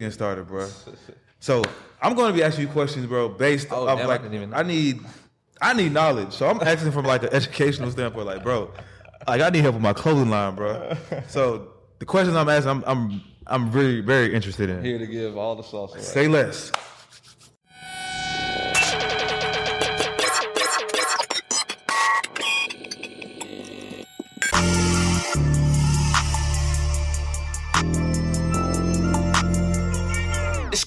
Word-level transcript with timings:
Getting 0.00 0.12
started, 0.12 0.48
bro. 0.48 0.66
So 1.42 1.62
I'm 2.02 2.14
going 2.14 2.30
to 2.30 2.36
be 2.36 2.42
asking 2.42 2.66
you 2.66 2.70
questions, 2.70 3.06
bro, 3.06 3.30
based 3.30 3.68
Oh, 3.70 3.88
off 3.88 3.96
damn, 3.98 4.06
I 4.06 4.08
like 4.10 4.24
even. 4.30 4.52
I 4.52 4.62
need, 4.62 5.00
I 5.62 5.72
need 5.72 5.90
knowledge. 5.90 6.34
So 6.34 6.46
I'm 6.46 6.60
asking 6.60 6.92
from 6.92 7.06
like 7.06 7.22
an 7.22 7.30
educational 7.32 7.90
standpoint, 7.90 8.26
like, 8.26 8.42
bro, 8.42 8.70
like 9.26 9.40
I 9.40 9.48
need 9.48 9.60
help 9.62 9.74
with 9.76 9.82
my 9.82 9.94
clothing 9.94 10.28
line, 10.28 10.54
bro. 10.54 10.94
So 11.28 11.68
the 11.98 12.04
questions 12.04 12.36
I'm 12.36 12.46
asking, 12.50 12.70
I'm, 12.70 12.84
I'm, 12.86 13.22
I'm 13.46 13.72
really 13.72 14.02
very 14.02 14.34
interested 14.34 14.68
in. 14.68 14.84
Here 14.84 14.98
to 14.98 15.06
give 15.06 15.38
all 15.38 15.56
the 15.56 15.62
sauce. 15.62 15.94
away. 15.94 16.02
Say 16.02 16.28
less. 16.28 16.72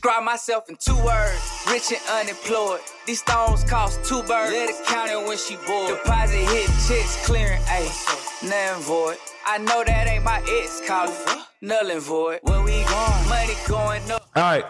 Describe 0.03 0.25
myself 0.25 0.67
in 0.67 0.75
two 0.75 0.97
words, 0.97 1.63
rich 1.71 1.93
and 1.93 2.01
unemployed. 2.11 2.81
These 3.07 3.21
stones 3.21 3.63
cost 3.63 4.03
two 4.03 4.21
birds. 4.23 4.51
Let 4.51 4.69
it 4.69 4.85
count 4.85 5.09
it 5.09 5.25
when 5.25 5.37
she 5.37 5.55
bored. 5.65 5.97
Deposit 6.03 6.39
hit 6.39 6.65
checks 6.85 7.25
clearing, 7.25 7.61
ayy, 7.61 8.43
nothing 8.43 8.83
void. 8.83 9.15
I 9.45 9.59
know 9.59 9.81
that 9.85 10.07
ain't 10.09 10.25
my 10.25 10.43
ex 10.45 10.81
calling, 10.85 11.15
null 11.61 11.89
and 11.89 12.01
void. 12.01 12.41
Where 12.43 12.61
we 12.63 12.83
going? 12.83 13.29
Money 13.29 13.53
going 13.65 14.11
up. 14.11 14.27
All 14.35 14.43
right. 14.43 14.65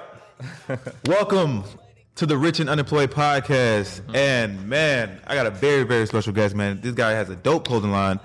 Welcome 1.08 1.64
to 2.14 2.28
the 2.28 2.38
Rich 2.38 2.60
and 2.60 2.70
Unemployed 2.70 3.10
podcast. 3.10 4.02
Mm-hmm. 4.02 4.16
And 4.16 4.70
man, 4.70 5.20
I 5.26 5.34
got 5.34 5.48
a 5.48 5.52
very, 5.52 5.82
very 5.82 6.06
special 6.06 6.32
guest, 6.32 6.54
man. 6.54 6.80
This 6.80 6.94
guy 6.94 7.10
has 7.10 7.32
a 7.32 7.36
dope 7.36 7.68
clothing 7.68 7.92
line. 7.92 8.20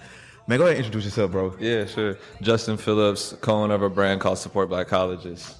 Man, 0.47 0.59
go 0.59 0.64
ahead 0.64 0.77
and 0.77 0.84
introduce 0.84 1.06
yourself, 1.06 1.31
bro. 1.31 1.56
Yeah, 1.59 1.86
sure. 1.86 2.19
Justin 2.42 2.77
Phillips, 2.77 3.34
co-owner 3.41 3.75
of 3.75 3.83
a 3.83 3.89
brand 3.89 4.20
called 4.20 4.36
Support 4.36 4.69
Black 4.69 4.89
Colleges. 4.89 5.55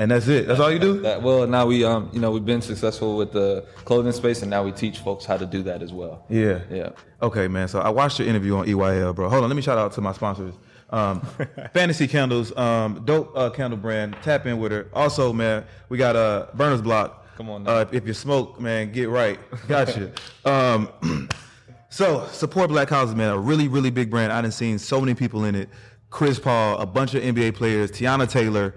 And 0.00 0.10
that's 0.10 0.28
it. 0.28 0.48
That's 0.48 0.58
all 0.58 0.72
you 0.72 0.78
do? 0.78 1.00
that 1.02 1.22
well, 1.22 1.46
now 1.46 1.66
we 1.66 1.84
um, 1.84 2.08
you 2.10 2.20
know, 2.20 2.30
we've 2.30 2.44
been 2.44 2.62
successful 2.62 3.18
with 3.18 3.32
the 3.32 3.66
clothing 3.84 4.12
space, 4.12 4.40
and 4.40 4.50
now 4.50 4.64
we 4.64 4.72
teach 4.72 5.00
folks 5.00 5.26
how 5.26 5.36
to 5.36 5.44
do 5.44 5.62
that 5.64 5.82
as 5.82 5.92
well. 5.92 6.24
Yeah. 6.30 6.60
Yeah. 6.70 6.92
Okay, 7.20 7.48
man. 7.48 7.68
So 7.68 7.80
I 7.80 7.90
watched 7.90 8.18
your 8.18 8.26
interview 8.26 8.56
on 8.56 8.64
EYL, 8.64 9.14
bro. 9.14 9.28
Hold 9.28 9.44
on, 9.44 9.50
let 9.50 9.56
me 9.56 9.60
shout 9.60 9.76
out 9.76 9.92
to 9.92 10.00
my 10.00 10.14
sponsors. 10.14 10.54
Um, 10.88 11.20
Fantasy 11.74 12.08
Candles, 12.08 12.56
um, 12.56 13.02
dope 13.04 13.36
uh, 13.36 13.50
candle 13.50 13.78
brand. 13.78 14.16
Tap 14.22 14.46
in 14.46 14.58
with 14.58 14.72
her. 14.72 14.88
Also, 14.94 15.34
man, 15.34 15.66
we 15.90 15.98
got 15.98 16.16
a 16.16 16.18
uh, 16.18 16.54
Burner's 16.54 16.80
Block. 16.80 17.36
Come 17.36 17.50
on. 17.50 17.68
Uh, 17.68 17.84
if, 17.92 18.06
you 18.06 18.14
smoke, 18.14 18.58
man, 18.58 18.92
get 18.92 19.10
right. 19.10 19.38
Gotcha. 19.68 20.12
um, 20.46 20.88
so 21.90 22.26
support 22.28 22.70
Black 22.70 22.88
Houses, 22.88 23.14
man. 23.14 23.32
A 23.32 23.38
really, 23.38 23.68
really 23.68 23.90
big 23.90 24.08
brand. 24.08 24.32
I 24.32 24.40
done 24.40 24.50
seen 24.50 24.78
so 24.78 24.98
many 24.98 25.12
people 25.12 25.44
in 25.44 25.54
it. 25.54 25.68
Chris 26.08 26.38
Paul, 26.38 26.78
a 26.78 26.86
bunch 26.86 27.12
of 27.12 27.22
NBA 27.22 27.54
players, 27.54 27.92
Teyana 27.92 28.28
Taylor. 28.28 28.74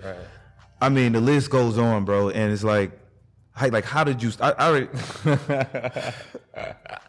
I 0.84 0.89
mean, 0.89 1.14
the 1.14 1.22
list 1.22 1.50
goes 1.50 1.78
on, 1.78 2.03
bro. 2.03 2.30
And 2.30 2.52
it's 2.52 2.64
like, 2.64 2.92
how, 3.53 3.70
like, 3.70 3.86
how 3.86 4.03
did 4.03 4.22
you? 4.22 4.31
I, 4.42 4.52
I 4.52 4.67
already, 4.67 4.88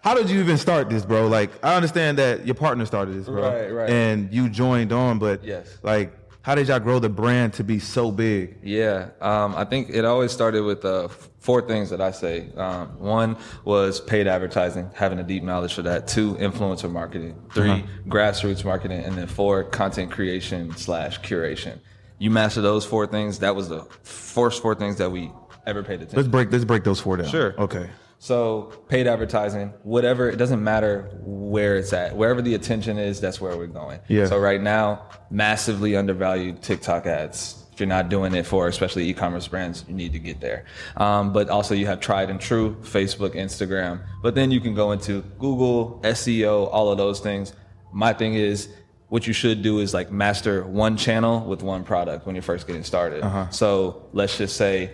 how 0.02 0.14
did 0.14 0.30
you 0.30 0.40
even 0.40 0.58
start 0.58 0.88
this, 0.90 1.04
bro? 1.04 1.26
Like, 1.26 1.50
I 1.64 1.74
understand 1.74 2.18
that 2.18 2.46
your 2.46 2.54
partner 2.54 2.86
started 2.86 3.14
this, 3.16 3.26
bro, 3.26 3.42
Right, 3.42 3.68
right. 3.72 3.90
and 3.90 4.32
you 4.32 4.48
joined 4.48 4.92
on, 4.92 5.18
but 5.18 5.42
Yes. 5.44 5.78
like, 5.82 6.12
how 6.42 6.54
did 6.54 6.68
y'all 6.68 6.78
grow 6.78 6.98
the 6.98 7.08
brand 7.08 7.54
to 7.54 7.64
be 7.64 7.78
so 7.78 8.10
big? 8.12 8.58
Yeah, 8.62 9.08
um, 9.22 9.54
I 9.56 9.64
think 9.64 9.88
it 9.90 10.04
always 10.04 10.30
started 10.30 10.62
with 10.62 10.84
uh, 10.84 11.08
four 11.38 11.62
things 11.62 11.88
that 11.90 12.02
I 12.02 12.10
say. 12.10 12.50
Um, 12.56 12.88
one 13.00 13.36
was 13.64 14.00
paid 14.00 14.26
advertising, 14.26 14.90
having 14.94 15.18
a 15.18 15.22
deep 15.24 15.42
knowledge 15.42 15.72
for 15.74 15.82
that. 15.82 16.06
Two, 16.06 16.34
influencer 16.34 16.90
marketing. 16.92 17.34
3 17.54 17.84
grassroots 18.06 18.64
marketing, 18.64 19.02
and 19.02 19.16
then 19.16 19.26
four, 19.26 19.64
content 19.64 20.10
creation 20.12 20.76
slash 20.76 21.18
curation. 21.22 21.78
You 22.18 22.30
master 22.30 22.60
those 22.60 22.84
four 22.84 23.06
things. 23.06 23.40
That 23.40 23.56
was 23.56 23.68
the 23.68 23.84
first 24.02 24.62
four 24.62 24.74
things 24.74 24.96
that 24.96 25.10
we 25.10 25.30
ever 25.66 25.82
paid 25.82 25.96
attention. 25.96 26.16
Let's 26.16 26.28
break. 26.28 26.52
Let's 26.52 26.64
break 26.64 26.84
those 26.84 27.00
four 27.00 27.16
down. 27.16 27.28
Sure. 27.28 27.54
Okay. 27.58 27.90
So 28.24 28.72
paid 28.88 29.06
advertising, 29.06 29.74
whatever, 29.82 30.30
it 30.30 30.36
doesn't 30.36 30.64
matter 30.64 31.10
where 31.24 31.76
it's 31.76 31.92
at. 31.92 32.16
Wherever 32.16 32.40
the 32.40 32.54
attention 32.54 32.96
is, 32.96 33.20
that's 33.20 33.38
where 33.38 33.54
we're 33.54 33.66
going. 33.66 34.00
Yeah. 34.08 34.24
So 34.24 34.38
right 34.38 34.62
now, 34.62 35.10
massively 35.30 35.94
undervalued 35.94 36.62
TikTok 36.62 37.04
ads. 37.04 37.62
If 37.74 37.80
you're 37.80 37.86
not 37.86 38.08
doing 38.08 38.34
it 38.34 38.46
for 38.46 38.66
especially 38.68 39.10
e-commerce 39.10 39.46
brands, 39.46 39.84
you 39.86 39.94
need 39.94 40.12
to 40.12 40.18
get 40.18 40.40
there. 40.40 40.64
Um, 40.96 41.34
but 41.34 41.50
also 41.50 41.74
you 41.74 41.84
have 41.84 42.00
tried 42.00 42.30
and 42.30 42.40
true, 42.40 42.76
Facebook, 42.82 43.34
Instagram. 43.34 44.00
But 44.22 44.34
then 44.34 44.50
you 44.50 44.60
can 44.60 44.74
go 44.74 44.92
into 44.92 45.20
Google, 45.38 46.00
SEO, 46.04 46.70
all 46.72 46.90
of 46.90 46.96
those 46.96 47.20
things. 47.20 47.52
My 47.92 48.14
thing 48.14 48.36
is 48.36 48.70
what 49.14 49.28
you 49.28 49.32
should 49.32 49.62
do 49.62 49.78
is 49.78 49.94
like 49.94 50.10
master 50.10 50.64
one 50.64 50.96
channel 50.96 51.38
with 51.46 51.62
one 51.62 51.84
product 51.84 52.26
when 52.26 52.34
you're 52.34 52.42
first 52.42 52.66
getting 52.66 52.82
started. 52.82 53.22
Uh-huh. 53.22 53.48
So 53.50 54.04
let's 54.12 54.36
just 54.36 54.56
say 54.56 54.90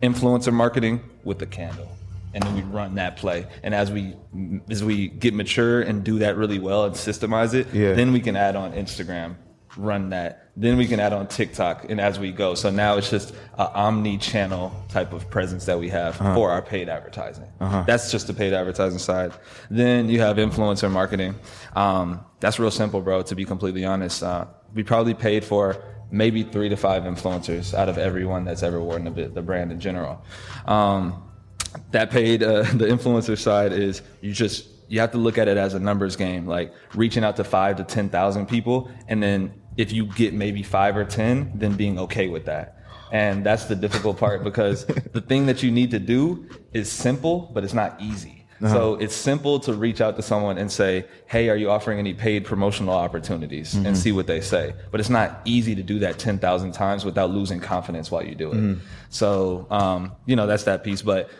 influencer 0.00 0.52
marketing 0.52 1.00
with 1.24 1.40
the 1.40 1.46
candle 1.46 1.88
and 2.32 2.44
then 2.44 2.54
we 2.54 2.62
run 2.62 2.94
that 2.94 3.16
play 3.16 3.44
and 3.64 3.74
as 3.74 3.90
we 3.90 4.14
as 4.70 4.84
we 4.84 5.08
get 5.08 5.34
mature 5.34 5.80
and 5.82 6.04
do 6.04 6.20
that 6.20 6.36
really 6.36 6.60
well 6.60 6.84
and 6.84 6.94
systemize 6.94 7.54
it 7.54 7.66
Yeah. 7.74 7.94
then 7.94 8.12
we 8.12 8.20
can 8.20 8.36
add 8.36 8.54
on 8.54 8.72
instagram 8.72 9.34
run 9.76 10.10
that 10.10 10.43
then 10.56 10.76
we 10.76 10.86
can 10.86 11.00
add 11.00 11.12
on 11.12 11.26
tiktok 11.26 11.90
and 11.90 12.00
as 12.00 12.18
we 12.18 12.30
go. 12.30 12.54
So 12.54 12.70
now 12.70 12.96
it's 12.96 13.10
just 13.10 13.30
an 13.58 13.68
omni-channel 13.74 14.72
type 14.88 15.12
of 15.12 15.28
presence 15.28 15.64
that 15.66 15.78
we 15.78 15.88
have 15.88 16.16
for 16.16 16.50
our 16.50 16.62
paid 16.62 16.88
advertising. 16.88 17.46
That's 17.86 18.10
just 18.10 18.28
the 18.28 18.34
paid 18.34 18.52
advertising 18.52 18.98
side. 19.00 19.32
Then 19.70 20.08
you 20.08 20.20
have 20.20 20.36
influencer 20.36 20.90
marketing. 20.90 21.34
Um, 21.74 22.24
that's 22.40 22.58
real 22.58 22.70
simple 22.70 23.00
bro 23.00 23.22
to 23.22 23.34
be 23.34 23.44
completely 23.44 23.84
honest. 23.84 24.22
Uh, 24.22 24.46
we 24.74 24.82
probably 24.82 25.14
paid 25.14 25.44
for 25.44 25.82
maybe 26.10 26.44
three 26.44 26.68
to 26.68 26.76
five 26.76 27.02
influencers 27.02 27.74
out 27.74 27.88
of 27.88 27.98
everyone 27.98 28.44
that's 28.44 28.62
ever 28.62 28.80
worn 28.80 29.04
the, 29.04 29.28
the 29.28 29.42
brand 29.42 29.72
in 29.72 29.80
general. 29.80 30.22
Um, 30.66 31.22
that 31.90 32.10
paid 32.10 32.42
uh, 32.42 32.62
the 32.74 32.86
influencer 32.86 33.36
side 33.36 33.72
is 33.72 34.02
you 34.20 34.32
just 34.32 34.68
you 34.88 35.00
have 35.00 35.12
to 35.12 35.18
look 35.18 35.38
at 35.38 35.48
it 35.48 35.56
as 35.56 35.74
a 35.74 35.78
numbers 35.80 36.14
game, 36.14 36.46
like 36.46 36.72
reaching 36.94 37.24
out 37.24 37.36
to 37.36 37.44
five 37.44 37.76
to 37.78 37.84
ten 37.84 38.08
thousand 38.08 38.46
people, 38.46 38.90
and 39.08 39.22
then 39.22 39.52
if 39.76 39.92
you 39.92 40.06
get 40.06 40.34
maybe 40.34 40.62
five 40.62 40.96
or 40.96 41.04
ten, 41.04 41.52
then 41.54 41.74
being 41.74 41.98
okay 42.00 42.28
with 42.28 42.46
that. 42.46 42.78
And 43.12 43.44
that's 43.44 43.66
the 43.66 43.76
difficult 43.76 44.18
part 44.18 44.42
because 44.42 44.86
the 45.12 45.20
thing 45.20 45.46
that 45.46 45.62
you 45.62 45.70
need 45.70 45.90
to 45.92 45.98
do 45.98 46.48
is 46.72 46.90
simple, 46.90 47.50
but 47.54 47.64
it's 47.64 47.74
not 47.74 48.00
easy. 48.00 48.44
Uh-huh. 48.62 48.72
So 48.72 48.94
it's 48.94 49.14
simple 49.14 49.58
to 49.60 49.74
reach 49.74 50.00
out 50.00 50.16
to 50.16 50.22
someone 50.22 50.58
and 50.58 50.70
say, 50.70 51.06
"Hey, 51.26 51.48
are 51.48 51.56
you 51.56 51.70
offering 51.70 51.98
any 51.98 52.14
paid 52.14 52.44
promotional 52.44 52.94
opportunities?" 52.94 53.74
Mm-hmm. 53.74 53.86
and 53.86 53.98
see 53.98 54.12
what 54.12 54.26
they 54.26 54.40
say. 54.40 54.74
But 54.90 55.00
it's 55.00 55.10
not 55.10 55.40
easy 55.44 55.74
to 55.74 55.82
do 55.82 55.98
that 56.00 56.18
ten 56.18 56.38
thousand 56.38 56.72
times 56.72 57.04
without 57.04 57.30
losing 57.30 57.60
confidence 57.60 58.10
while 58.10 58.24
you 58.24 58.34
do 58.34 58.52
it. 58.52 58.56
Mm-hmm. 58.56 58.80
So 59.10 59.66
um, 59.70 60.12
you 60.24 60.36
know 60.36 60.46
that's 60.46 60.64
that 60.64 60.84
piece. 60.84 61.02
But 61.02 61.30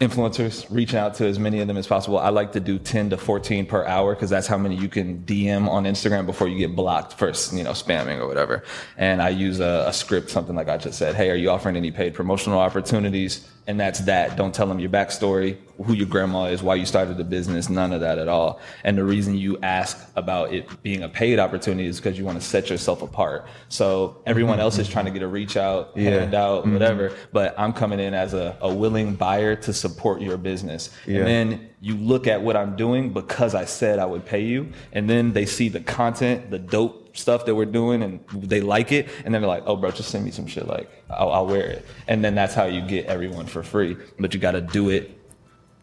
influencers, 0.00 0.66
reach 0.68 0.94
out 0.94 1.14
to 1.14 1.26
as 1.26 1.38
many 1.38 1.60
of 1.60 1.68
them 1.68 1.76
as 1.76 1.86
possible. 1.86 2.18
I 2.18 2.30
like 2.30 2.52
to 2.52 2.60
do 2.60 2.78
10 2.78 3.10
to 3.10 3.16
14 3.16 3.66
per 3.66 3.84
hour 3.84 4.14
because 4.14 4.30
that's 4.30 4.46
how 4.46 4.58
many 4.58 4.74
you 4.76 4.88
can 4.88 5.22
DM 5.24 5.68
on 5.68 5.84
Instagram 5.84 6.26
before 6.26 6.48
you 6.48 6.58
get 6.58 6.74
blocked 6.74 7.14
for, 7.14 7.28
you 7.54 7.62
know, 7.62 7.70
spamming 7.72 8.18
or 8.18 8.26
whatever. 8.26 8.64
And 8.96 9.22
I 9.22 9.28
use 9.28 9.60
a, 9.60 9.84
a 9.86 9.92
script, 9.92 10.30
something 10.30 10.56
like 10.56 10.68
I 10.68 10.76
just 10.76 10.98
said, 10.98 11.14
hey, 11.14 11.30
are 11.30 11.36
you 11.36 11.50
offering 11.50 11.76
any 11.76 11.90
paid 11.92 12.14
promotional 12.14 12.58
opportunities? 12.58 13.48
And 13.68 13.78
that's 13.78 14.00
that. 14.00 14.36
Don't 14.36 14.52
tell 14.52 14.66
them 14.66 14.80
your 14.80 14.90
backstory, 14.90 15.56
who 15.84 15.92
your 15.92 16.08
grandma 16.08 16.46
is, 16.46 16.64
why 16.64 16.74
you 16.74 16.84
started 16.84 17.16
the 17.16 17.22
business, 17.22 17.68
none 17.68 17.92
of 17.92 18.00
that 18.00 18.18
at 18.18 18.26
all. 18.26 18.60
And 18.82 18.98
the 18.98 19.04
reason 19.04 19.36
you 19.36 19.56
ask 19.62 20.10
about 20.16 20.52
it 20.52 20.82
being 20.82 21.04
a 21.04 21.08
paid 21.08 21.38
opportunity 21.38 21.86
is 21.86 21.98
because 22.00 22.18
you 22.18 22.24
want 22.24 22.40
to 22.40 22.44
set 22.46 22.70
yourself 22.70 23.02
apart. 23.02 23.46
So 23.68 24.20
everyone 24.26 24.58
else 24.58 24.78
is 24.78 24.88
trying 24.88 25.04
to 25.04 25.12
get 25.12 25.22
a 25.22 25.28
reach 25.28 25.56
out, 25.56 25.92
Yeah. 25.94 26.10
hand 26.10 26.34
out, 26.34 26.62
mm-hmm. 26.62 26.72
whatever. 26.72 27.12
But 27.32 27.54
I'm 27.56 27.72
coming 27.72 28.00
in 28.00 28.14
as 28.14 28.34
a, 28.34 28.56
a 28.60 28.72
willing 28.74 29.14
buyer 29.14 29.54
to 29.54 29.72
support 29.82 30.22
your 30.22 30.36
business. 30.36 30.90
Yeah. 31.06 31.18
And 31.18 31.26
then 31.26 31.70
you 31.80 31.96
look 31.96 32.26
at 32.26 32.40
what 32.40 32.56
I'm 32.56 32.76
doing 32.76 33.12
because 33.12 33.54
I 33.54 33.64
said 33.64 33.98
I 33.98 34.06
would 34.06 34.24
pay 34.24 34.42
you. 34.42 34.72
And 34.92 35.10
then 35.10 35.32
they 35.32 35.44
see 35.44 35.68
the 35.68 35.80
content, 35.80 36.50
the 36.50 36.58
dope 36.58 37.16
stuff 37.16 37.44
that 37.46 37.54
we're 37.54 37.66
doing, 37.66 38.02
and 38.02 38.20
they 38.32 38.60
like 38.60 38.92
it. 38.92 39.08
And 39.24 39.34
then 39.34 39.42
they're 39.42 39.48
like, 39.48 39.64
oh, 39.66 39.76
bro, 39.76 39.90
just 39.90 40.10
send 40.10 40.24
me 40.24 40.30
some 40.30 40.46
shit. 40.46 40.66
Like, 40.66 40.88
I'll, 41.10 41.32
I'll 41.32 41.46
wear 41.46 41.66
it. 41.66 41.84
And 42.06 42.24
then 42.24 42.34
that's 42.34 42.54
how 42.54 42.64
you 42.64 42.80
get 42.80 43.06
everyone 43.06 43.46
for 43.46 43.62
free. 43.62 43.96
But 44.18 44.32
you 44.32 44.40
got 44.40 44.52
to 44.52 44.60
do 44.60 44.88
it 44.90 45.18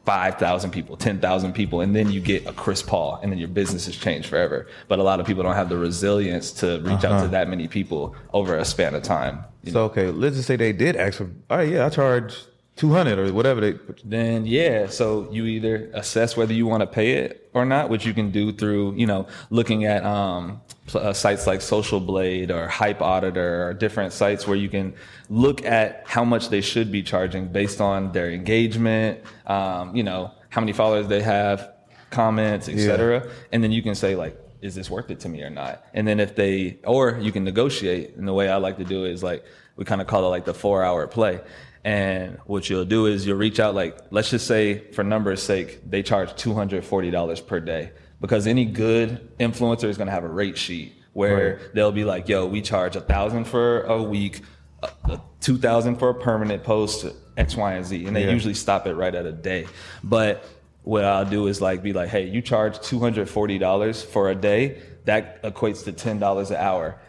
5,000 0.06 0.72
people, 0.72 0.98
10,000 0.98 1.54
people, 1.54 1.82
and 1.82 1.96
then 1.96 2.10
you 2.10 2.20
get 2.22 2.48
a 2.48 2.54
Chris 2.54 2.82
Paul, 2.82 3.20
and 3.22 3.32
then 3.32 3.38
your 3.38 3.50
business 3.50 3.86
has 3.86 3.96
changed 3.96 4.30
forever. 4.30 4.66
But 4.88 4.98
a 4.98 5.04
lot 5.04 5.20
of 5.20 5.28
people 5.28 5.44
don't 5.44 5.54
have 5.54 5.70
the 5.70 5.78
resilience 5.78 6.52
to 6.54 6.80
reach 6.80 7.04
out 7.04 7.10
to 7.10 7.16
uh-huh. 7.16 7.28
that 7.28 7.50
many 7.50 7.68
people 7.68 8.16
over 8.34 8.58
a 8.58 8.66
span 8.66 8.96
of 8.96 9.04
time. 9.04 9.44
So 9.68 9.84
okay, 9.84 10.10
let's 10.10 10.38
just 10.38 10.48
say 10.48 10.56
they 10.56 10.74
did 10.74 10.96
ask 10.96 11.18
for. 11.18 11.30
All 11.50 11.58
right, 11.58 11.70
yeah, 11.70 11.86
I 11.86 11.90
charge 11.90 12.34
two 12.80 12.94
hundred 12.94 13.20
or 13.20 13.34
whatever 13.34 13.60
they. 13.60 13.74
Put 13.74 14.02
then 14.06 14.46
yeah 14.46 14.88
so 14.88 15.30
you 15.32 15.44
either 15.46 15.92
assess 15.94 16.38
whether 16.38 16.54
you 16.54 16.66
want 16.66 16.80
to 16.80 16.88
pay 16.88 17.12
it 17.12 17.50
or 17.54 17.66
not 17.66 17.90
which 17.90 18.06
you 18.06 18.14
can 18.14 18.32
do 18.32 18.54
through 18.54 18.96
you 18.96 19.06
know 19.06 19.28
looking 19.50 19.84
at 19.84 20.06
um, 20.06 20.62
uh, 20.96 21.12
sites 21.12 21.46
like 21.46 21.60
social 21.60 22.00
blade 22.00 22.52
or 22.52 22.70
hype 22.70 23.02
auditor 23.02 23.68
or 23.68 23.74
different 23.74 24.14
sites 24.14 24.48
where 24.48 24.56
you 24.56 24.70
can 24.70 24.94
look 25.30 25.66
at 25.66 26.04
how 26.06 26.24
much 26.24 26.48
they 26.48 26.62
should 26.62 26.90
be 26.90 27.04
charging 27.04 27.50
based 27.50 27.82
on 27.82 28.14
their 28.14 28.32
engagement 28.32 29.20
um, 29.46 29.94
you 29.94 30.04
know 30.04 30.32
how 30.48 30.62
many 30.62 30.72
followers 30.72 31.06
they 31.08 31.22
have 31.22 31.74
comments 32.12 32.70
etc 32.70 33.30
and 33.52 33.62
then 33.62 33.74
you 33.74 33.84
can 33.84 33.94
say 33.94 34.16
like 34.16 34.40
is 34.62 34.74
this 34.76 34.90
worth 34.90 35.10
it 35.10 35.22
to 35.22 35.30
me 35.30 35.42
or 35.42 35.50
not? 35.50 35.86
And 35.94 36.06
then 36.06 36.20
if 36.20 36.36
they 36.36 36.80
or 36.84 37.18
you 37.22 37.32
can 37.32 37.46
negotiate. 37.46 38.18
And 38.18 38.28
the 38.28 38.34
way 38.34 38.50
i 38.50 38.58
like 38.58 38.76
to 38.76 38.84
do 38.84 39.06
it 39.06 39.12
is 39.12 39.24
like 39.24 39.46
we 39.78 39.86
kind 39.86 40.02
of 40.02 40.08
call 40.08 40.26
it 40.26 40.28
like 40.28 40.44
the 40.44 40.54
four 40.54 40.84
hour 40.84 41.08
play 41.08 41.40
and 41.84 42.38
what 42.46 42.70
you'll 42.70 42.86
do 42.86 43.06
is 43.06 43.26
you'll 43.26 43.38
reach 43.38 43.60
out, 43.60 43.74
like, 43.76 43.98
let's 44.12 44.30
just 44.30 44.46
say 44.48 44.80
for 44.92 45.04
numbers 45.04 45.42
sake, 45.42 45.80
they 45.90 46.04
charge 46.04 46.30
$240 46.32 47.48
per 47.48 47.60
day. 47.60 47.92
Because 48.22 48.48
any 48.48 48.66
good 48.66 49.30
influencer 49.40 49.86
is 49.86 49.98
going 49.98 50.08
to 50.08 50.12
have 50.12 50.26
a 50.26 50.30
rate 50.30 50.58
sheet 50.58 50.94
where 51.14 51.60
they'll 51.74 51.92
be 51.92 52.04
like, 52.04 52.28
yo, 52.28 52.46
we 52.46 52.62
charge 52.62 52.96
a 52.96 53.02
thousand 53.02 53.46
for 53.46 53.82
a 53.84 54.02
week, 54.04 54.42
uh, 54.84 54.90
uh, 55.06 55.18
2000 55.42 55.96
for 55.98 56.10
a 56.10 56.14
permanent 56.14 56.64
post, 56.64 57.06
X, 57.38 57.56
Y, 57.56 57.74
and 57.74 57.86
Z. 57.86 58.06
And 58.06 58.16
they 58.16 58.26
Yeah. 58.26 58.32
usually 58.32 58.54
stop 58.54 58.86
it 58.88 58.94
right 58.96 59.16
at 59.16 59.26
a 59.26 59.32
day. 59.32 59.66
But 60.04 60.44
what 60.84 61.06
I'll 61.06 61.26
do 61.26 61.48
is 61.48 61.62
like 61.62 61.82
be 61.82 61.94
like, 61.94 62.10
hey, 62.10 62.28
you 62.28 62.42
charge 62.42 62.78
$240 62.80 64.04
for 64.04 64.30
a 64.30 64.36
day. 64.36 64.80
That 65.10 65.42
equates 65.44 65.84
to 65.86 65.92
$10 65.92 66.50
an 66.52 66.56
hour. 66.56 67.00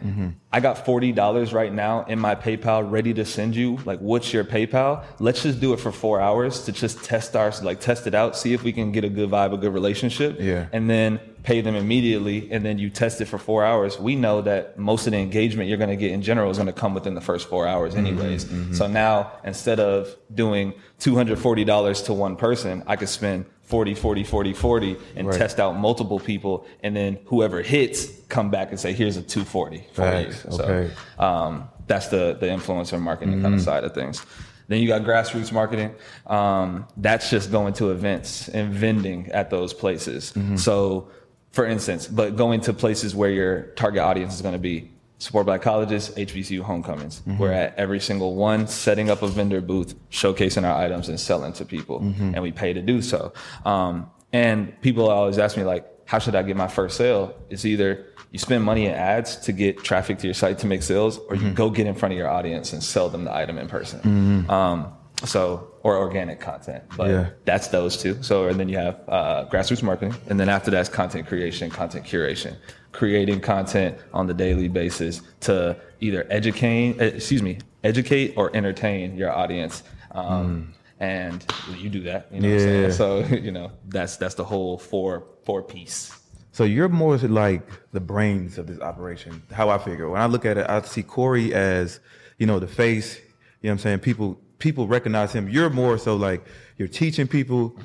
I 0.51 0.59
got 0.59 0.85
$40 0.85 1.53
right 1.53 1.71
now 1.71 2.03
in 2.05 2.19
my 2.19 2.33
PayPal 2.33 2.89
ready 2.89 3.13
to 3.13 3.25
send 3.25 3.55
you. 3.55 3.77
Like, 3.85 3.99
what's 3.99 4.33
your 4.33 4.43
PayPal? 4.43 5.03
Let's 5.19 5.43
just 5.43 5.61
do 5.61 5.73
it 5.73 5.79
for 5.79 5.91
four 5.91 6.19
hours 6.19 6.65
to 6.65 6.71
just 6.71 7.03
test 7.03 7.35
our, 7.35 7.53
like, 7.61 7.79
test 7.79 8.07
it 8.07 8.15
out, 8.15 8.35
see 8.35 8.53
if 8.53 8.63
we 8.63 8.73
can 8.73 8.91
get 8.91 9.03
a 9.03 9.09
good 9.09 9.29
vibe, 9.29 9.53
a 9.53 9.57
good 9.57 9.71
relationship. 9.73 10.37
Yeah. 10.39 10.65
And 10.73 10.89
then 10.89 11.19
pay 11.43 11.61
them 11.61 11.75
immediately. 11.75 12.51
And 12.51 12.65
then 12.65 12.79
you 12.79 12.89
test 12.89 13.21
it 13.21 13.25
for 13.25 13.37
four 13.37 13.63
hours. 13.63 13.99
We 13.99 14.15
know 14.15 14.41
that 14.41 14.79
most 14.79 15.05
of 15.07 15.11
the 15.11 15.19
engagement 15.19 15.69
you're 15.69 15.77
going 15.77 15.89
to 15.89 15.95
get 15.95 16.11
in 16.11 16.21
general 16.23 16.49
is 16.49 16.57
going 16.57 16.67
to 16.67 16.73
come 16.73 16.95
within 16.95 17.13
the 17.13 17.21
first 17.21 17.47
four 17.47 17.67
hours, 17.67 17.93
mm-hmm, 17.93 18.07
anyways. 18.07 18.45
Mm-hmm. 18.45 18.73
So 18.73 18.87
now 18.87 19.31
instead 19.43 19.79
of 19.79 20.15
doing 20.33 20.73
$240 20.99 22.05
to 22.05 22.13
one 22.13 22.35
person, 22.35 22.83
I 22.87 22.95
could 22.95 23.09
spend 23.09 23.45
40, 23.71 23.95
40, 23.95 24.23
40, 24.25 24.53
40 24.53 24.97
and 25.15 25.27
Right. 25.27 25.37
test 25.37 25.59
out 25.59 25.77
multiple 25.77 26.19
people. 26.19 26.65
And 26.83 26.93
then 26.95 27.17
whoever 27.25 27.61
hits, 27.61 28.05
come 28.27 28.51
back 28.51 28.69
and 28.71 28.79
say, 28.79 28.91
here's 28.91 29.15
a 29.17 29.21
240 29.21 29.87
for 29.93 30.01
Facts. 30.03 30.43
you. 30.45 30.51
So, 30.57 30.63
Okay. 30.65 30.93
um, 31.17 31.69
that's 31.87 32.07
the, 32.09 32.37
the 32.39 32.47
influencer 32.47 32.99
marketing 33.01 33.41
kind 33.41 33.55
of 33.55 33.61
side 33.61 33.83
of 33.85 33.93
things. 33.95 34.23
Then 34.67 34.81
you 34.81 34.87
got 34.87 35.01
grassroots 35.03 35.51
marketing. 35.53 35.91
Um, 36.27 36.85
that's 36.97 37.29
just 37.29 37.49
going 37.51 37.73
to 37.75 37.91
events 37.91 38.49
and 38.49 38.71
vending 38.73 39.31
at 39.31 39.49
those 39.49 39.73
places. 39.73 40.33
So, 40.55 41.07
for 41.51 41.65
instance, 41.65 42.07
but 42.07 42.35
going 42.35 42.61
to 42.61 42.73
places 42.73 43.15
where 43.15 43.29
your 43.31 43.61
target 43.75 44.01
audience 44.01 44.33
is 44.35 44.41
going 44.41 44.53
to 44.53 44.59
be 44.59 44.89
support 45.21 45.45
black 45.45 45.61
colleges, 45.61 46.09
HBCU 46.17 46.61
homecomings. 46.61 47.21
We're 47.37 47.51
at 47.51 47.75
every 47.77 47.99
single 47.99 48.33
one, 48.35 48.65
setting 48.67 49.09
up 49.11 49.21
a 49.21 49.27
vendor 49.27 49.61
booth, 49.61 49.93
showcasing 50.09 50.63
our 50.63 50.75
items 50.75 51.09
and 51.09 51.19
selling 51.19 51.53
to 51.53 51.63
people, 51.65 51.99
and 52.33 52.41
we 52.41 52.51
pay 52.51 52.73
to 52.73 52.81
do 52.81 53.01
so. 53.03 53.31
Um, 53.63 54.09
and 54.33 54.73
people 54.81 55.09
always 55.09 55.37
ask 55.37 55.57
me 55.57 55.63
like, 55.63 55.85
how 56.05 56.17
should 56.19 56.33
I 56.35 56.41
get 56.43 56.57
my 56.57 56.67
first 56.67 56.97
sale? 56.97 57.35
It's 57.51 57.65
either 57.65 58.07
you 58.31 58.39
spend 58.39 58.63
money 58.63 58.85
in 58.87 58.93
ads 58.93 59.35
to 59.45 59.51
get 59.51 59.83
traffic 59.83 60.17
to 60.19 60.27
your 60.27 60.33
site 60.33 60.57
to 60.59 60.67
make 60.67 60.81
sales, 60.83 61.19
or 61.29 61.35
you 61.35 61.51
go 61.53 61.69
get 61.69 61.85
in 61.85 61.93
front 61.95 62.13
of 62.13 62.17
your 62.17 62.27
audience 62.29 62.73
and 62.73 62.83
sell 62.83 63.07
them 63.09 63.23
the 63.25 63.33
item 63.35 63.57
in 63.59 63.67
person. 63.67 64.49
Um, 64.49 64.93
so, 65.25 65.71
or 65.83 65.97
organic 65.97 66.39
content, 66.39 66.83
but 66.97 67.09
Yeah. 67.09 67.29
that's 67.45 67.67
those 67.69 67.97
two. 67.97 68.21
So, 68.21 68.47
and 68.47 68.59
then 68.59 68.69
you 68.69 68.77
have 68.77 68.99
uh, 69.07 69.45
grassroots 69.49 69.83
marketing, 69.83 70.15
and 70.29 70.39
then 70.39 70.49
after 70.49 70.71
that's 70.71 70.89
content 70.89 71.27
creation, 71.27 71.69
content 71.69 72.05
curation, 72.05 72.55
creating 72.91 73.39
content 73.41 73.97
on 74.13 74.27
the 74.27 74.33
daily 74.33 74.67
basis 74.67 75.21
to 75.41 75.77
either 75.99 76.25
educate, 76.29 76.99
eh, 76.99 77.05
excuse 77.05 77.41
me, 77.43 77.59
educate 77.83 78.33
or 78.35 78.55
entertain 78.55 79.15
your 79.17 79.31
audience. 79.31 79.83
Um, 80.11 80.73
And 80.99 81.43
you 81.79 81.89
do 81.89 82.01
that, 82.03 82.27
you 82.31 82.39
know. 82.41 82.47
What 82.49 82.59
I'm. 82.61 82.67
Yeah. 82.67 82.89
saying? 82.89 82.91
So, 82.91 83.35
you 83.47 83.51
know, 83.51 83.71
that's 83.87 84.17
that's 84.17 84.35
the 84.35 84.43
whole 84.43 84.77
four 84.77 85.23
four 85.45 85.63
piece. 85.63 86.15
So 86.51 86.63
you're 86.63 86.89
more 86.89 87.17
like 87.17 87.63
the 87.91 87.99
brains 88.01 88.59
of 88.59 88.67
this 88.67 88.79
operation. 88.81 89.41
How 89.51 89.69
I 89.69 89.79
figure 89.79 90.07
when 90.09 90.21
I 90.21 90.27
look 90.27 90.45
at 90.45 90.59
it, 90.59 90.69
I 90.69 90.79
see 90.83 91.01
Corey 91.01 91.55
as 91.55 91.99
you 92.37 92.45
know 92.45 92.59
the 92.59 92.67
face. 92.67 93.17
You 93.17 93.23
know 93.23 93.69
what 93.69 93.71
I'm 93.71 93.77
saying? 93.79 93.99
People 93.99 94.39
people 94.61 94.87
recognize 94.87 95.33
him. 95.33 95.49
You're 95.49 95.69
more 95.69 95.97
so 95.97 96.15
like 96.15 96.45
you're 96.77 96.87
teaching 96.87 97.27
people. 97.27 97.75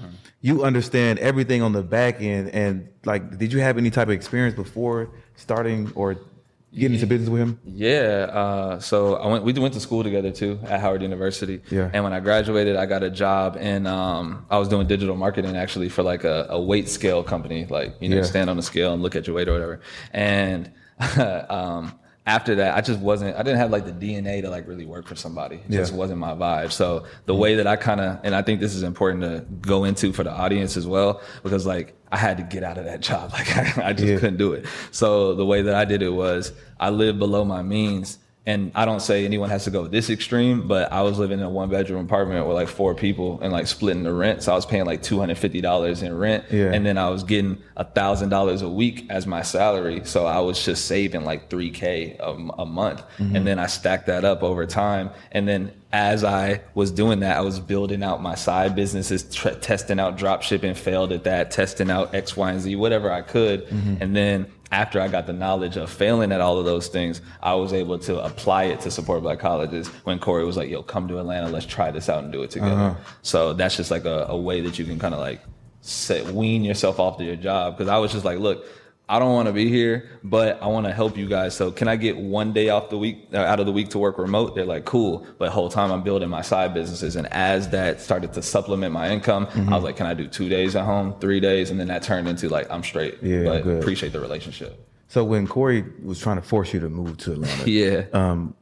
You 0.42 0.62
understand 0.62 1.18
everything 1.18 1.60
on 1.62 1.72
the 1.72 1.82
back 1.82 2.20
end. 2.22 2.50
And 2.50 2.88
like, 3.04 3.38
did 3.38 3.52
you 3.52 3.58
have 3.60 3.78
any 3.78 3.90
type 3.90 4.06
of 4.08 4.14
experience 4.14 4.54
before 4.54 5.10
starting 5.34 5.90
or 5.96 6.16
getting 6.72 6.94
into 6.94 7.06
business 7.06 7.28
with 7.30 7.40
him? 7.40 7.58
Yeah. 7.64 8.28
Uh, 8.30 8.78
so 8.78 9.16
I 9.16 9.26
went. 9.26 9.42
We 9.44 9.52
went 9.54 9.74
to 9.74 9.80
school 9.80 10.04
together 10.04 10.30
too 10.30 10.60
at 10.64 10.78
Howard 10.80 11.02
University. 11.02 11.62
Yeah. 11.70 11.90
And 11.92 12.04
when 12.04 12.12
I 12.12 12.20
graduated, 12.20 12.76
I 12.76 12.86
got 12.86 13.02
a 13.02 13.10
job 13.10 13.56
in. 13.56 13.86
Um, 13.86 14.44
I 14.50 14.58
was 14.58 14.68
doing 14.68 14.86
digital 14.86 15.16
marketing 15.16 15.56
actually 15.56 15.88
for 15.88 16.02
like 16.04 16.22
a, 16.24 16.46
a 16.50 16.60
weight 16.60 16.88
scale 16.88 17.24
company, 17.24 17.66
like 17.68 17.94
you 18.00 18.08
know, 18.10 18.16
Yeah. 18.16 18.22
stand 18.22 18.48
on 18.50 18.56
the 18.56 18.62
scale 18.62 18.92
and 18.92 19.02
look 19.02 19.16
at 19.16 19.26
your 19.26 19.34
weight 19.34 19.48
or 19.48 19.52
whatever. 19.52 19.80
And 20.12 20.70
um, 21.50 21.92
after 22.26 22.56
that, 22.56 22.76
I 22.76 22.80
just 22.80 22.98
wasn't. 22.98 23.36
I 23.36 23.42
didn't 23.44 23.58
have 23.58 23.70
like 23.70 23.84
the 23.84 23.92
DNA 23.92 24.42
to 24.42 24.50
like 24.50 24.66
really 24.66 24.84
work 24.84 25.06
for 25.06 25.14
somebody. 25.14 25.56
It 25.68 25.70
just 25.72 25.92
wasn't 25.92 26.18
my 26.18 26.32
vibe. 26.34 26.72
So 26.72 27.04
the 27.26 27.34
way 27.34 27.54
that 27.56 27.66
I 27.68 27.76
kind 27.76 28.00
of, 28.00 28.18
and 28.24 28.34
I 28.34 28.42
think 28.42 28.58
this 28.60 28.74
is 28.74 28.82
important 28.82 29.22
to 29.22 29.44
go 29.66 29.84
into 29.84 30.12
for 30.12 30.24
the 30.24 30.32
audience 30.32 30.76
as 30.76 30.86
well, 30.88 31.20
because 31.44 31.66
like 31.66 31.94
I 32.10 32.16
had 32.16 32.36
to 32.38 32.42
get 32.42 32.64
out 32.64 32.78
of 32.78 32.84
that 32.86 33.00
job. 33.00 33.30
Like 33.32 33.56
I, 33.56 33.90
I 33.90 33.92
just 33.92 34.08
Yeah. 34.08 34.16
couldn't 34.18 34.38
do 34.38 34.52
it. 34.54 34.66
So 34.90 35.34
the 35.34 35.46
way 35.46 35.62
that 35.62 35.74
I 35.76 35.84
did 35.84 36.02
it 36.02 36.10
was 36.10 36.52
I 36.80 36.90
lived 36.90 37.18
below 37.20 37.44
my 37.44 37.62
means. 37.62 38.18
And 38.46 38.70
I 38.76 38.84
don't 38.84 39.00
say 39.00 39.24
anyone 39.24 39.50
has 39.50 39.64
to 39.64 39.70
go 39.70 39.88
this 39.88 40.08
extreme, 40.08 40.68
but 40.68 40.92
I 40.92 41.02
was 41.02 41.18
living 41.18 41.40
in 41.40 41.44
a 41.44 41.50
one 41.50 41.68
bedroom 41.68 42.04
apartment 42.04 42.46
with 42.46 42.54
like 42.54 42.68
four 42.68 42.94
people 42.94 43.40
and 43.42 43.52
like 43.52 43.66
splitting 43.66 44.04
the 44.04 44.12
rent. 44.12 44.44
So 44.44 44.52
I 44.52 44.54
was 44.54 44.64
paying 44.64 44.84
like 44.84 45.02
$250 45.02 46.02
in 46.02 46.16
rent. 46.16 46.44
Yeah. 46.52 46.72
And 46.72 46.86
then 46.86 46.96
I 46.96 47.10
was 47.10 47.24
getting 47.24 47.58
a 47.76 47.82
thousand 47.82 48.28
dollars 48.28 48.62
a 48.62 48.68
week 48.68 49.06
as 49.10 49.26
my 49.26 49.42
salary. 49.42 50.02
So 50.04 50.26
I 50.26 50.38
was 50.38 50.64
just 50.64 50.84
saving 50.84 51.24
like 51.24 51.50
3K 51.50 52.20
a, 52.20 52.62
a 52.62 52.64
month. 52.64 53.02
Mm-hmm. 53.18 53.34
And 53.34 53.46
then 53.46 53.58
I 53.58 53.66
stacked 53.66 54.06
that 54.06 54.24
up 54.24 54.44
over 54.44 54.64
time. 54.64 55.10
And 55.32 55.48
then 55.48 55.72
as 55.92 56.24
I 56.24 56.60
was 56.74 56.90
doing 56.90 57.20
that, 57.20 57.38
I 57.38 57.40
was 57.40 57.58
building 57.58 58.02
out 58.02 58.22
my 58.22 58.34
side 58.34 58.76
businesses, 58.76 59.24
tr- 59.34 59.50
testing 59.50 59.98
out 59.98 60.16
drop 60.18 60.42
shipping, 60.42 60.74
failed 60.74 61.10
at 61.10 61.24
that, 61.24 61.50
testing 61.50 61.90
out 61.90 62.14
X, 62.14 62.36
Y, 62.36 62.50
and 62.50 62.60
Z, 62.60 62.76
whatever 62.76 63.10
I 63.10 63.22
could. 63.22 63.66
Mm-hmm. 63.66 63.96
And 64.00 64.14
then 64.14 64.46
after 64.72 65.00
I 65.00 65.08
got 65.08 65.26
the 65.26 65.32
knowledge 65.32 65.76
of 65.76 65.90
failing 65.90 66.32
at 66.32 66.40
all 66.40 66.58
of 66.58 66.64
those 66.64 66.88
things, 66.88 67.20
I 67.42 67.54
was 67.54 67.72
able 67.72 67.98
to 68.00 68.24
apply 68.24 68.64
it 68.64 68.80
to 68.80 68.90
support 68.90 69.22
black 69.22 69.38
colleges 69.38 69.88
when 70.04 70.18
Corey 70.18 70.44
was 70.44 70.56
like, 70.56 70.68
yo, 70.68 70.82
come 70.82 71.06
to 71.08 71.18
Atlanta, 71.18 71.48
let's 71.48 71.66
try 71.66 71.90
this 71.90 72.08
out 72.08 72.24
and 72.24 72.32
do 72.32 72.42
it 72.42 72.50
together. 72.50 72.72
Uh-huh. 72.72 73.12
So 73.22 73.52
that's 73.52 73.76
just 73.76 73.90
like 73.90 74.04
a, 74.04 74.26
a 74.28 74.36
way 74.36 74.60
that 74.62 74.78
you 74.78 74.84
can 74.84 74.98
kind 74.98 75.14
of 75.14 75.20
like 75.20 75.40
set, 75.80 76.26
wean 76.26 76.64
yourself 76.64 76.98
off 76.98 77.18
to 77.18 77.24
your 77.24 77.36
job. 77.36 77.78
Cause 77.78 77.88
I 77.88 77.98
was 77.98 78.12
just 78.12 78.24
like, 78.24 78.38
look, 78.38 78.66
I 79.08 79.20
don't 79.20 79.32
want 79.34 79.46
to 79.46 79.52
be 79.52 79.68
here, 79.68 80.08
but 80.24 80.60
I 80.60 80.66
want 80.66 80.86
to 80.86 80.92
help 80.92 81.16
you 81.16 81.26
guys. 81.28 81.54
So 81.54 81.70
can 81.70 81.86
I 81.86 81.94
get 81.94 82.16
one 82.16 82.52
day 82.52 82.70
off 82.70 82.90
the 82.90 82.98
week, 82.98 83.28
uh, 83.32 83.36
out 83.38 83.60
of 83.60 83.66
the 83.66 83.70
week 83.72 83.90
to 83.90 83.98
work 83.98 84.18
remote? 84.18 84.56
They're 84.56 84.64
like, 84.64 84.84
cool. 84.84 85.24
But 85.38 85.50
whole 85.50 85.68
time 85.68 85.92
I'm 85.92 86.02
building 86.02 86.28
my 86.28 86.42
side 86.42 86.74
businesses. 86.74 87.14
And 87.14 87.28
as 87.32 87.68
that 87.68 88.00
started 88.00 88.32
to 88.32 88.42
supplement 88.42 88.92
my 88.92 89.10
income, 89.10 89.46
I 89.68 89.74
was 89.76 89.84
like, 89.84 89.96
can 89.96 90.06
I 90.06 90.14
do 90.14 90.26
two 90.26 90.48
days 90.48 90.74
at 90.74 90.84
home, 90.84 91.14
three 91.20 91.38
days? 91.38 91.70
And 91.70 91.78
then 91.78 91.86
that 91.86 92.02
turned 92.02 92.26
into 92.26 92.48
like, 92.48 92.68
I'm 92.68 92.82
straight. 92.82 93.18
Yeah, 93.22 93.44
but 93.44 93.62
good. 93.62 93.80
appreciate 93.80 94.12
the 94.12 94.18
relationship. 94.20 94.76
So 95.06 95.22
when 95.22 95.46
Corey 95.46 95.84
was 96.02 96.18
trying 96.18 96.36
to 96.36 96.42
force 96.42 96.74
you 96.74 96.80
to 96.80 96.88
move 96.88 97.16
to 97.18 97.32
Atlanta, 97.34 97.70
Yeah. 97.70 98.06
um, 98.12 98.56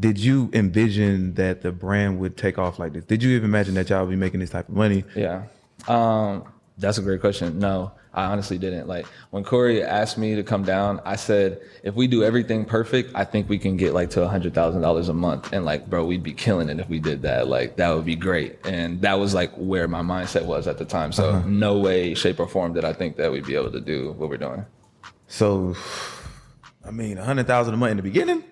did 0.00 0.18
you 0.18 0.48
envision 0.54 1.34
that 1.34 1.60
the 1.60 1.72
brand 1.72 2.18
would 2.20 2.38
take 2.38 2.56
off 2.58 2.78
like 2.78 2.94
this? 2.94 3.04
Did 3.04 3.22
you 3.22 3.36
even 3.36 3.44
imagine 3.50 3.74
that 3.74 3.90
y'all 3.90 4.00
would 4.06 4.10
be 4.10 4.16
making 4.16 4.40
this 4.40 4.48
type 4.50 4.68
of 4.70 4.74
money? 4.74 5.04
Yeah. 5.14 5.42
Um, 5.86 6.44
that's 6.78 6.96
a 6.96 7.02
great 7.02 7.20
question. 7.20 7.58
No, 7.58 7.92
I 8.14 8.26
honestly 8.26 8.58
didn't. 8.58 8.86
Like 8.86 9.06
when 9.30 9.42
Corey 9.42 9.82
asked 9.82 10.16
me 10.16 10.36
to 10.36 10.42
come 10.42 10.62
down, 10.62 11.00
I 11.04 11.16
said, 11.16 11.60
if 11.82 11.94
we 11.94 12.06
do 12.06 12.22
everything 12.22 12.64
perfect, 12.64 13.10
I 13.14 13.24
think 13.24 13.48
we 13.48 13.58
can 13.58 13.76
get 13.76 13.92
like 13.92 14.10
to 14.10 14.22
a 14.22 14.28
hundred 14.28 14.54
thousand 14.54 14.82
dollars 14.82 15.08
a 15.08 15.14
month. 15.14 15.52
And 15.52 15.64
like, 15.64 15.90
bro, 15.90 16.04
we'd 16.04 16.22
be 16.22 16.32
killing 16.32 16.68
it 16.68 16.78
if 16.78 16.88
we 16.88 17.00
did 17.00 17.22
that. 17.22 17.48
Like 17.48 17.76
that 17.76 17.94
would 17.94 18.04
be 18.04 18.16
great. 18.16 18.64
And 18.64 19.00
that 19.02 19.18
was 19.18 19.34
like 19.34 19.52
where 19.56 19.88
my 19.88 20.00
mindset 20.00 20.44
was 20.46 20.66
at 20.68 20.78
the 20.78 20.84
time. 20.84 21.12
So 21.12 21.30
uh-huh. 21.30 21.48
no 21.48 21.78
way, 21.78 22.14
shape 22.14 22.38
or 22.38 22.46
form 22.46 22.72
did 22.72 22.84
I 22.84 22.92
think 22.92 23.16
that 23.16 23.32
we'd 23.32 23.46
be 23.46 23.56
able 23.56 23.72
to 23.72 23.80
do 23.80 24.12
what 24.12 24.28
we're 24.28 24.36
doing. 24.36 24.64
So, 25.26 25.74
I 26.84 26.92
mean, 26.92 27.18
a 27.18 27.24
hundred 27.24 27.46
thousand 27.46 27.74
a 27.74 27.76
month 27.76 27.90
in 27.92 27.96
the 27.96 28.02
beginning. 28.02 28.44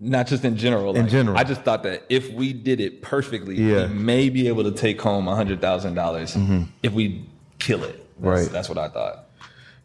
Not 0.00 0.28
just 0.28 0.44
in 0.44 0.56
general. 0.56 0.94
In 0.94 1.08
general. 1.08 1.36
I 1.36 1.42
just 1.42 1.62
thought 1.62 1.82
that 1.82 2.04
if 2.08 2.30
we 2.30 2.52
did 2.52 2.80
it 2.80 3.02
perfectly, 3.02 3.56
Yeah. 3.56 3.88
we 3.88 3.94
may 3.94 4.28
be 4.28 4.46
able 4.46 4.62
to 4.64 4.70
take 4.70 5.00
home 5.00 5.26
a 5.26 5.34
hundred 5.34 5.60
thousand 5.60 5.94
dollars 5.94 6.34
mm-hmm. 6.36 6.64
if 6.82 6.92
we 6.92 7.26
kill 7.58 7.82
it. 7.82 8.07
That's, 8.20 8.26
Mm-hmm. 8.40 8.44
Right. 8.44 8.52
That's 8.52 8.68
what 8.68 8.78
I 8.78 8.88
thought. 8.88 9.24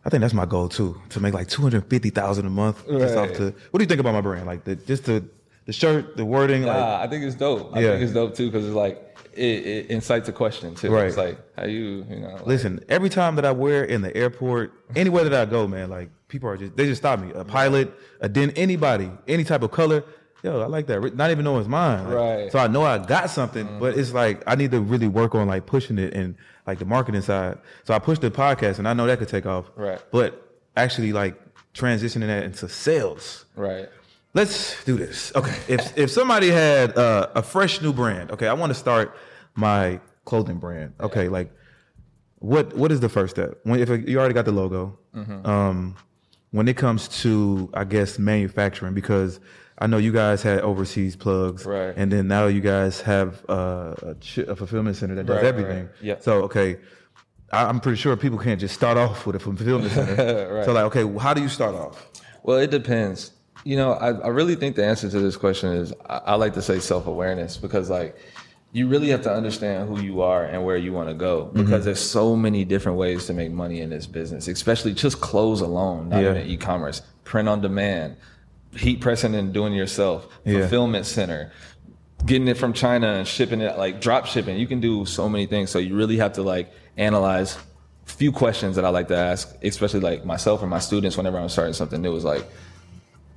I 0.06 0.10
think 0.10 0.22
that's 0.22 0.34
my 0.34 0.46
goal 0.46 0.68
too, 0.68 1.00
to 1.10 1.20
make 1.22 1.34
like 1.34 1.48
two 1.48 1.62
hundred 1.62 1.86
fifty 1.90 2.10
thousand 2.10 2.46
a 2.46 2.50
month. 2.50 2.86
Just 2.88 3.16
off 3.16 3.32
to, 3.34 3.54
what 3.72 3.78
do 3.80 3.84
you 3.84 3.88
think 3.88 4.02
about 4.02 4.14
my 4.14 4.22
brand? 4.22 4.46
Like 4.46 4.66
the 4.66 4.76
just 4.76 5.06
the 5.06 5.24
the 5.66 5.72
shirt, 5.72 6.18
the 6.18 6.26
wording, 6.26 6.64
like 6.64 6.76
I 6.76 7.08
think 7.08 7.24
it's 7.24 7.36
dope. 7.36 7.74
I 7.74 7.80
Yeah. 7.80 7.92
think 7.92 8.04
it's 8.04 8.14
dope 8.14 8.36
too 8.36 8.52
because 8.52 8.66
it's 8.66 8.76
like 8.76 9.18
it, 9.34 9.66
it 9.66 9.90
incites 9.90 10.28
a 10.28 10.34
question 10.34 10.76
too. 10.76 10.92
Right. 10.92 11.06
It's 11.08 11.16
like 11.16 11.38
how 11.58 11.66
you 11.66 12.06
you 12.10 12.20
know. 12.20 12.34
like- 12.36 12.46
Listen, 12.46 12.84
every 12.90 13.08
time 13.10 13.36
that 13.38 13.46
I 13.46 13.52
wear 13.52 13.86
in 13.86 14.02
the 14.02 14.16
airport, 14.16 14.74
anywhere 14.94 15.24
that 15.24 15.34
I 15.48 15.50
go, 15.50 15.68
man, 15.70 15.90
like 15.90 16.10
people 16.28 16.50
are 16.50 16.58
just 16.58 16.76
they 16.76 16.86
just 16.86 17.02
stop 17.02 17.20
me. 17.20 17.32
A 17.34 17.46
pilot, 17.46 17.94
a 18.20 18.28
den, 18.28 18.50
anybody, 18.58 19.10
any 19.30 19.46
type 19.46 19.62
of 19.64 19.72
color. 19.72 20.04
Yo, 20.44 20.60
I 20.60 20.66
like 20.66 20.88
that. 20.88 21.16
Not 21.16 21.32
even 21.32 21.46
knowing 21.46 21.62
it's 21.62 21.70
mine. 21.70 22.04
Like, 22.04 22.14
Right. 22.14 22.52
So 22.52 22.60
I 22.60 22.68
know 22.68 22.84
I 22.84 22.98
got 22.98 23.30
something, 23.30 23.80
but 23.80 23.98
it's 23.98 24.12
like 24.12 24.44
I 24.46 24.56
need 24.56 24.72
to 24.72 24.82
really 24.82 25.08
work 25.08 25.34
on 25.34 25.48
like 25.48 25.66
pushing 25.66 25.98
it 25.98 26.14
and 26.14 26.36
like 26.68 26.80
the 26.80 26.86
marketing 26.86 27.22
side. 27.22 27.58
So 27.84 27.94
I 27.94 28.00
pushed 28.00 28.22
the 28.22 28.32
podcast, 28.32 28.80
and 28.80 28.88
I 28.88 28.94
know 28.94 29.06
that 29.08 29.20
could 29.20 29.28
take 29.30 29.46
off. 29.46 29.70
Right. 29.76 30.00
But 30.12 30.42
actually, 30.76 31.14
like 31.14 31.36
transitioning 31.74 32.28
that 32.28 32.44
into 32.44 32.68
sales. 32.70 33.46
right. 33.56 33.90
Let's 34.36 34.84
do 34.84 34.98
this. 34.98 35.32
Okay. 35.36 35.56
If 35.68 35.96
if 35.96 36.10
somebody 36.10 36.50
had 36.50 36.98
uh, 36.98 37.28
a 37.36 37.44
fresh 37.44 37.82
new 37.82 37.94
brand, 37.94 38.32
okay, 38.32 38.48
I 38.48 38.54
want 38.54 38.72
to 38.72 38.74
start 38.76 39.16
my 39.54 40.00
clothing 40.26 40.58
brand. 40.58 40.94
Okay, 41.00 41.28
like 41.30 41.52
what 42.40 42.76
what 42.76 42.92
is 42.92 43.00
the 43.00 43.10
first 43.10 43.36
step? 43.36 43.60
When 43.64 43.80
if 43.80 43.90
you 44.10 44.18
already 44.20 44.34
got 44.34 44.46
the 44.46 44.52
logo, 44.52 44.98
Mm-hmm. 45.16 45.46
um, 45.46 45.96
when 46.50 46.68
it 46.68 46.76
comes 46.78 47.08
to 47.22 47.70
I 47.76 47.84
guess 47.84 48.18
manufacturing, 48.18 48.96
because 48.96 49.40
I 49.80 49.88
know 49.88 49.98
you 49.98 50.12
guys 50.12 50.42
had 50.44 50.60
overseas 50.60 51.16
plugs, 51.16 51.66
Right. 51.66 51.94
And 51.98 52.12
then 52.12 52.28
now 52.28 52.48
you 52.48 52.62
guys 52.62 53.02
have 53.02 53.44
uh, 53.50 53.96
a, 54.04 54.16
a 54.48 54.56
fulfillment 54.56 54.96
center 54.98 55.16
that 55.16 55.26
does 55.26 55.36
Right, 55.38 55.46
everything. 55.46 55.86
right. 55.86 55.96
Yeah. 56.02 56.16
So 56.20 56.44
okay. 56.44 56.78
I- 57.52 57.66
I'm 57.66 57.80
pretty 57.80 57.98
sure 57.98 58.16
people 58.16 58.38
can't 58.40 58.60
just 58.60 58.76
start 58.76 58.98
off 58.98 59.26
with 59.26 59.36
a 59.36 59.40
fulfillment 59.40 59.92
center. 59.98 60.54
Right. 60.54 60.66
So 60.66 60.74
like, 60.74 60.86
okay, 60.96 61.18
how 61.20 61.34
do 61.34 61.42
you 61.42 61.50
start 61.50 61.76
off? 61.76 62.08
Well, 62.44 62.58
it 62.58 62.72
depends. 62.72 63.32
You 63.64 63.78
know, 63.78 63.94
I, 63.94 64.10
I 64.12 64.28
really 64.28 64.56
think 64.56 64.76
the 64.76 64.86
answer 64.86 65.10
to 65.10 65.20
this 65.20 65.38
question 65.38 65.72
is 65.74 65.94
I, 66.10 66.18
I 66.18 66.36
like 66.36 66.54
to 66.56 66.62
say 66.62 66.80
self 66.80 67.08
awareness 67.08 67.56
because, 67.58 67.90
like, 67.90 68.16
you 68.74 68.88
really 68.88 69.10
have 69.10 69.22
to 69.22 69.32
understand 69.32 69.88
who 69.88 70.02
you 70.02 70.22
are 70.22 70.44
and 70.46 70.66
where 70.66 70.76
you 70.78 70.92
want 70.94 71.08
to 71.08 71.14
go 71.16 71.46
because 71.54 71.86
there's 71.86 72.00
so 72.02 72.36
many 72.36 72.66
different 72.66 72.98
ways 72.98 73.28
to 73.28 73.34
make 73.34 73.52
money 73.52 73.82
in 73.82 73.90
this 73.92 74.08
business, 74.08 74.48
especially 74.48 74.94
just 74.94 75.22
clothes 75.22 75.62
alone, 75.62 76.10
not 76.10 76.22
Yeah. 76.24 76.32
even 76.32 76.48
e 76.48 76.58
commerce, 76.58 77.02
print 77.24 77.48
on 77.48 77.62
demand, 77.62 78.18
heat 78.76 79.02
pressing 79.02 79.36
and 79.36 79.54
doing 79.54 79.74
it 79.74 79.78
yourself, 79.78 80.28
Yeah. 80.46 80.60
fulfillment 80.62 81.06
center, 81.06 81.52
getting 82.26 82.48
it 82.48 82.58
from 82.58 82.74
China 82.74 83.08
and 83.08 83.28
shipping 83.28 83.62
it, 83.62 83.78
like 83.78 84.02
drop 84.02 84.26
shipping. 84.26 84.58
You 84.58 84.68
can 84.68 84.80
do 84.80 85.06
so 85.06 85.28
many 85.30 85.46
things. 85.46 85.70
So 85.70 85.80
you 85.80 85.96
really 85.96 86.18
have 86.18 86.34
to 86.34 86.44
like 86.44 86.72
analyze 86.98 87.58
a 88.08 88.10
few 88.10 88.32
questions 88.32 88.76
that 88.76 88.86
I 88.86 88.90
like 88.90 89.08
to 89.10 89.18
ask, 89.18 89.54
especially 89.64 90.00
like 90.02 90.26
myself 90.26 90.62
or 90.62 90.68
my 90.68 90.80
students 90.80 91.18
whenever 91.18 91.38
I'm 91.38 91.50
starting 91.50 91.74
something 91.74 92.02
new 92.02 92.16
is 92.16 92.24
like, 92.24 92.46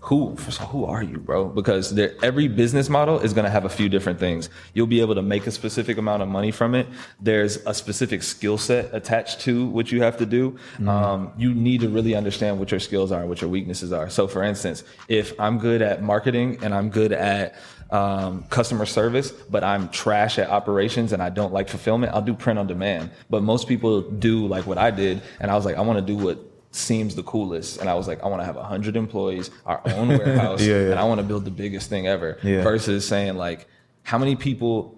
who 0.07 0.37
first 0.37 0.61
of 0.61 0.67
all, 0.67 0.71
who 0.71 0.85
are 0.85 1.03
you, 1.03 1.19
bro? 1.19 1.47
Because 1.47 1.95
there, 1.95 2.15
every 2.23 2.47
business 2.47 2.89
model 2.89 3.19
is 3.19 3.33
going 3.33 3.45
to 3.45 3.51
have 3.51 3.65
a 3.65 3.69
few 3.69 3.89
different 3.89 4.21
things. 4.21 4.49
You'll 4.73 4.87
be 4.87 5.01
able 5.01 5.17
to 5.17 5.23
make 5.23 5.47
a 5.49 5.51
specific 5.51 5.99
amount 5.99 6.23
of 6.23 6.29
money 6.29 6.53
from 6.53 6.77
it. 6.77 6.87
There's 7.21 7.57
a 7.67 7.75
specific 7.75 8.23
skill 8.23 8.57
set 8.57 8.95
attached 8.95 9.41
to 9.41 9.67
what 9.67 9.91
you 9.91 10.03
have 10.03 10.17
to 10.19 10.27
do. 10.27 10.57
Um, 10.89 11.33
you 11.37 11.53
need 11.53 11.81
to 11.81 11.89
really 11.89 12.15
understand 12.15 12.61
what 12.61 12.71
your 12.71 12.79
skills 12.79 13.11
are, 13.11 13.27
what 13.27 13.41
your 13.41 13.51
weaknesses 13.51 13.93
are. 13.93 14.09
So, 14.09 14.29
for 14.29 14.45
instance, 14.45 14.85
if 15.09 15.39
I'm 15.41 15.59
good 15.59 15.83
at 15.83 16.03
marketing 16.03 16.59
and 16.63 16.73
I'm 16.73 16.89
good 16.89 17.13
at 17.13 17.57
um, 17.91 18.45
customer 18.45 18.87
service, 18.87 19.33
but 19.33 19.65
I'm 19.65 19.89
trash 19.89 20.39
at 20.39 20.49
operations 20.51 21.13
and 21.13 21.23
I 21.23 21.31
don't 21.31 21.53
like 21.53 21.69
fulfillment, 21.69 22.15
I'll 22.15 22.23
do 22.23 22.35
print 22.35 22.59
on 22.59 22.67
demand. 22.67 23.11
But 23.29 23.43
most 23.43 23.67
people 23.67 24.03
do 24.03 24.47
like 24.47 24.67
what 24.67 24.79
I 24.79 24.93
did, 24.93 25.23
and 25.41 25.51
I 25.51 25.57
was 25.57 25.65
like, 25.65 25.77
I 25.77 25.81
want 25.81 25.99
to 25.99 26.05
do 26.05 26.17
what 26.17 26.56
seems 26.77 27.15
the 27.15 27.23
coolest. 27.23 27.79
And 27.81 27.89
I 27.89 27.95
was 27.95 28.07
like, 28.07 28.23
I 28.23 28.29
want 28.29 28.41
to 28.43 28.47
have 28.47 28.57
100 28.57 28.97
employees, 28.97 29.51
our 29.65 29.81
own 29.87 30.09
warehouse, 30.09 30.63
Yeah, 30.63 30.75
yeah. 30.83 30.91
and 30.93 30.99
I 31.01 31.05
want 31.05 31.19
to 31.21 31.27
build 31.27 31.45
the 31.45 31.51
biggest 31.51 31.89
thing 31.89 32.07
ever. 32.07 32.39
Yeah. 32.43 32.63
Versus 32.63 33.07
saying 33.07 33.37
like, 33.37 33.67
how 34.03 34.19
many 34.19 34.37
people 34.37 34.93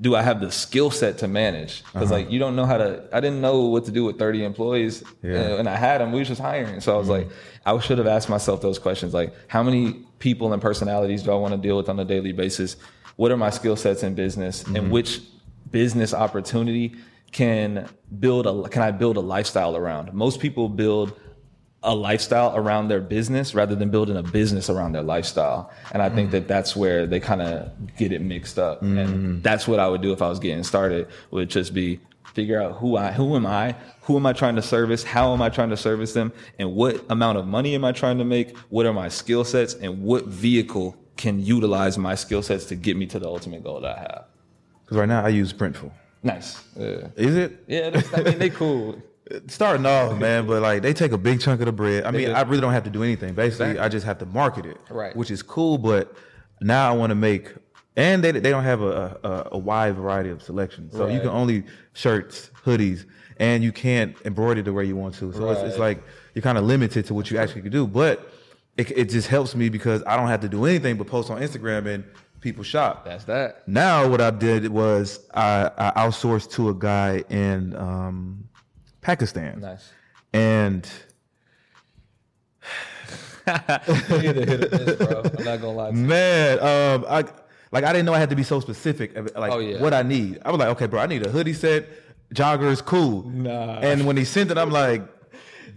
do 0.00 0.14
I 0.14 0.22
have 0.22 0.40
the 0.40 0.50
skill 0.50 0.90
set 0.90 1.18
to 1.18 1.28
manage? 1.28 1.82
Because 1.92 2.10
Uh-huh. 2.10 2.20
like 2.20 2.30
you 2.30 2.38
don't 2.38 2.56
know 2.56 2.64
how 2.66 2.78
to. 2.78 3.04
I 3.12 3.20
didn't 3.20 3.40
know 3.40 3.62
what 3.66 3.84
to 3.86 3.90
do 3.90 4.04
with 4.04 4.18
30 4.18 4.44
employees, 4.44 5.02
Yeah. 5.22 5.30
Mm-hmm. 5.32 5.52
uh, 5.52 5.56
and 5.58 5.68
I 5.68 5.76
had 5.76 6.00
them. 6.00 6.12
We 6.12 6.18
was 6.20 6.28
just 6.28 6.40
hiring. 6.40 6.80
So 6.80 6.94
I 6.94 6.98
was 6.98 7.08
like, 7.08 7.28
I 7.66 7.78
should 7.78 7.98
have 7.98 8.06
asked 8.06 8.28
myself 8.28 8.60
those 8.62 8.78
questions 8.78 9.14
like, 9.14 9.32
how 9.48 9.62
many 9.62 10.04
people 10.18 10.52
and 10.52 10.60
personalities 10.62 11.22
do 11.22 11.30
I 11.30 11.34
want 11.36 11.52
to 11.52 11.58
deal 11.58 11.76
with 11.76 11.88
on 11.88 11.98
a 12.00 12.04
daily 12.04 12.32
basis? 12.32 12.76
What 13.16 13.30
are 13.30 13.36
my 13.36 13.50
skill 13.50 13.76
sets 13.76 14.02
in 14.02 14.14
business, 14.14 14.62
Mm-hmm. 14.64 14.76
and 14.76 14.90
which 14.90 15.20
business 15.70 16.12
opportunity 16.12 16.94
can 17.32 17.88
build 18.18 18.46
a 18.46 18.68
can 18.68 18.82
I 18.82 18.90
build 18.90 19.16
a 19.16 19.20
lifestyle 19.20 19.76
around? 19.76 20.12
Most 20.12 20.40
people 20.40 20.68
build 20.68 21.18
a 21.82 21.94
lifestyle 21.94 22.54
around 22.56 22.88
their 22.88 23.00
business 23.00 23.54
rather 23.54 23.74
than 23.74 23.90
building 23.90 24.16
a 24.16 24.22
business 24.22 24.70
around 24.70 24.92
their 24.92 25.02
lifestyle. 25.02 25.72
And 25.90 26.00
I 26.00 26.08
think 26.10 26.28
mm. 26.28 26.32
that 26.32 26.46
that's 26.46 26.76
where 26.76 27.06
they 27.06 27.18
kind 27.18 27.42
of 27.42 27.96
get 27.96 28.12
it 28.12 28.20
mixed 28.20 28.58
up. 28.58 28.82
And 28.82 28.98
mm. 28.98 29.42
that's 29.42 29.66
what 29.66 29.80
I 29.80 29.88
would 29.88 30.00
do 30.00 30.12
if 30.12 30.22
I 30.22 30.28
was 30.28 30.38
getting 30.38 30.62
started 30.62 31.08
would 31.32 31.50
just 31.50 31.74
be 31.74 31.98
figure 32.34 32.62
out 32.62 32.76
who 32.76 32.96
I 32.96 33.12
who 33.12 33.34
am 33.34 33.46
I? 33.46 33.74
Who 34.02 34.16
am 34.16 34.26
I 34.26 34.32
trying 34.32 34.56
to 34.56 34.62
service? 34.62 35.02
How 35.02 35.32
am 35.32 35.42
I 35.42 35.48
trying 35.48 35.70
to 35.70 35.76
service 35.76 36.12
them? 36.12 36.32
And 36.58 36.74
what 36.74 37.04
amount 37.10 37.38
of 37.38 37.46
money 37.46 37.74
am 37.74 37.84
I 37.84 37.92
trying 37.92 38.18
to 38.18 38.24
make? 38.24 38.56
What 38.68 38.86
are 38.86 38.92
my 38.92 39.08
skill 39.08 39.44
sets 39.44 39.74
and 39.74 40.02
what 40.02 40.26
vehicle 40.26 40.96
can 41.16 41.40
utilize 41.40 41.98
my 41.98 42.14
skill 42.14 42.42
sets 42.42 42.66
to 42.66 42.74
get 42.74 42.96
me 42.96 43.06
to 43.06 43.18
the 43.18 43.26
ultimate 43.26 43.64
goal 43.64 43.80
that 43.80 43.98
I 43.98 44.00
have? 44.00 44.24
Because 44.84 44.98
right 44.98 45.08
now 45.08 45.24
I 45.24 45.28
use 45.28 45.52
Printful. 45.52 45.92
Nice. 46.22 46.62
Yeah. 46.76 47.08
Is 47.16 47.36
it? 47.36 47.64
Yeah, 47.66 47.90
that's- 47.90 48.14
I 48.14 48.22
mean 48.22 48.38
they 48.38 48.50
cool. 48.62 49.00
starting 49.48 49.86
off, 49.86 50.18
man, 50.18 50.46
but 50.46 50.62
like 50.62 50.82
they 50.82 50.92
take 50.92 51.12
a 51.12 51.18
big 51.18 51.40
chunk 51.40 51.60
of 51.60 51.66
the 51.66 51.72
bread. 51.72 52.04
I 52.04 52.10
mean, 52.10 52.26
do. 52.28 52.32
I 52.32 52.42
really 52.42 52.60
don't 52.60 52.72
have 52.72 52.84
to 52.84 52.90
do 52.90 53.02
anything. 53.02 53.34
Basically, 53.34 53.66
Exactly. 53.70 53.78
I 53.84 53.88
just 53.88 54.06
have 54.06 54.18
to 54.18 54.26
market 54.26 54.66
it, 54.66 54.78
Right. 54.90 55.14
Which 55.16 55.30
is 55.30 55.42
cool, 55.42 55.78
but 55.78 56.14
now 56.60 56.88
I 56.88 56.94
want 56.96 57.10
to 57.10 57.14
make, 57.16 57.52
and 57.96 58.22
they 58.22 58.30
they 58.32 58.50
don't 58.50 58.64
have 58.64 58.82
a 58.82 59.18
a, 59.24 59.48
a 59.52 59.58
wide 59.58 59.96
variety 59.96 60.30
of 60.30 60.42
selections, 60.42 60.92
so 60.92 61.08
you 61.08 61.20
can 61.20 61.30
only 61.30 61.64
shirts, 61.94 62.50
hoodies, 62.64 63.04
and 63.38 63.64
you 63.64 63.72
can't 63.72 64.16
embroider 64.24 64.62
the 64.62 64.72
way 64.72 64.84
you 64.84 64.96
want 64.96 65.14
to. 65.16 65.32
So 65.32 65.50
it's, 65.50 65.60
it's 65.62 65.78
like 65.78 66.02
you're 66.34 66.42
kind 66.42 66.56
of 66.58 66.64
limited 66.64 67.06
to 67.06 67.14
what 67.14 67.30
you 67.30 67.38
actually 67.38 67.62
can 67.62 67.72
do, 67.72 67.86
but 67.86 68.30
it 68.76 68.90
it 68.92 69.04
just 69.10 69.28
helps 69.28 69.54
me 69.56 69.68
because 69.68 70.02
I 70.06 70.16
don't 70.16 70.28
have 70.28 70.40
to 70.42 70.48
do 70.48 70.64
anything 70.66 70.96
but 70.96 71.06
post 71.08 71.30
on 71.30 71.40
Instagram 71.42 71.86
and 71.86 72.04
people 72.42 72.62
shop. 72.64 73.06
That's 73.06 73.24
that. 73.24 73.66
Now 73.66 74.06
what 74.06 74.20
I 74.20 74.30
did 74.30 74.68
was 74.68 75.26
I, 75.32 75.70
I 75.78 75.92
outsourced 76.06 76.50
to 76.52 76.68
a 76.68 76.74
guy 76.74 77.24
in 77.30 77.74
um, 77.76 78.44
Pakistan. 79.00 79.60
Nice. 79.60 79.90
And 80.34 80.86
You 83.46 83.54
hit 84.20 84.36
a 84.36 84.46
hit 84.46 84.64
or 84.64 85.22
miss. 85.22 85.32
I'm 85.38 85.44
not 85.44 85.60
gonna 85.60 85.72
lie 85.72 85.90
man, 85.90 86.58
um, 86.60 87.04
I 87.08 87.24
like 87.72 87.84
I 87.84 87.92
didn't 87.92 88.04
know 88.06 88.14
I 88.14 88.18
had 88.18 88.30
to 88.30 88.36
be 88.36 88.42
so 88.42 88.60
specific. 88.60 89.14
Like 89.34 89.52
Oh, 89.52 89.58
yeah. 89.58 89.80
what 89.80 89.94
I 89.94 90.02
need. 90.02 90.38
I 90.44 90.50
was 90.50 90.58
like, 90.60 90.68
okay, 90.68 90.86
bro, 90.86 91.00
I 91.00 91.06
need 91.06 91.26
a 91.26 91.30
hoodie 91.30 91.54
set. 91.54 91.88
Joggers, 92.34 92.84
cool. 92.84 93.28
Nah. 93.28 93.78
And 93.80 94.06
when 94.06 94.16
he 94.16 94.24
sent 94.24 94.50
it, 94.50 94.58
I'm 94.58 94.70
like, 94.70 95.02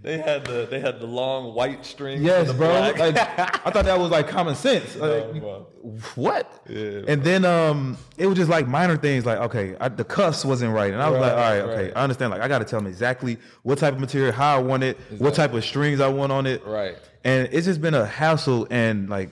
They 0.02 0.18
had 0.20 0.46
the 0.46 0.68
they 0.70 0.80
had 0.80 1.00
the 1.00 1.08
long 1.08 1.56
white 1.56 1.86
string. 1.86 2.22
yes, 2.24 2.48
the 2.48 2.54
bro. 2.54 2.68
black. 2.68 3.00
Like 3.00 3.18
I 3.18 3.72
thought 3.72 3.86
that 3.86 3.98
was 4.00 4.12
like 4.12 4.28
common 4.28 4.56
sense. 4.56 4.96
Like, 5.06 5.40
bro. 5.40 5.68
what? 6.16 6.64
Yeah, 6.70 7.02
and 7.08 7.24
then 7.24 7.46
um, 7.46 7.98
it 8.18 8.28
was 8.28 8.38
just 8.38 8.50
like 8.50 8.68
minor 8.68 8.98
things. 8.98 9.26
Like 9.26 9.40
okay, 9.40 9.76
I, 9.80 9.90
the 9.90 10.04
cuffs 10.04 10.46
wasn't 10.46 10.74
right, 10.74 10.94
and 10.94 11.02
I 11.02 11.10
was 11.10 11.20
like, 11.20 11.32
all 11.32 11.38
Right, 11.38 11.60
right, 11.62 11.70
okay. 11.88 11.94
I 11.94 12.04
understand. 12.04 12.32
Like 12.32 12.42
I 12.42 12.48
got 12.48 12.60
to 12.60 12.66
tell 12.66 12.80
them 12.80 12.88
exactly 12.88 13.38
what 13.64 13.78
type 13.80 13.94
of 13.94 14.00
material, 14.00 14.32
how 14.32 14.56
I 14.58 14.62
want 14.62 14.84
it, 14.84 14.98
what 15.18 15.34
type 15.36 15.54
of 15.54 15.64
strings 15.64 16.00
I 16.00 16.08
want 16.08 16.32
on 16.32 16.46
it. 16.46 16.66
Right. 16.66 16.96
And 17.24 17.50
it's 17.52 17.66
just 17.66 17.82
been 17.82 17.94
a 17.96 18.06
hassle, 18.06 18.68
and 18.70 19.10
like 19.10 19.30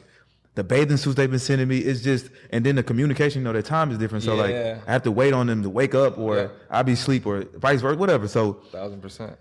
the 0.56 0.64
bathing 0.64 0.98
suits 0.98 1.16
they've 1.16 1.30
been 1.30 1.40
sending 1.40 1.68
me, 1.68 1.80
it's 1.80 2.02
just, 2.02 2.30
and 2.52 2.64
then 2.64 2.76
the 2.76 2.84
communication, 2.84 3.42
you 3.42 3.44
know, 3.46 3.54
their 3.54 3.64
time 3.64 3.90
is 3.92 3.98
different. 3.98 4.24
So 4.24 4.36
like 4.36 4.54
I 4.54 4.92
have 4.92 5.04
to 5.04 5.12
wait 5.12 5.34
on 5.34 5.48
them 5.48 5.64
to 5.64 5.70
wake 5.70 5.96
up, 5.96 6.18
or 6.18 6.38
Yeah. 6.38 6.48
I 6.70 6.82
be 6.84 6.96
sleep, 6.96 7.26
or 7.26 7.42
vice 7.56 7.82
versa, 7.82 7.98
whatever. 7.98 8.28
So 8.28 8.54
Thousand 8.72 9.02
percent. 9.02 9.36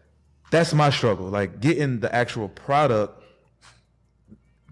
That's 0.52 0.73
my 0.73 0.88
struggle 0.90 1.26
like 1.26 1.61
getting 1.61 1.99
the 1.99 2.14
actual 2.14 2.49
product 2.49 3.21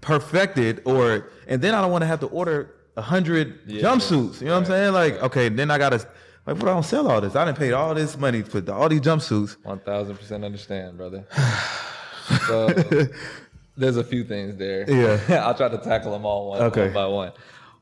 perfected 0.00 0.80
or 0.84 1.28
and 1.48 1.60
then 1.60 1.74
i 1.74 1.80
don't 1.80 1.90
want 1.90 2.02
to 2.02 2.06
have 2.06 2.20
to 2.20 2.26
order 2.28 2.74
a 2.96 3.02
hundred 3.02 3.58
Yeah. 3.66 3.82
jumpsuits 3.82 4.40
you 4.40 4.46
know 4.46 4.52
what 4.54 4.60
i'm 4.60 4.64
saying 4.66 4.92
like 4.94 5.14
okay 5.22 5.48
then 5.48 5.70
i 5.70 5.76
gotta 5.78 5.96
like 6.46 6.56
what 6.56 6.68
i 6.68 6.72
don't 6.72 6.84
sell 6.84 7.08
all 7.10 7.20
this 7.20 7.36
i 7.36 7.44
didn't 7.44 7.58
pay 7.58 7.72
all 7.72 7.94
this 7.94 8.16
money 8.16 8.42
for 8.42 8.60
the, 8.60 8.72
all 8.72 8.88
these 8.88 9.00
jumpsuits 9.02 9.56
One 9.62 9.80
thousand 9.80 10.16
percent 10.16 10.44
understand, 10.44 10.96
brother. 10.96 11.26
So 12.46 12.68
there's 13.76 13.96
a 13.96 14.04
few 14.04 14.22
things 14.22 14.56
there. 14.56 14.88
Yeah. 14.88 15.44
I'll 15.44 15.54
try 15.54 15.68
to 15.68 15.78
tackle 15.78 16.12
them 16.12 16.24
all 16.24 16.50
one, 16.50 16.62
Okay. 16.62 16.84
one 16.84 16.92
by 16.94 17.06
one. 17.06 17.32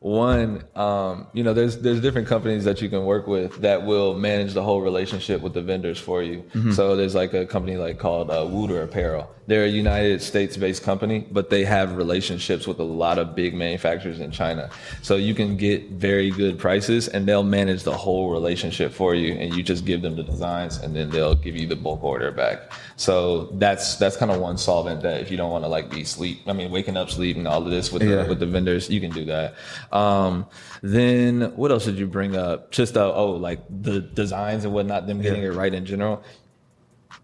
One, 0.01 0.63
um, 0.77 1.27
you 1.33 1.43
know, 1.43 1.53
there's 1.55 1.79
there's 1.79 2.01
different 2.01 2.29
companies 2.29 2.63
that 2.65 2.81
you 2.81 2.89
can 2.89 3.05
work 3.05 3.27
with 3.27 3.57
that 3.63 3.85
will 3.85 4.15
manage 4.15 4.55
the 4.55 4.63
whole 4.63 4.81
relationship 4.81 5.41
with 5.41 5.55
the 5.55 5.63
vendors 5.63 5.99
for 5.99 6.23
you. 6.23 6.45
So 6.73 6.95
there's 6.95 7.17
like 7.17 7.35
a 7.35 7.45
company 7.45 7.77
like 7.77 7.99
called 7.99 8.31
uh, 8.31 8.47
Wooter 8.49 8.81
Apparel. 8.83 9.29
They're 9.49 9.65
a 9.65 9.69
United 9.69 10.21
States-based 10.21 10.83
company, 10.83 11.27
but 11.31 11.49
they 11.49 11.65
have 11.65 11.97
relationships 11.97 12.67
with 12.67 12.79
a 12.81 12.85
lot 12.85 13.17
of 13.19 13.35
big 13.35 13.55
manufacturers 13.55 14.21
in 14.21 14.31
China. 14.31 14.69
So 15.01 15.17
you 15.17 15.35
can 15.35 15.57
get 15.57 15.89
very 15.89 16.31
good 16.31 16.59
prices, 16.59 17.09
and 17.09 17.27
they'll 17.27 17.43
manage 17.43 17.83
the 17.83 17.97
whole 17.97 18.31
relationship 18.31 18.93
for 18.93 19.15
you, 19.15 19.33
and 19.33 19.55
you 19.55 19.63
just 19.63 19.87
give 19.87 20.03
them 20.03 20.17
the 20.17 20.23
designs, 20.23 20.77
and 20.77 20.95
then 20.95 21.09
they'll 21.09 21.35
give 21.35 21.57
you 21.57 21.67
the 21.67 21.77
bulk 21.77 22.05
order 22.05 22.31
back. 22.31 22.71
So 22.97 23.47
that's 23.55 23.97
that's 23.97 24.17
kind 24.19 24.31
of 24.31 24.39
one 24.39 24.59
solvent 24.59 25.01
that 25.03 25.23
if 25.23 25.31
you 25.31 25.39
don't 25.39 25.51
want 25.51 25.65
to 25.65 25.69
like 25.69 25.89
be 25.91 26.05
sleep, 26.05 26.43
I 26.47 26.53
mean, 26.53 26.71
waking 26.71 26.99
up, 26.99 27.11
sleep, 27.11 27.37
and 27.39 27.49
all 27.49 27.65
of 27.65 27.71
this 27.71 27.91
with 27.91 28.03
Yeah. 28.03 28.25
the, 28.25 28.29
with 28.29 28.41
the 28.41 28.47
vendors, 28.47 28.91
you 28.91 29.01
can 29.01 29.11
do 29.13 29.25
that. 29.27 29.55
Um, 29.93 30.47
then 30.83 31.53
what 31.57 31.71
else 31.71 31.85
did 31.87 31.99
you 31.99 32.07
bring 32.07 32.37
up? 32.37 32.71
Just 32.71 32.97
uh, 32.97 33.13
oh, 33.15 33.33
like 33.33 33.61
the 33.69 34.01
designs 34.01 34.65
and 34.65 34.73
whatnot, 34.75 35.07
them 35.07 35.21
getting 35.23 35.43
Yeah. 35.43 35.49
it 35.51 35.55
right 35.55 35.73
in 35.73 35.85
general. 35.87 36.23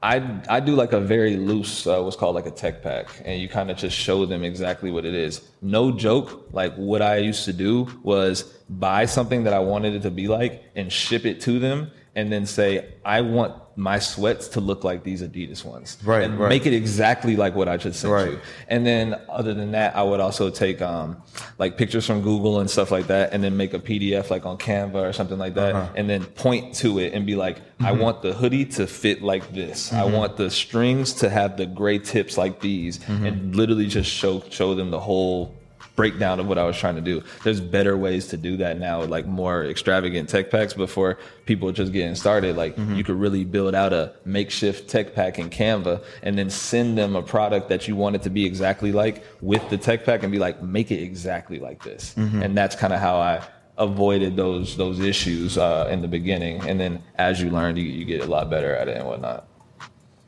I 0.02 0.40
I 0.48 0.60
do 0.60 0.74
like 0.74 0.92
a 0.92 1.00
very 1.00 1.36
loose 1.36 1.86
uh, 1.86 2.00
what's 2.02 2.16
called 2.16 2.34
like 2.34 2.46
a 2.46 2.50
tech 2.50 2.82
pack, 2.82 3.22
and 3.24 3.40
you 3.40 3.48
kind 3.48 3.70
of 3.70 3.76
just 3.76 3.96
show 3.96 4.26
them 4.26 4.44
exactly 4.44 4.90
what 4.90 5.04
it 5.04 5.14
is. 5.14 5.40
No 5.62 5.92
joke. 5.92 6.48
Like 6.52 6.74
what 6.76 7.00
I 7.02 7.16
used 7.18 7.44
to 7.46 7.52
do 7.52 7.88
was 8.02 8.42
buy 8.68 9.06
something 9.06 9.44
that 9.44 9.52
I 9.54 9.60
wanted 9.60 9.94
it 9.94 10.02
to 10.02 10.10
be 10.10 10.28
like 10.28 10.62
and 10.74 10.92
ship 10.92 11.24
it 11.24 11.40
to 11.42 11.58
them, 11.58 11.90
and 12.14 12.30
then 12.30 12.44
say 12.46 12.94
I 13.04 13.22
want 13.22 13.54
my 13.76 13.98
sweats 13.98 14.46
to 14.48 14.60
look 14.60 14.84
like 14.84 15.02
these 15.02 15.20
Adidas 15.22 15.64
ones, 15.64 15.98
Right, 16.04 16.22
And 16.22 16.38
right. 16.38 16.48
make 16.48 16.64
it 16.64 16.72
exactly 16.72 17.34
like 17.36 17.54
what 17.56 17.68
I 17.68 17.76
just 17.76 18.00
sent 18.00 18.12
Right. 18.12 18.30
you. 18.32 18.38
And 18.68 18.86
then 18.86 19.20
other 19.28 19.52
than 19.54 19.72
that, 19.72 19.96
I 19.96 20.02
would 20.02 20.20
also 20.20 20.48
take 20.50 20.80
um, 20.80 21.16
like 21.58 21.76
pictures 21.76 22.06
from 22.06 22.22
Google 22.22 22.60
and 22.60 22.70
stuff 22.70 22.90
like 22.90 23.08
that, 23.08 23.32
and 23.32 23.42
then 23.42 23.56
make 23.56 23.74
a 23.74 23.78
PDF 23.80 24.30
like 24.30 24.46
on 24.46 24.58
Canva 24.58 24.94
or 25.08 25.12
something 25.12 25.38
like 25.38 25.54
that, 25.54 25.74
Uh-huh. 25.74 25.92
and 25.96 26.08
then 26.08 26.24
point 26.24 26.74
to 26.76 26.98
it 27.00 27.12
and 27.14 27.26
be 27.26 27.34
like, 27.34 27.58
I 27.80 27.90
Mm-hmm. 27.90 28.00
want 28.00 28.22
the 28.22 28.32
hoodie 28.32 28.64
to 28.76 28.86
fit 28.86 29.22
like 29.22 29.52
this. 29.52 29.92
I 29.92 30.04
want 30.04 30.36
the 30.36 30.48
strings 30.50 31.12
to 31.14 31.28
have 31.28 31.56
the 31.56 31.66
gray 31.66 31.98
tips 31.98 32.38
like 32.38 32.60
these, 32.60 32.98
Mm-hmm. 33.00 33.26
and 33.26 33.56
literally 33.56 33.86
just 33.88 34.10
show 34.10 34.42
show 34.50 34.74
them 34.74 34.90
the 34.90 35.00
whole 35.00 35.54
breakdown 35.96 36.40
of 36.40 36.46
what 36.46 36.58
I 36.58 36.64
was 36.64 36.76
trying 36.76 36.96
to 36.96 37.00
do. 37.00 37.22
There's 37.44 37.60
better 37.60 37.96
ways 37.96 38.28
to 38.28 38.36
do 38.36 38.56
that 38.58 38.78
now, 38.78 39.02
like 39.04 39.26
more 39.26 39.64
extravagant 39.64 40.28
tech 40.28 40.50
packs. 40.50 40.74
Before 40.74 41.18
people 41.46 41.70
just 41.72 41.92
getting 41.92 42.14
started, 42.14 42.56
like 42.56 42.74
Mm-hmm. 42.74 42.94
you 42.96 43.04
could 43.04 43.16
really 43.16 43.44
build 43.44 43.74
out 43.74 43.92
a 43.92 44.12
makeshift 44.24 44.90
tech 44.90 45.14
pack 45.14 45.38
in 45.38 45.48
Canva, 45.50 46.02
and 46.22 46.36
then 46.36 46.50
send 46.50 46.98
them 46.98 47.14
a 47.14 47.22
product 47.22 47.68
that 47.68 47.86
you 47.86 47.94
want 47.94 48.16
it 48.16 48.22
to 48.22 48.30
be 48.30 48.44
exactly 48.44 48.90
like 48.90 49.24
with 49.40 49.68
the 49.70 49.78
tech 49.78 50.04
pack, 50.04 50.22
and 50.22 50.32
be 50.32 50.38
like, 50.38 50.62
make 50.62 50.90
it 50.90 51.00
exactly 51.00 51.60
like 51.60 51.82
this. 51.84 52.14
Mm-hmm. 52.16 52.42
And 52.42 52.56
that's 52.56 52.74
kind 52.74 52.92
of 52.92 53.00
how 53.00 53.16
I 53.16 53.42
avoided 53.78 54.36
those 54.36 54.76
those 54.76 54.98
issues 55.00 55.56
uh, 55.58 55.88
in 55.90 56.00
the 56.00 56.08
beginning, 56.08 56.68
and 56.68 56.80
then 56.80 57.02
as 57.16 57.40
you 57.40 57.50
learn, 57.50 57.76
you, 57.76 57.84
you 57.84 58.04
get 58.04 58.20
a 58.20 58.26
lot 58.26 58.50
better 58.50 58.74
at 58.74 58.88
it 58.88 58.96
and 58.96 59.06
whatnot. 59.06 59.46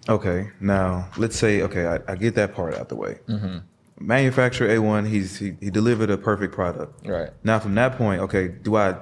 Okay, 0.09 0.51
now 0.61 1.09
let's 1.17 1.37
say 1.37 1.63
okay, 1.63 1.87
I, 1.87 2.13
I 2.13 2.15
get 2.15 2.35
that 2.37 2.55
part 2.55 2.75
out 2.75 2.89
the 2.89 2.97
way. 2.97 3.19
Mm-hmm. 3.29 3.59
Manufacturer 3.99 4.69
A 4.71 4.79
one, 4.79 5.07
he's 5.07 5.39
he, 5.39 5.57
he 5.61 5.71
delivered 5.71 6.11
a 6.11 6.19
perfect 6.19 6.53
product. 6.55 7.07
Right. 7.07 7.31
Now 7.45 7.59
from 7.59 7.75
that 7.77 7.97
point, 7.97 8.21
okay, 8.23 8.49
do 8.49 8.77
I? 8.77 8.97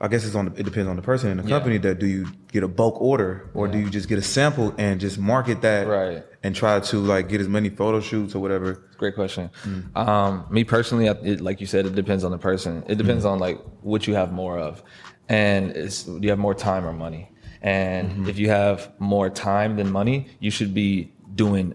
I 0.00 0.06
guess 0.06 0.24
it's 0.24 0.34
on. 0.36 0.44
The, 0.50 0.60
it 0.60 0.62
depends 0.64 0.88
on 0.88 0.96
the 0.96 1.02
person 1.02 1.30
in 1.30 1.38
the 1.38 1.42
Yeah. 1.42 1.48
company. 1.56 1.78
That 1.78 1.98
do 1.98 2.06
you 2.06 2.26
get 2.52 2.62
a 2.62 2.68
bulk 2.68 3.00
order 3.00 3.48
or 3.54 3.66
do 3.66 3.78
you 3.78 3.90
just 3.90 4.08
get 4.08 4.18
a 4.18 4.22
sample 4.22 4.74
and 4.78 5.00
just 5.00 5.18
market 5.18 5.62
that 5.62 5.86
Right. 5.88 6.22
and 6.44 6.54
try 6.54 6.78
to 6.78 6.96
like 6.98 7.28
get 7.28 7.40
as 7.40 7.48
many 7.48 7.68
photo 7.70 8.00
shoots 8.00 8.34
or 8.34 8.40
whatever? 8.40 8.84
Great 8.98 9.14
question. 9.14 9.50
Mm. 9.64 9.96
Um, 9.96 10.46
me 10.50 10.64
personally, 10.64 11.08
I- 11.08 11.12
it, 11.24 11.40
like 11.40 11.60
you 11.60 11.66
said, 11.66 11.84
it 11.86 11.94
depends 11.94 12.22
on 12.24 12.30
the 12.30 12.38
person. 12.38 12.84
It 12.86 12.96
depends 12.96 13.24
Mm. 13.24 13.30
on 13.32 13.38
like 13.40 13.58
what 13.80 14.06
you 14.06 14.14
have 14.14 14.32
more 14.32 14.58
of, 14.58 14.82
and 15.28 15.70
it's 15.72 16.04
do 16.04 16.18
you 16.20 16.30
have 16.30 16.38
more 16.38 16.54
time 16.54 16.84
or 16.86 16.92
money? 16.92 17.32
And 17.62 18.10
Mm-hmm. 18.10 18.28
if 18.28 18.38
you 18.38 18.50
have 18.50 18.92
more 19.00 19.30
time 19.30 19.76
than 19.76 19.90
money, 19.90 20.28
you 20.38 20.50
should 20.52 20.74
be 20.74 21.10
doing 21.34 21.74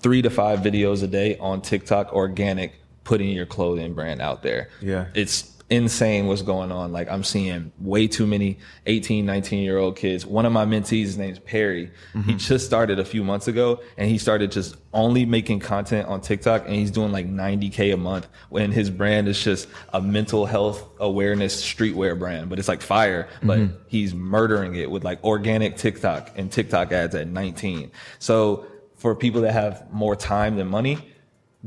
three 0.00 0.22
to 0.22 0.30
five 0.30 0.60
videos 0.60 1.02
a 1.02 1.06
day 1.06 1.36
on 1.38 1.60
TikTok, 1.60 2.12
organic, 2.12 2.74
putting 3.04 3.30
your 3.30 3.46
clothing 3.46 3.94
brand 3.94 4.20
out 4.20 4.42
there. 4.42 4.68
Yeah. 4.80 5.06
It's 5.14 5.54
insane 5.70 6.26
what's 6.26 6.42
going 6.42 6.72
on. 6.72 6.92
Like 6.92 7.10
I'm 7.10 7.22
seeing 7.22 7.72
way 7.78 8.06
too 8.06 8.26
many 8.26 8.58
18, 8.86 9.26
19 9.26 9.62
year 9.62 9.76
old 9.76 9.96
kids. 9.96 10.24
One 10.24 10.46
of 10.46 10.52
my 10.52 10.64
mentees, 10.64 11.02
his 11.02 11.18
name's 11.18 11.38
Perry. 11.38 11.90
He 12.12 12.18
mm-hmm. 12.18 12.36
just 12.38 12.64
started 12.64 12.98
a 12.98 13.04
few 13.04 13.22
months 13.22 13.48
ago 13.48 13.82
and 13.98 14.08
he 14.08 14.16
started 14.18 14.50
just 14.50 14.76
only 14.94 15.26
making 15.26 15.60
content 15.60 16.08
on 16.08 16.22
TikTok 16.22 16.64
and 16.64 16.74
he's 16.74 16.90
doing 16.90 17.12
like 17.12 17.28
90K 17.28 17.92
a 17.92 17.96
month 17.96 18.28
when 18.48 18.72
his 18.72 18.88
brand 18.88 19.28
is 19.28 19.42
just 19.42 19.68
a 19.92 20.00
mental 20.00 20.46
health 20.46 20.88
awareness 21.00 21.62
streetwear 21.62 22.18
brand, 22.18 22.48
but 22.48 22.58
it's 22.58 22.68
like 22.68 22.80
fire, 22.80 23.28
but 23.42 23.58
mm-hmm. 23.58 23.76
he's 23.88 24.14
murdering 24.14 24.74
it 24.74 24.90
with 24.90 25.04
like 25.04 25.22
organic 25.22 25.76
TikTok 25.76 26.30
and 26.36 26.50
TikTok 26.50 26.92
ads 26.92 27.14
at 27.14 27.28
19. 27.28 27.90
So 28.18 28.66
for 28.98 29.14
people 29.14 29.40
that 29.42 29.52
have 29.52 29.90
more 29.92 30.14
time 30.14 30.56
than 30.56 30.68
money, 30.68 30.98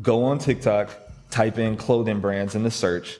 go 0.01 0.23
on 0.25 0.37
TikTok, 0.39 0.89
type 1.31 1.57
in 1.57 1.75
clothing 1.77 2.19
brands 2.19 2.55
in 2.55 2.63
the 2.63 2.71
search, 2.71 3.19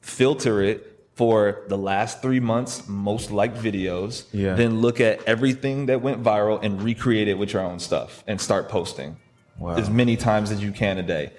filter 0.00 0.60
it 0.62 0.88
for 1.14 1.62
the 1.68 1.76
last 1.78 2.22
three 2.22 2.40
months 2.40 2.88
most 2.88 3.30
liked 3.30 3.56
videos. 3.56 4.24
Yeah. 4.32 4.54
Then 4.54 4.80
look 4.80 5.00
at 5.00 5.22
everything 5.24 5.86
that 5.86 6.00
went 6.02 6.22
viral 6.22 6.62
and 6.62 6.82
recreate 6.82 7.28
it 7.28 7.38
with 7.38 7.52
your 7.52 7.62
own 7.62 7.78
stuff 7.78 8.24
and 8.26 8.40
start 8.40 8.68
posting 8.68 9.16
Wow. 9.58 9.76
as 9.76 9.90
many 9.90 10.16
times 10.16 10.50
as 10.50 10.62
you 10.62 10.72
can 10.72 10.98
a 10.98 11.02
day. 11.02 11.30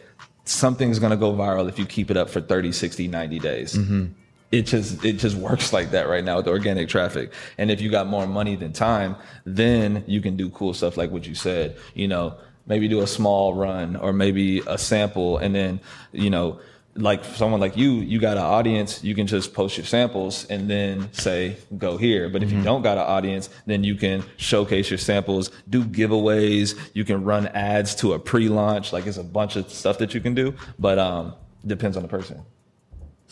Something's 0.46 1.00
gonna 1.00 1.18
go 1.18 1.34
viral 1.34 1.68
if 1.68 1.80
you 1.80 1.86
keep 1.86 2.12
it 2.12 2.18
up 2.18 2.30
for 2.30 2.40
30, 2.40 2.72
60, 2.72 3.08
90 3.08 3.40
days. 3.40 3.74
Mm-hmm. 3.74 4.06
It 4.54 4.68
just 4.68 5.04
it 5.04 5.14
just 5.14 5.36
works 5.36 5.74
like 5.74 5.90
that 5.92 6.08
right 6.08 6.24
now 6.24 6.38
with 6.38 6.48
organic 6.48 6.88
traffic. 6.88 7.34
And 7.58 7.72
if 7.72 7.82
you 7.82 7.90
got 7.90 8.06
more 8.06 8.28
money 8.28 8.56
than 8.56 8.72
time, 8.72 9.16
then 9.46 10.04
you 10.06 10.22
can 10.22 10.38
do 10.38 10.52
cool 10.52 10.76
stuff 10.76 10.96
like 10.96 11.10
what 11.10 11.26
you 11.26 11.34
said. 11.34 11.76
You 11.96 12.08
know, 12.08 12.38
maybe 12.68 12.88
do 12.88 13.02
a 13.02 13.08
small 13.08 13.56
run 13.56 13.96
or 13.96 14.14
maybe 14.14 14.60
a 14.68 14.78
sample 14.78 15.40
and 15.40 15.56
then, 15.56 15.80
you 16.12 16.30
know, 16.30 16.60
like 16.96 17.26
someone 17.26 17.60
like 17.60 17.76
you, 17.76 17.94
you 17.94 18.20
got 18.20 18.38
an 18.38 18.44
audience, 18.44 19.04
you 19.04 19.16
can 19.16 19.26
just 19.26 19.56
post 19.56 19.76
your 19.76 19.88
samples 19.88 20.46
and 20.46 20.70
then 20.70 21.12
say, 21.14 21.58
go 21.76 21.98
here. 21.98 22.30
But 22.30 22.44
if 22.44 22.52
you 22.52 22.62
don't 22.62 22.84
got 22.84 23.00
an 23.00 23.06
audience, 23.06 23.50
then 23.66 23.84
you 23.84 23.96
can 23.96 24.24
showcase 24.38 24.92
your 24.92 25.00
samples, 25.00 25.50
do 25.68 25.84
giveaways, 25.84 26.78
you 26.94 27.04
can 27.04 27.24
run 27.24 27.48
ads 27.48 27.96
to 27.96 28.14
a 28.14 28.20
pre-launch. 28.20 28.94
Like 28.94 29.08
it's 29.08 29.18
a 29.18 29.24
bunch 29.24 29.56
of 29.56 29.72
stuff 29.72 29.98
that 29.98 30.14
you 30.14 30.22
can 30.22 30.36
do, 30.36 30.54
but 30.78 31.00
um, 31.00 31.34
depends 31.66 31.98
on 31.98 32.04
the 32.04 32.10
person. 32.10 32.46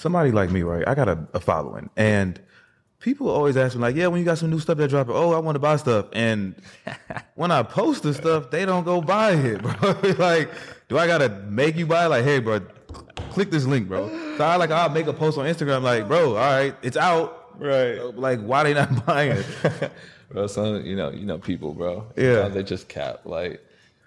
Somebody 0.02 0.32
like 0.32 0.52
me, 0.52 0.64
right? 0.64 0.88
I 0.88 0.96
got 0.96 1.08
a, 1.08 1.28
a 1.34 1.40
following, 1.40 1.90
and 1.96 2.40
people 3.00 3.30
always 3.30 3.58
ask 3.58 3.76
me 3.76 3.82
like, 3.82 3.96
"Yeah, 3.96 4.08
when 4.08 4.20
you 4.20 4.26
got 4.26 4.38
some 4.38 4.50
new 4.50 4.60
stuff 4.60 4.78
that 4.78 4.90
dropping, 4.90 5.16
oh, 5.16 5.34
I 5.34 5.40
want 5.40 5.56
to 5.56 5.60
buy 5.60 5.78
stuff." 5.78 6.08
And 6.14 6.56
when 7.36 7.52
I 7.52 7.64
post 7.64 8.04
the 8.04 8.14
stuff, 8.14 8.52
they 8.52 8.66
don't 8.66 8.84
go 8.84 9.02
buy 9.02 9.32
it, 9.32 9.62
bro. 9.62 10.16
like, 10.18 10.52
do 10.90 10.98
I 10.98 11.08
gotta 11.08 11.30
make 11.30 11.76
you 11.76 11.86
buy? 11.86 12.08
Like, 12.08 12.24
hey, 12.24 12.40
bro, 12.40 12.62
click 13.32 13.52
this 13.52 13.66
link, 13.66 13.88
bro. 13.88 14.10
So 14.38 14.44
I 14.44 14.56
like 14.58 14.72
I'll 14.72 14.90
make 14.90 15.08
a 15.08 15.14
post 15.14 15.38
on 15.38 15.46
Instagram, 15.46 15.84
like, 15.84 16.08
bro, 16.08 16.32
all 16.32 16.36
right, 16.36 16.76
it's 16.82 16.98
out, 16.98 17.42
Right. 17.62 17.98
So, 17.98 18.10
like, 18.16 18.42
why 18.42 18.64
they 18.64 18.74
not 18.74 19.06
buying 19.06 19.32
it? 19.34 19.92
Bro, 20.32 20.48
some 20.48 20.86
you 20.86 20.96
know, 20.96 21.12
you 21.12 21.26
know 21.26 21.38
people, 21.38 21.74
bro. 21.74 22.08
Yeah. 22.16 22.34
Sometimes 22.34 22.54
they 22.56 22.64
just 22.64 22.88
cap. 22.90 23.22
Like 23.26 23.64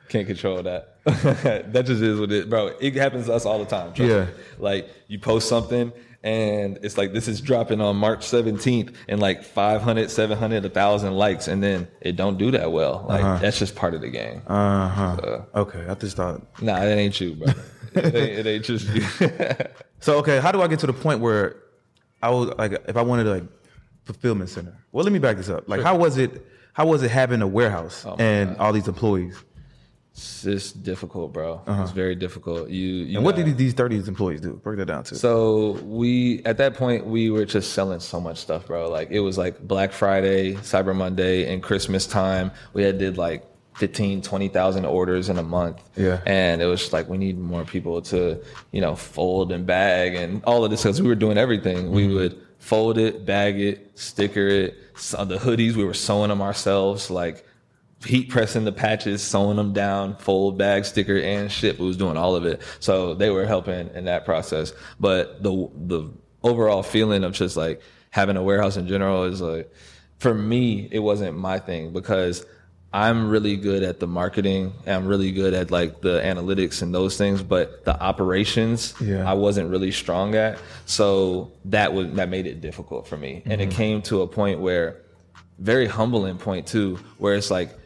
can't 0.08 0.26
control 0.26 0.62
that. 0.62 0.93
that 1.04 1.84
just 1.86 2.02
is 2.02 2.18
what 2.18 2.32
it 2.32 2.48
bro. 2.48 2.68
It 2.80 2.94
happens 2.94 3.26
to 3.26 3.34
us 3.34 3.44
all 3.46 3.58
the 3.58 3.64
time. 3.66 3.92
trust 3.92 4.10
Yeah. 4.10 4.24
me. 4.24 4.30
Like 4.58 4.88
you 5.08 5.18
post 5.18 5.48
something 5.48 5.92
and 6.22 6.78
it's 6.82 6.96
like 6.96 7.12
this 7.12 7.28
is 7.28 7.40
dropping 7.42 7.82
on 7.82 7.96
March 7.96 8.20
17th 8.20 8.94
and 9.08 9.20
like 9.20 9.44
500, 9.44 10.10
700, 10.10 10.62
1000 10.62 11.12
likes 11.14 11.46
and 11.48 11.62
then 11.62 11.88
it 12.00 12.16
don't 12.16 12.38
do 12.38 12.50
that 12.52 12.72
well. 12.72 13.04
Like 13.08 13.22
Uh-huh. 13.22 13.38
that's 13.42 13.58
just 13.58 13.76
part 13.76 13.92
of 13.94 14.00
the 14.00 14.08
game. 14.08 14.40
Uh 14.46 14.88
huh. 14.88 15.40
Okay, 15.54 15.84
I 15.86 15.94
just 15.94 16.16
thought. 16.16 16.40
nah, 16.62 16.80
it 16.82 16.94
ain't 16.94 17.20
you, 17.20 17.34
bro. 17.34 17.48
it, 17.94 18.14
ain't, 18.14 18.16
it 18.38 18.46
ain't 18.46 18.64
just 18.64 18.86
you. 18.88 19.28
So 20.00 20.18
okay, 20.18 20.38
how 20.38 20.52
do 20.52 20.60
I 20.60 20.68
get 20.68 20.80
to 20.80 20.86
the 20.86 20.92
point 20.92 21.20
where 21.20 21.56
I 22.22 22.28
was 22.30 22.50
like, 22.58 22.72
if 22.88 22.96
I 22.96 23.00
wanted 23.02 23.24
to 23.24 23.30
like 23.30 23.44
fulfillment 24.04 24.50
center? 24.50 24.76
Well, 24.92 25.02
let 25.04 25.12
me 25.12 25.18
back 25.18 25.36
this 25.38 25.48
up. 25.48 25.66
Like, 25.68 25.80
how 25.82 25.96
was 25.96 26.18
it? 26.18 26.46
How 26.74 26.84
was 26.86 27.02
it 27.02 27.10
having 27.10 27.40
a 27.40 27.46
warehouse 27.46 28.04
Oh 28.06 28.16
and 28.18 28.56
all 28.58 28.72
these 28.72 28.86
employees? 28.88 29.42
It's 30.14 30.42
just 30.44 30.84
difficult, 30.84 31.32
bro. 31.32 31.60
It's 31.66 31.90
very 31.90 32.14
difficult. 32.14 32.70
You, 32.70 32.86
you 32.86 33.04
Uh-huh. 33.04 33.16
And 33.18 33.24
what 33.24 33.34
did 33.34 33.58
these 33.58 33.74
thirty 33.74 33.96
employees 33.96 34.40
do? 34.40 34.52
Break 34.62 34.78
that 34.78 34.86
down 34.86 35.02
to. 35.04 35.16
So 35.16 35.72
we 35.82 36.40
at 36.44 36.56
that 36.58 36.74
point 36.74 37.04
we 37.04 37.30
were 37.30 37.44
just 37.44 37.72
selling 37.72 37.98
so 37.98 38.20
much 38.20 38.38
stuff, 38.38 38.68
bro. 38.68 38.88
Like 38.88 39.10
it 39.10 39.20
was 39.20 39.36
like 39.36 39.58
Black 39.66 39.92
Friday, 39.92 40.54
Cyber 40.54 40.94
Monday, 40.94 41.52
and 41.52 41.60
Christmas 41.60 42.06
time. 42.06 42.52
We 42.74 42.84
had 42.84 42.98
did 42.98 43.18
like 43.18 43.44
15, 43.74 44.22
20,000 44.22 44.84
orders 44.84 45.28
in 45.28 45.36
a 45.36 45.42
month. 45.42 45.82
Yeah. 45.96 46.20
And 46.26 46.62
it 46.62 46.66
was 46.66 46.78
just 46.78 46.92
like 46.92 47.08
we 47.08 47.18
need 47.18 47.36
more 47.36 47.64
people 47.64 48.00
to, 48.02 48.40
you 48.70 48.80
know, 48.80 48.94
fold 48.94 49.50
and 49.50 49.66
bag 49.66 50.14
and 50.14 50.44
all 50.44 50.64
of 50.64 50.70
this 50.70 50.84
because 50.84 51.02
we 51.02 51.08
were 51.08 51.16
doing 51.16 51.38
everything. 51.38 51.90
We 51.90 52.06
would 52.06 52.40
fold 52.60 52.98
it, 52.98 53.26
bag 53.26 53.60
it, 53.60 53.98
sticker 53.98 54.46
it. 54.46 54.78
So 54.94 55.24
the 55.24 55.38
hoodies 55.38 55.74
we 55.74 55.84
were 55.84 55.92
sewing 55.92 56.28
them 56.28 56.40
ourselves. 56.40 57.10
Like 57.10 57.44
heat 58.04 58.28
pressing 58.28 58.64
the 58.64 58.72
patches, 58.72 59.22
sewing 59.22 59.56
them 59.56 59.72
down, 59.72 60.16
fold 60.16 60.58
bag, 60.58 60.84
sticker, 60.84 61.18
and 61.18 61.50
ship. 61.50 61.78
We 61.78 61.86
was 61.86 61.96
doing 61.96 62.16
all 62.16 62.36
of 62.36 62.44
it. 62.44 62.62
So 62.80 63.14
they 63.14 63.30
were 63.30 63.46
helping 63.46 63.90
in 63.94 64.04
that 64.04 64.24
process. 64.24 64.72
But 65.00 65.42
the 65.42 65.68
the 65.74 66.10
overall 66.42 66.82
feeling 66.82 67.24
of 67.24 67.32
just 67.32 67.56
like 67.56 67.80
having 68.10 68.36
a 68.36 68.42
warehouse 68.42 68.76
in 68.76 68.86
general 68.86 69.24
is 69.24 69.40
like 69.40 69.72
for 70.18 70.34
me, 70.34 70.88
it 70.90 71.00
wasn't 71.00 71.36
my 71.36 71.58
thing 71.58 71.92
because 71.92 72.46
I'm 72.92 73.28
really 73.28 73.56
good 73.56 73.82
at 73.82 73.98
the 73.98 74.06
marketing. 74.06 74.72
I'm 74.86 75.06
really 75.06 75.32
good 75.32 75.52
at 75.52 75.72
like 75.72 76.00
the 76.00 76.20
analytics 76.20 76.80
and 76.80 76.94
those 76.94 77.16
things, 77.16 77.42
but 77.42 77.84
the 77.84 78.00
operations 78.00 78.94
Yeah. 79.00 79.28
I 79.28 79.34
wasn't 79.34 79.68
really 79.68 79.90
strong 79.90 80.36
at. 80.36 80.60
So 80.86 81.50
that 81.64 81.92
was 81.92 82.12
that 82.12 82.28
made 82.28 82.46
it 82.46 82.60
difficult 82.60 83.08
for 83.08 83.16
me. 83.16 83.42
And 83.46 83.60
it 83.60 83.70
mm-hmm. 83.70 83.76
came 83.76 84.02
to 84.02 84.22
a 84.22 84.28
point 84.28 84.60
where 84.60 85.02
very 85.58 85.86
humbling 85.86 86.38
point 86.38 86.66
too, 86.66 87.00
where 87.18 87.34
it's 87.34 87.50
like, 87.50 87.76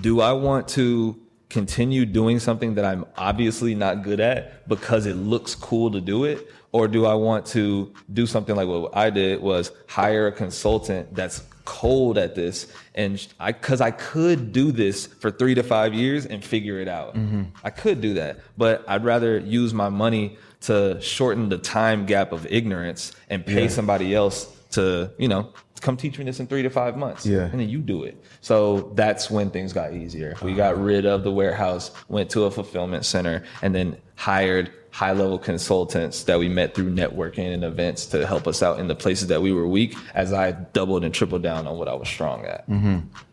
do 0.00 0.20
I 0.20 0.32
want 0.32 0.68
to 0.68 1.16
continue 1.50 2.04
doing 2.04 2.38
something 2.40 2.74
that 2.74 2.84
I'm 2.84 3.04
obviously 3.16 3.74
not 3.74 4.02
good 4.02 4.20
at 4.20 4.66
because 4.68 5.06
it 5.06 5.14
looks 5.14 5.54
cool 5.54 5.90
to 5.92 6.00
do 6.00 6.24
it? 6.24 6.50
Or 6.72 6.88
do 6.88 7.06
I 7.06 7.14
want 7.14 7.46
to 7.46 7.92
do 8.12 8.26
something 8.26 8.56
like 8.56 8.66
what 8.66 8.96
I 8.96 9.10
did 9.10 9.40
was 9.40 9.70
hire 9.86 10.26
a 10.26 10.32
consultant 10.32 11.14
that's 11.14 11.44
cold 11.64 12.18
at 12.18 12.34
this 12.34 12.66
and 12.94 13.26
I 13.40 13.52
cuz 13.52 13.80
I 13.80 13.90
could 13.92 14.52
do 14.52 14.70
this 14.72 15.06
for 15.06 15.30
3 15.30 15.54
to 15.54 15.62
5 15.62 15.94
years 15.94 16.26
and 16.26 16.44
figure 16.44 16.78
it 16.80 16.88
out. 16.88 17.14
Mm-hmm. 17.14 17.42
I 17.62 17.70
could 17.70 18.00
do 18.00 18.14
that, 18.14 18.40
but 18.58 18.84
I'd 18.88 19.04
rather 19.04 19.38
use 19.38 19.72
my 19.72 19.88
money 19.88 20.36
to 20.62 20.98
shorten 21.00 21.48
the 21.48 21.58
time 21.58 22.04
gap 22.06 22.32
of 22.32 22.46
ignorance 22.50 23.12
and 23.30 23.46
pay 23.46 23.62
Yeah. 23.62 23.68
somebody 23.68 24.14
else 24.14 24.46
to, 24.72 25.10
you 25.18 25.28
know, 25.28 25.50
come 25.80 25.96
teach 25.96 26.18
me 26.18 26.24
this 26.24 26.40
in 26.40 26.46
3 26.46 26.62
to 26.62 26.70
5 26.70 26.96
months 26.96 27.26
Yeah. 27.26 27.42
and 27.44 27.60
then 27.60 27.68
you 27.68 27.78
do 27.78 28.04
it. 28.04 28.16
So 28.40 28.92
that's 28.94 29.30
when 29.30 29.50
things 29.50 29.72
got 29.72 29.92
easier. 29.92 30.34
We 30.42 30.54
got 30.54 30.78
rid 30.80 31.04
of 31.06 31.24
the 31.24 31.30
warehouse, 31.32 31.90
went 32.08 32.30
to 32.30 32.44
a 32.44 32.50
fulfillment 32.50 33.04
center, 33.04 33.42
and 33.62 33.74
then 33.74 33.96
hired 34.16 34.70
high 34.92 35.12
level 35.12 35.38
consultants 35.38 36.22
that 36.24 36.38
we 36.38 36.48
met 36.48 36.74
through 36.74 36.88
networking 36.94 37.52
and 37.52 37.64
events 37.64 38.06
to 38.06 38.24
help 38.26 38.46
us 38.46 38.62
out 38.62 38.78
in 38.78 38.86
the 38.86 38.94
places 38.94 39.26
that 39.26 39.42
we 39.42 39.52
were 39.52 39.66
weak 39.66 39.96
as 40.14 40.32
I 40.32 40.52
doubled 40.52 41.04
and 41.04 41.12
tripled 41.12 41.42
down 41.42 41.66
on 41.66 41.76
what 41.76 41.88
I 41.88 41.94
was 41.94 42.08
strong 42.08 42.44
at. 42.46 42.64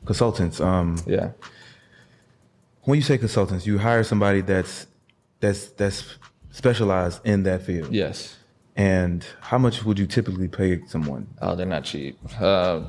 Consultants. 0.06 0.60
Um, 0.60 0.98
Yeah. 1.06 1.30
when 2.84 2.98
you 2.98 3.04
say 3.04 3.18
consultants, 3.20 3.66
you 3.68 3.78
hire 3.78 4.04
somebody 4.04 4.42
that's 4.42 4.88
that's 5.40 5.68
that's 5.78 6.18
specialized 6.50 7.20
in 7.26 7.44
that 7.44 7.62
field. 7.62 7.94
Yes. 7.94 8.38
And 8.82 9.24
how 9.42 9.60
much 9.60 9.86
would 9.86 10.00
you 10.00 10.08
typically 10.08 10.48
pay 10.48 10.82
someone? 10.88 11.28
Oh, 11.40 11.56
they're 11.56 11.68
not 11.68 11.84
cheap. 11.84 12.18
Uh, 12.40 12.82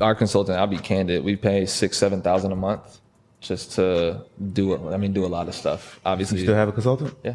our 0.00 0.14
consultant, 0.14 0.56
I'll 0.58 0.68
be 0.68 0.78
candid, 0.78 1.24
we 1.24 1.34
pay 1.34 1.66
six, 1.66 1.98
seven 1.98 2.22
thousand 2.22 2.52
a 2.52 2.56
month 2.56 3.00
just 3.40 3.72
to 3.72 4.20
do 4.52 4.74
it. 4.74 4.80
I 4.94 4.96
mean, 4.96 5.12
do 5.12 5.24
a 5.24 5.32
lot 5.38 5.48
of 5.48 5.54
stuff. 5.56 5.98
Obviously, 6.06 6.38
You 6.38 6.44
still 6.44 6.54
have 6.54 6.68
a 6.68 6.72
consultant? 6.72 7.14
yeah. 7.24 7.34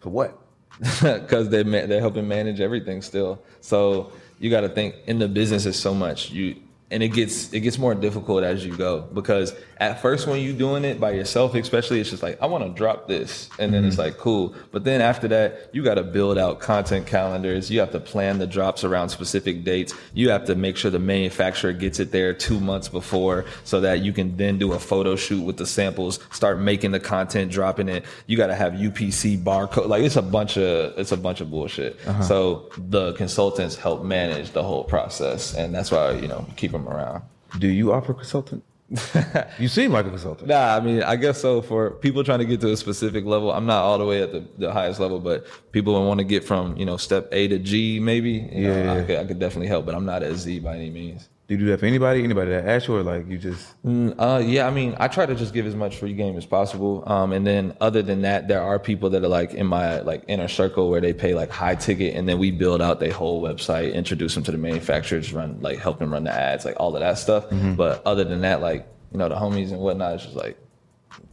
For 0.00 0.10
what? 0.10 0.38
because 1.02 1.48
they 1.48 1.62
ma- 1.64 1.86
they're 1.86 2.00
helping 2.00 2.28
manage 2.28 2.60
everything 2.60 3.00
still. 3.00 3.42
So 3.62 4.12
you 4.38 4.50
got 4.50 4.60
to 4.60 4.68
think 4.68 4.94
in 5.06 5.18
the 5.18 5.28
business 5.28 5.64
is 5.64 5.76
so 5.78 5.94
much 5.94 6.30
you, 6.30 6.56
and 6.90 7.02
it 7.02 7.08
gets 7.08 7.52
it 7.54 7.60
gets 7.60 7.78
more 7.78 7.94
difficult 7.94 8.44
as 8.44 8.66
you 8.66 8.76
go 8.76 9.00
because 9.14 9.54
at 9.80 10.02
first 10.02 10.26
when 10.26 10.40
you're 10.40 10.52
doing 10.52 10.84
it 10.84 11.00
by 11.00 11.12
yourself, 11.12 11.54
especially, 11.54 12.00
it's 12.00 12.10
just 12.10 12.22
like 12.22 12.40
I 12.42 12.46
want 12.46 12.64
to 12.64 12.70
drop 12.70 13.08
this, 13.08 13.48
and 13.58 13.72
then 13.72 13.86
it's 13.86 13.96
mm-hmm. 13.96 14.02
like 14.02 14.18
cool. 14.18 14.54
But 14.72 14.84
then 14.84 15.00
after 15.00 15.26
that, 15.28 15.70
you 15.72 15.82
got 15.82 15.94
to 15.94 16.02
build 16.02 16.36
out 16.36 16.60
content 16.60 17.06
calendars. 17.06 17.70
You 17.70 17.80
have 17.80 17.90
to 17.92 18.00
plan 18.00 18.38
the 18.38 18.46
drops 18.46 18.84
around 18.84 19.08
specific 19.08 19.64
dates. 19.64 19.94
You 20.12 20.28
have 20.28 20.44
to 20.44 20.54
make 20.54 20.76
sure 20.76 20.90
the 20.90 20.98
manufacturer 20.98 21.72
gets 21.72 21.98
it 21.98 22.12
there 22.12 22.34
two 22.34 22.60
months 22.60 22.88
before 22.88 23.46
so 23.64 23.80
that 23.80 24.00
you 24.00 24.12
can 24.12 24.36
then 24.36 24.58
do 24.58 24.74
a 24.74 24.78
photo 24.78 25.16
shoot 25.16 25.42
with 25.42 25.56
the 25.56 25.66
samples, 25.66 26.20
start 26.30 26.58
making 26.58 26.90
the 26.90 27.00
content, 27.00 27.50
dropping 27.50 27.88
it. 27.88 28.04
You 28.26 28.36
got 28.36 28.48
to 28.48 28.54
have 28.54 28.74
UPC 28.74 29.42
barcode. 29.42 29.88
Like 29.88 30.02
it's 30.02 30.16
a 30.16 30.22
bunch 30.22 30.58
of 30.58 30.98
it's 30.98 31.12
a 31.12 31.16
bunch 31.16 31.40
of 31.40 31.50
bullshit. 31.50 31.98
Uh-huh. 32.06 32.22
So 32.22 32.70
the 32.76 33.14
consultants 33.14 33.76
help 33.76 34.04
manage 34.04 34.50
the 34.50 34.62
whole 34.62 34.84
process, 34.84 35.54
and 35.54 35.74
that's 35.74 35.90
why 35.90 36.12
you 36.12 36.28
know 36.28 36.46
keep 36.56 36.72
them 36.72 36.86
around. 36.86 37.22
Do 37.58 37.66
you 37.66 37.94
offer 37.94 38.12
consultant? 38.12 38.62
you 39.58 39.68
seem 39.68 39.92
like 39.92 40.04
a 40.06 40.10
consultant. 40.10 40.48
Nah, 40.48 40.76
I 40.76 40.80
mean, 40.80 41.02
I 41.02 41.16
guess 41.16 41.40
so. 41.40 41.62
For 41.62 41.92
people 41.92 42.24
trying 42.24 42.40
to 42.40 42.44
get 42.44 42.60
to 42.62 42.72
a 42.72 42.76
specific 42.76 43.24
level, 43.24 43.52
I'm 43.52 43.64
not 43.64 43.82
all 43.84 43.98
the 43.98 44.04
way 44.04 44.22
at 44.22 44.32
the, 44.32 44.44
the 44.58 44.72
highest 44.72 44.98
level, 44.98 45.20
but 45.20 45.46
people 45.70 45.96
who 45.98 46.06
want 46.06 46.18
to 46.18 46.24
get 46.24 46.42
from 46.44 46.76
you 46.76 46.84
know 46.84 46.96
step 46.96 47.28
A 47.32 47.46
to 47.48 47.58
G, 47.58 48.00
maybe. 48.00 48.32
You 48.52 48.68
know, 48.68 48.82
Yeah, 48.84 48.92
I, 48.92 49.04
could, 49.04 49.18
I 49.18 49.24
could 49.24 49.38
definitely 49.38 49.68
help, 49.68 49.86
but 49.86 49.94
I'm 49.94 50.04
not 50.04 50.22
at 50.22 50.34
Z 50.34 50.60
by 50.60 50.74
any 50.74 50.90
means. 50.90 51.28
Do 51.50 51.56
you 51.56 51.62
do 51.62 51.66
that 51.72 51.80
for 51.80 51.86
anybody? 51.86 52.22
Anybody 52.22 52.52
that 52.52 52.64
asks 52.64 52.86
you, 52.86 52.94
or 52.94 53.02
like 53.02 53.26
you 53.26 53.36
just? 53.36 53.74
Mm, 53.84 54.14
Uh, 54.16 54.38
yeah, 54.38 54.68
I 54.68 54.70
mean, 54.70 54.94
I 55.00 55.08
try 55.08 55.26
to 55.26 55.34
just 55.34 55.52
give 55.52 55.66
as 55.66 55.74
much 55.74 55.96
free 55.96 56.12
game 56.12 56.36
as 56.36 56.46
possible. 56.46 57.02
Um, 57.08 57.32
and 57.32 57.44
then 57.44 57.76
other 57.80 58.02
than 58.02 58.22
that, 58.22 58.46
there 58.46 58.62
are 58.62 58.78
people 58.78 59.10
that 59.10 59.24
are 59.24 59.28
like 59.28 59.52
in 59.54 59.66
my 59.66 59.98
like 60.02 60.22
inner 60.28 60.46
circle 60.46 60.90
where 60.90 61.00
they 61.00 61.12
pay 61.12 61.34
like 61.34 61.50
high 61.50 61.74
ticket, 61.74 62.14
and 62.14 62.28
then 62.28 62.38
we 62.38 62.52
build 62.52 62.80
out 62.80 63.00
their 63.00 63.12
whole 63.12 63.42
website, 63.42 63.92
introduce 63.94 64.32
them 64.36 64.44
to 64.44 64.52
the 64.52 64.58
manufacturers, 64.58 65.32
run 65.32 65.58
like 65.60 65.80
help 65.80 65.98
them 65.98 66.12
run 66.12 66.22
the 66.22 66.32
ads, 66.32 66.64
like 66.64 66.76
all 66.78 66.94
of 66.94 67.00
that 67.00 67.18
stuff. 67.18 67.46
Mm-hmm. 67.50 67.74
But 67.74 68.06
other 68.06 68.22
than 68.22 68.42
that, 68.42 68.60
like 68.60 68.86
you 69.10 69.18
know, 69.18 69.28
the 69.28 69.34
homies 69.34 69.72
and 69.72 69.80
whatnot, 69.80 70.14
it's 70.14 70.22
just 70.26 70.36
like 70.36 70.56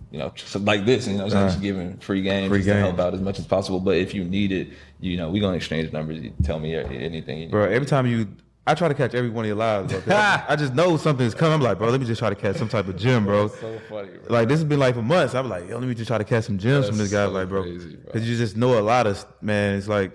you 0.09 0.17
know, 0.17 0.31
just 0.33 0.55
like 0.61 0.83
this, 0.83 1.07
you 1.07 1.15
know, 1.19 1.25
it's 1.25 1.33
just 1.35 1.61
giving 1.61 1.95
free 1.97 2.23
game, 2.23 2.49
Free 2.49 2.59
just 2.59 2.69
to 2.69 2.73
game. 2.73 2.81
help 2.85 2.97
out 2.99 3.13
as 3.13 3.21
much 3.21 3.37
as 3.37 3.45
possible. 3.45 3.79
But 3.79 3.97
if 3.97 4.15
you 4.15 4.23
need 4.23 4.51
it, 4.51 4.69
you 4.99 5.15
know, 5.15 5.29
we're 5.29 5.41
gonna 5.41 5.57
exchange 5.57 5.93
numbers. 5.93 6.23
You 6.23 6.33
tell 6.43 6.59
me 6.59 6.73
anything. 6.75 7.37
You 7.37 7.45
need. 7.45 7.51
Bro, 7.51 7.65
every 7.65 7.85
time 7.85 8.07
you, 8.07 8.27
I 8.67 8.75
try 8.75 8.89
to 8.89 8.93
catch 8.93 9.13
every 9.15 9.29
one 9.29 9.45
of 9.45 9.47
your 9.47 9.55
lives. 9.55 9.93
Bro, 9.93 10.15
I, 10.15 10.43
I 10.49 10.55
just 10.57 10.75
know 10.75 10.97
something's 10.97 11.33
coming. 11.33 11.53
I'm 11.53 11.61
like, 11.61 11.77
bro, 11.77 11.89
let 11.89 11.99
me 12.01 12.05
just 12.05 12.19
try 12.19 12.29
to 12.29 12.35
catch 12.35 12.57
some 12.57 12.67
type 12.67 12.87
of 12.87 12.97
gem, 12.97 13.23
bro. 13.25 13.47
So 13.47 13.79
funny, 13.89 14.09
bro. 14.09 14.21
Like 14.27 14.49
this 14.49 14.59
has 14.59 14.65
been 14.65 14.79
like 14.79 14.93
for 14.95 15.01
months. 15.01 15.33
I'm 15.33 15.47
like, 15.47 15.69
yo, 15.69 15.77
let 15.79 15.87
me 15.87 15.95
just 15.95 16.09
try 16.09 16.17
to 16.17 16.23
catch 16.25 16.43
some 16.43 16.57
gems 16.57 16.87
from 16.87 16.97
this 16.97 17.09
guy, 17.11 17.25
so 17.25 17.31
like, 17.31 17.47
bro, 17.47 17.63
because 17.63 18.29
you 18.29 18.35
just 18.37 18.57
know 18.57 18.77
a 18.77 18.81
lot 18.81 19.07
of 19.07 19.25
man. 19.41 19.77
It's 19.77 19.87
like, 19.87 20.11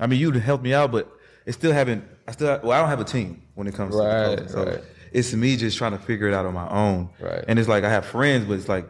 I 0.00 0.06
mean, 0.06 0.18
you 0.18 0.32
helped 0.32 0.64
me 0.64 0.72
out, 0.72 0.90
but 0.90 1.12
it 1.44 1.52
still 1.52 1.72
haven't. 1.72 2.02
I 2.26 2.32
still, 2.32 2.58
well, 2.62 2.72
I 2.72 2.80
don't 2.80 2.88
have 2.88 3.00
a 3.00 3.04
team 3.04 3.42
when 3.54 3.66
it 3.66 3.74
comes 3.74 3.94
Right, 3.94 4.38
to 4.38 4.44
the 4.44 4.48
so 4.48 4.64
right. 4.64 4.82
it's 5.12 5.34
me 5.34 5.56
just 5.56 5.76
trying 5.76 5.92
to 5.92 5.98
figure 5.98 6.26
it 6.26 6.32
out 6.34 6.46
on 6.46 6.54
my 6.54 6.68
own. 6.70 7.10
Right. 7.20 7.44
And 7.48 7.58
it's 7.58 7.68
like 7.68 7.84
I 7.84 7.90
have 7.90 8.06
friends, 8.06 8.46
but 8.46 8.54
it's 8.54 8.68
like 8.68 8.88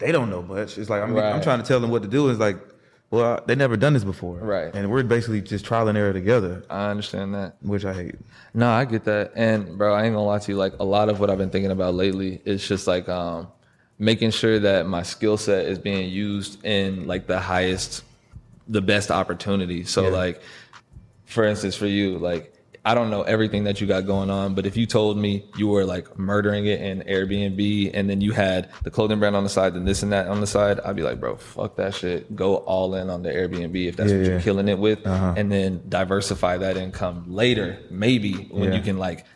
they 0.00 0.10
don't 0.10 0.30
know 0.30 0.42
much. 0.42 0.78
It's 0.78 0.90
like 0.90 1.00
I'm, 1.02 1.16
I'm 1.16 1.42
trying 1.42 1.60
to 1.60 1.64
tell 1.66 1.78
them 1.78 1.90
what 1.90 2.02
to 2.02 2.08
do. 2.08 2.28
It's 2.28 2.40
like, 2.40 2.58
well, 3.12 3.40
they 3.46 3.54
never 3.54 3.76
done 3.76 3.92
this 3.92 4.02
before, 4.04 4.38
Right. 4.38 4.74
And 4.74 4.90
we're 4.90 5.02
basically 5.04 5.40
just 5.42 5.64
trial 5.64 5.86
and 5.86 5.96
error 5.96 6.12
together, 6.12 6.64
I 6.68 6.90
understand 6.90 7.34
that. 7.34 7.56
which 7.60 7.84
I 7.84 7.92
hate. 7.94 8.16
No, 8.54 8.68
I 8.68 8.84
get 8.86 9.04
that. 9.04 9.32
And 9.36 9.78
bro, 9.78 9.94
I 9.94 10.04
ain't 10.04 10.14
gonna 10.14 10.26
lie 10.26 10.38
to 10.40 10.50
you, 10.52 10.56
like 10.58 10.72
a 10.80 10.84
lot 10.84 11.08
of 11.10 11.20
what 11.20 11.30
I've 11.30 11.38
been 11.38 11.50
thinking 11.50 11.70
about 11.70 11.94
lately 11.94 12.40
is 12.44 12.66
just 12.66 12.86
like 12.86 13.08
um 13.08 13.48
making 13.98 14.30
sure 14.32 14.58
that 14.58 14.86
my 14.86 15.02
skill 15.04 15.36
set 15.36 15.66
is 15.66 15.78
being 15.78 16.10
used 16.10 16.64
in 16.64 17.06
like 17.06 17.26
the 17.28 17.38
highest 17.38 18.02
the 18.66 18.80
best 18.80 19.10
opportunity. 19.10 19.84
So 19.84 20.04
Yeah. 20.04 20.08
like 20.22 20.42
for 21.26 21.44
instance 21.44 21.74
for 21.76 21.86
you, 21.86 22.18
like 22.18 22.52
I 22.84 22.94
don't 22.94 23.10
know 23.10 23.22
everything 23.22 23.64
that 23.64 23.80
you 23.80 23.86
got 23.86 24.06
going 24.06 24.28
on, 24.28 24.54
but 24.54 24.66
if 24.66 24.76
you 24.76 24.86
told 24.86 25.16
me 25.16 25.48
you 25.56 25.68
were 25.68 25.84
like 25.84 26.18
murdering 26.18 26.66
it 26.66 26.80
in 26.80 27.02
Airbnb 27.02 27.90
and 27.94 28.10
then 28.10 28.20
you 28.20 28.32
had 28.32 28.70
the 28.82 28.90
clothing 28.90 29.20
brand 29.20 29.36
on 29.36 29.44
the 29.44 29.50
side 29.50 29.74
and 29.74 29.86
this 29.86 30.02
and 30.02 30.12
that 30.12 30.26
on 30.26 30.40
the 30.40 30.48
side, 30.48 30.80
I'd 30.80 30.96
be 30.96 31.02
like, 31.02 31.20
bro, 31.20 31.36
fuck 31.36 31.76
that 31.76 31.94
shit. 31.94 32.34
Go 32.34 32.56
all 32.56 32.96
in 32.96 33.08
on 33.08 33.22
the 33.22 33.28
Airbnb 33.30 33.86
if 33.86 33.96
that's 33.96 34.10
Yeah, 34.10 34.16
what 34.18 34.26
you're 34.26 34.34
yeah. 34.36 34.42
killing 34.42 34.68
it 34.68 34.78
with, 34.78 35.06
uh-huh. 35.06 35.34
and 35.36 35.50
then 35.52 35.82
diversify 35.88 36.58
that 36.58 36.76
income 36.76 37.26
later, 37.28 37.78
maybe 37.88 38.32
when 38.50 38.72
Yeah. 38.72 38.78
you 38.78 38.82
can 38.82 38.98
like 38.98 39.26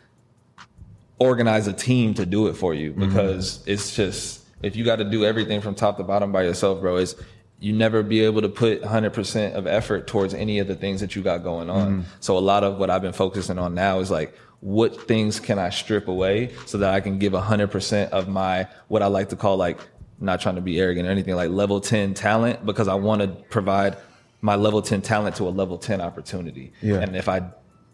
organize 1.19 1.67
a 1.67 1.73
team 1.73 2.13
to 2.15 2.25
do 2.25 2.47
it 2.47 2.53
for 2.53 2.73
you 2.73 2.91
mm-hmm. 2.91 3.07
because 3.07 3.63
it's 3.65 3.95
just 3.95 4.43
if 4.61 4.75
you 4.75 4.83
got 4.83 4.97
to 4.97 5.03
do 5.03 5.23
everything 5.23 5.61
from 5.61 5.73
top 5.75 5.97
to 5.97 6.03
bottom 6.03 6.31
by 6.31 6.43
yourself, 6.43 6.81
bro, 6.81 6.97
it's 6.97 7.15
you 7.59 7.73
never 7.73 8.03
be 8.03 8.21
able 8.21 8.41
to 8.41 8.49
put 8.49 8.81
100% 8.83 9.53
of 9.53 9.65
effort 9.65 10.07
towards 10.07 10.33
any 10.33 10.59
of 10.59 10.67
the 10.67 10.75
things 10.75 11.01
that 11.01 11.15
you 11.15 11.21
got 11.21 11.43
going 11.43 11.69
on. 11.69 11.87
Mm-hmm. 11.87 12.09
So 12.19 12.37
a 12.37 12.39
lot 12.39 12.63
of 12.63 12.77
what 12.77 12.89
I've 12.89 13.01
been 13.01 13.13
focusing 13.13 13.57
on 13.57 13.73
now 13.73 13.99
is 13.99 14.11
like 14.11 14.37
what 14.59 15.07
things 15.07 15.39
can 15.39 15.57
I 15.57 15.69
strip 15.69 16.07
away 16.07 16.53
so 16.65 16.77
that 16.79 16.93
I 16.93 16.99
can 16.99 17.19
give 17.19 17.33
100% 17.33 18.09
of 18.09 18.27
my 18.27 18.67
what 18.87 19.01
I 19.01 19.07
like 19.07 19.29
to 19.29 19.35
call 19.35 19.57
like 19.57 19.79
not 20.19 20.41
trying 20.41 20.55
to 20.55 20.61
be 20.61 20.79
arrogant 20.79 21.07
or 21.07 21.11
anything 21.11 21.35
like 21.35 21.49
level 21.49 21.79
10 21.79 22.13
talent 22.13 22.65
because 22.65 22.87
I 22.87 22.95
want 22.95 23.21
to 23.21 23.27
provide 23.27 23.97
my 24.41 24.55
level 24.55 24.81
10 24.81 25.01
talent 25.01 25.35
to 25.37 25.47
a 25.47 25.49
level 25.49 25.77
10 25.77 26.01
opportunity. 26.01 26.73
Yeah. 26.81 26.97
And 26.97 27.15
if 27.15 27.27
I 27.27 27.41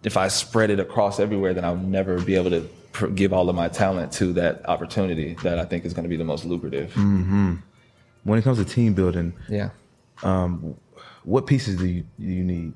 if 0.03 0.17
I 0.17 0.27
spread 0.27 0.69
it 0.69 0.79
across 0.79 1.19
everywhere, 1.19 1.53
then 1.53 1.63
I'll 1.63 1.77
never 1.77 2.19
be 2.19 2.35
able 2.35 2.49
to 2.49 2.61
pr- 2.91 3.07
give 3.07 3.31
all 3.31 3.49
of 3.49 3.55
my 3.55 3.69
talent 3.69 4.11
to 4.13 4.33
that 4.33 4.67
opportunity 4.67 5.35
that 5.43 5.59
I 5.59 5.65
think 5.65 5.85
is 5.85 5.93
going 5.93 6.03
to 6.03 6.09
be 6.09 6.17
the 6.17 6.25
most 6.25 6.43
lucrative. 6.43 6.91
Mm-hmm. 6.93 7.55
When 8.23 8.39
it 8.39 8.43
comes 8.43 8.57
to 8.57 8.65
team 8.65 8.93
building, 8.93 9.33
Yeah. 9.49 9.69
what 11.23 11.47
pieces 11.47 11.77
do 11.77 11.85
you 11.85 12.03
do 12.19 12.25
you 12.25 12.43
need 12.43 12.73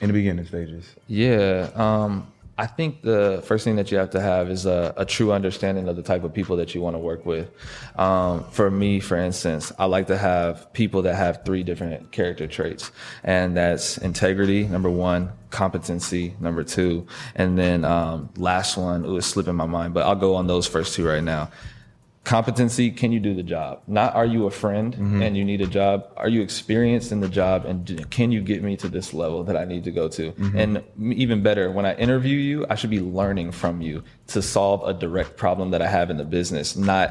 in 0.00 0.06
the 0.08 0.12
beginning 0.12 0.44
stages? 0.46 0.94
Yeah. 1.06 1.70
Um, 1.74 2.28
I 2.60 2.66
think 2.66 3.02
the 3.02 3.40
first 3.46 3.62
thing 3.62 3.76
that 3.76 3.92
you 3.92 3.98
have 3.98 4.10
to 4.10 4.20
have 4.20 4.50
is 4.50 4.66
a, 4.66 4.92
a 4.96 5.04
true 5.04 5.30
understanding 5.30 5.86
of 5.88 5.94
the 5.94 6.02
type 6.02 6.24
of 6.24 6.34
people 6.34 6.56
that 6.56 6.74
you 6.74 6.80
want 6.80 6.94
to 6.96 6.98
work 6.98 7.24
with. 7.24 7.48
Um, 7.96 8.42
for 8.50 8.68
me, 8.68 8.98
for 8.98 9.16
instance, 9.16 9.70
I 9.78 9.84
like 9.84 10.08
to 10.08 10.18
have 10.18 10.72
people 10.72 11.02
that 11.02 11.14
have 11.14 11.44
three 11.44 11.62
different 11.62 12.10
character 12.10 12.48
traits, 12.48 12.90
and 13.22 13.56
that's 13.56 13.96
integrity, 13.98 14.66
number 14.66 14.90
one, 14.90 15.30
competency, 15.50 16.34
number 16.40 16.64
two, 16.64 17.06
and 17.36 17.56
then 17.56 17.84
um, 17.84 18.28
last 18.36 18.76
one, 18.76 19.04
it 19.04 19.08
was 19.08 19.24
slipping 19.24 19.54
my 19.54 19.66
mind, 19.66 19.94
but 19.94 20.04
I'll 20.04 20.16
go 20.16 20.34
on 20.34 20.48
those 20.48 20.66
first 20.66 20.94
two 20.94 21.06
right 21.06 21.22
now. 21.22 21.50
Competency 22.28 22.90
can 22.90 23.10
you 23.10 23.20
do 23.20 23.34
the 23.34 23.42
job? 23.42 23.80
Not 23.86 24.14
are 24.14 24.26
you 24.26 24.44
a 24.44 24.50
friend 24.50 24.92
mm-hmm. 24.92 25.22
and 25.22 25.34
you 25.34 25.46
need 25.46 25.62
a 25.62 25.66
job? 25.66 26.12
Are 26.18 26.28
you 26.28 26.42
experienced 26.42 27.10
in 27.10 27.20
the 27.20 27.28
job 27.28 27.64
and 27.64 28.06
can 28.10 28.30
you 28.30 28.42
get 28.42 28.62
me 28.62 28.76
to 28.76 28.88
this 28.88 29.14
level 29.14 29.44
that 29.44 29.56
i 29.56 29.64
need 29.64 29.84
to 29.84 29.90
go 29.90 30.08
to? 30.08 30.32
Mm-hmm. 30.32 30.58
And 30.58 31.14
even 31.14 31.42
better 31.42 31.70
when 31.70 31.86
i 31.86 31.94
interview 31.94 32.36
you 32.36 32.66
i 32.68 32.74
should 32.74 32.90
be 32.90 33.00
learning 33.00 33.52
from 33.52 33.80
you 33.80 34.04
to 34.26 34.42
solve 34.42 34.86
a 34.86 34.92
direct 34.92 35.38
problem 35.38 35.70
that 35.70 35.80
i 35.80 35.86
have 35.86 36.10
in 36.10 36.18
the 36.18 36.24
business 36.24 36.76
not 36.76 37.08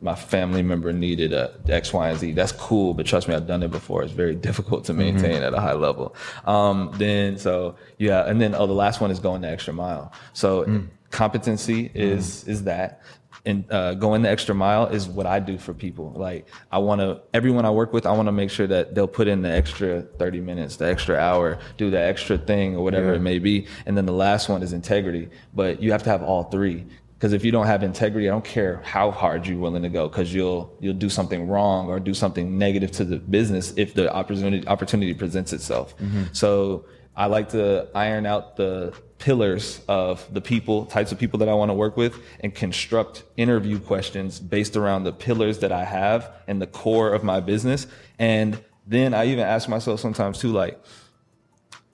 my 0.00 0.14
family 0.14 0.62
member 0.62 0.92
needed 0.92 1.32
a 1.32 1.52
X, 1.68 1.92
Y, 1.92 2.08
and 2.08 2.18
Z. 2.18 2.32
That's 2.32 2.52
cool, 2.52 2.94
but 2.94 3.04
trust 3.04 3.26
me, 3.26 3.34
I've 3.34 3.48
done 3.48 3.62
it 3.64 3.70
before. 3.70 4.02
It's 4.04 4.12
very 4.12 4.34
difficult 4.34 4.84
to 4.84 4.92
mm-hmm. 4.92 5.16
maintain 5.16 5.42
at 5.42 5.54
a 5.54 5.60
high 5.60 5.72
level. 5.72 6.14
Um, 6.44 6.92
then, 6.94 7.36
so 7.36 7.74
yeah, 7.98 8.28
and 8.28 8.40
then 8.40 8.54
oh, 8.54 8.66
the 8.66 8.74
last 8.74 9.00
one 9.00 9.10
is 9.10 9.18
going 9.18 9.40
the 9.40 9.50
extra 9.50 9.72
mile. 9.72 10.12
So 10.34 10.64
mm. 10.64 10.86
competency 11.10 11.90
is 11.94 12.44
mm. 12.44 12.48
is 12.48 12.64
that, 12.64 13.02
and 13.48 13.64
uh, 13.72 13.94
going 13.94 14.22
the 14.22 14.30
extra 14.36 14.54
mile 14.54 14.86
is 14.86 15.08
what 15.08 15.26
I 15.26 15.38
do 15.40 15.58
for 15.58 15.74
people. 15.86 16.06
Like 16.26 16.46
I 16.70 16.78
want 16.78 17.00
to, 17.00 17.20
everyone 17.32 17.64
I 17.64 17.70
work 17.80 17.92
with, 17.92 18.04
I 18.06 18.12
want 18.18 18.28
to 18.28 18.36
make 18.42 18.50
sure 18.50 18.68
that 18.74 18.94
they'll 18.94 19.14
put 19.20 19.26
in 19.32 19.42
the 19.42 19.50
extra 19.50 20.02
thirty 20.20 20.40
minutes, 20.40 20.76
the 20.76 20.86
extra 20.86 21.16
hour, 21.16 21.58
do 21.76 21.90
the 21.90 22.00
extra 22.12 22.36
thing 22.50 22.76
or 22.76 22.84
whatever 22.84 23.14
it 23.14 23.20
may 23.20 23.38
be. 23.38 23.66
And 23.86 23.96
then 23.96 24.06
the 24.06 24.18
last 24.26 24.48
one 24.48 24.62
is 24.62 24.72
integrity. 24.72 25.30
But 25.54 25.82
you 25.82 25.90
have 25.92 26.04
to 26.04 26.10
have 26.10 26.22
all 26.22 26.44
three. 26.44 26.86
Because 27.14 27.32
if 27.32 27.44
you 27.44 27.50
don't 27.50 27.66
have 27.66 27.82
integrity, 27.82 28.28
I 28.28 28.32
don't 28.36 28.44
care 28.44 28.80
how 28.84 29.10
hard 29.10 29.44
you're 29.46 29.58
willing 29.58 29.82
to 29.82 29.88
go, 29.88 30.08
because 30.08 30.32
you'll 30.32 30.72
you'll 30.78 31.00
do 31.06 31.10
something 31.10 31.48
wrong 31.48 31.88
or 31.88 31.98
do 31.98 32.14
something 32.14 32.56
negative 32.66 32.92
to 32.92 33.04
the 33.04 33.18
business 33.18 33.74
if 33.76 33.94
the 33.94 34.06
opportunity 34.20 34.64
opportunity 34.68 35.14
presents 35.14 35.52
itself. 35.52 35.94
So 36.32 36.84
I 37.16 37.26
like 37.26 37.48
to 37.48 37.88
iron 37.92 38.24
out 38.24 38.54
the 38.54 38.94
pillars 39.18 39.80
of 39.88 40.26
the 40.32 40.40
people, 40.40 40.86
types 40.86 41.12
of 41.12 41.18
people 41.18 41.38
that 41.40 41.48
I 41.48 41.54
want 41.54 41.70
to 41.70 41.74
work 41.74 41.96
with, 41.96 42.16
and 42.40 42.54
construct 42.54 43.24
interview 43.36 43.78
questions 43.78 44.38
based 44.38 44.76
around 44.76 45.04
the 45.04 45.12
pillars 45.12 45.58
that 45.58 45.72
I 45.72 45.84
have 45.84 46.30
and 46.46 46.62
the 46.62 46.66
core 46.66 47.12
of 47.12 47.24
my 47.24 47.40
business. 47.40 47.86
And 48.18 48.62
then 48.86 49.14
I 49.14 49.26
even 49.26 49.40
ask 49.40 49.68
myself 49.68 50.00
sometimes 50.00 50.38
too, 50.38 50.52
like, 50.52 50.80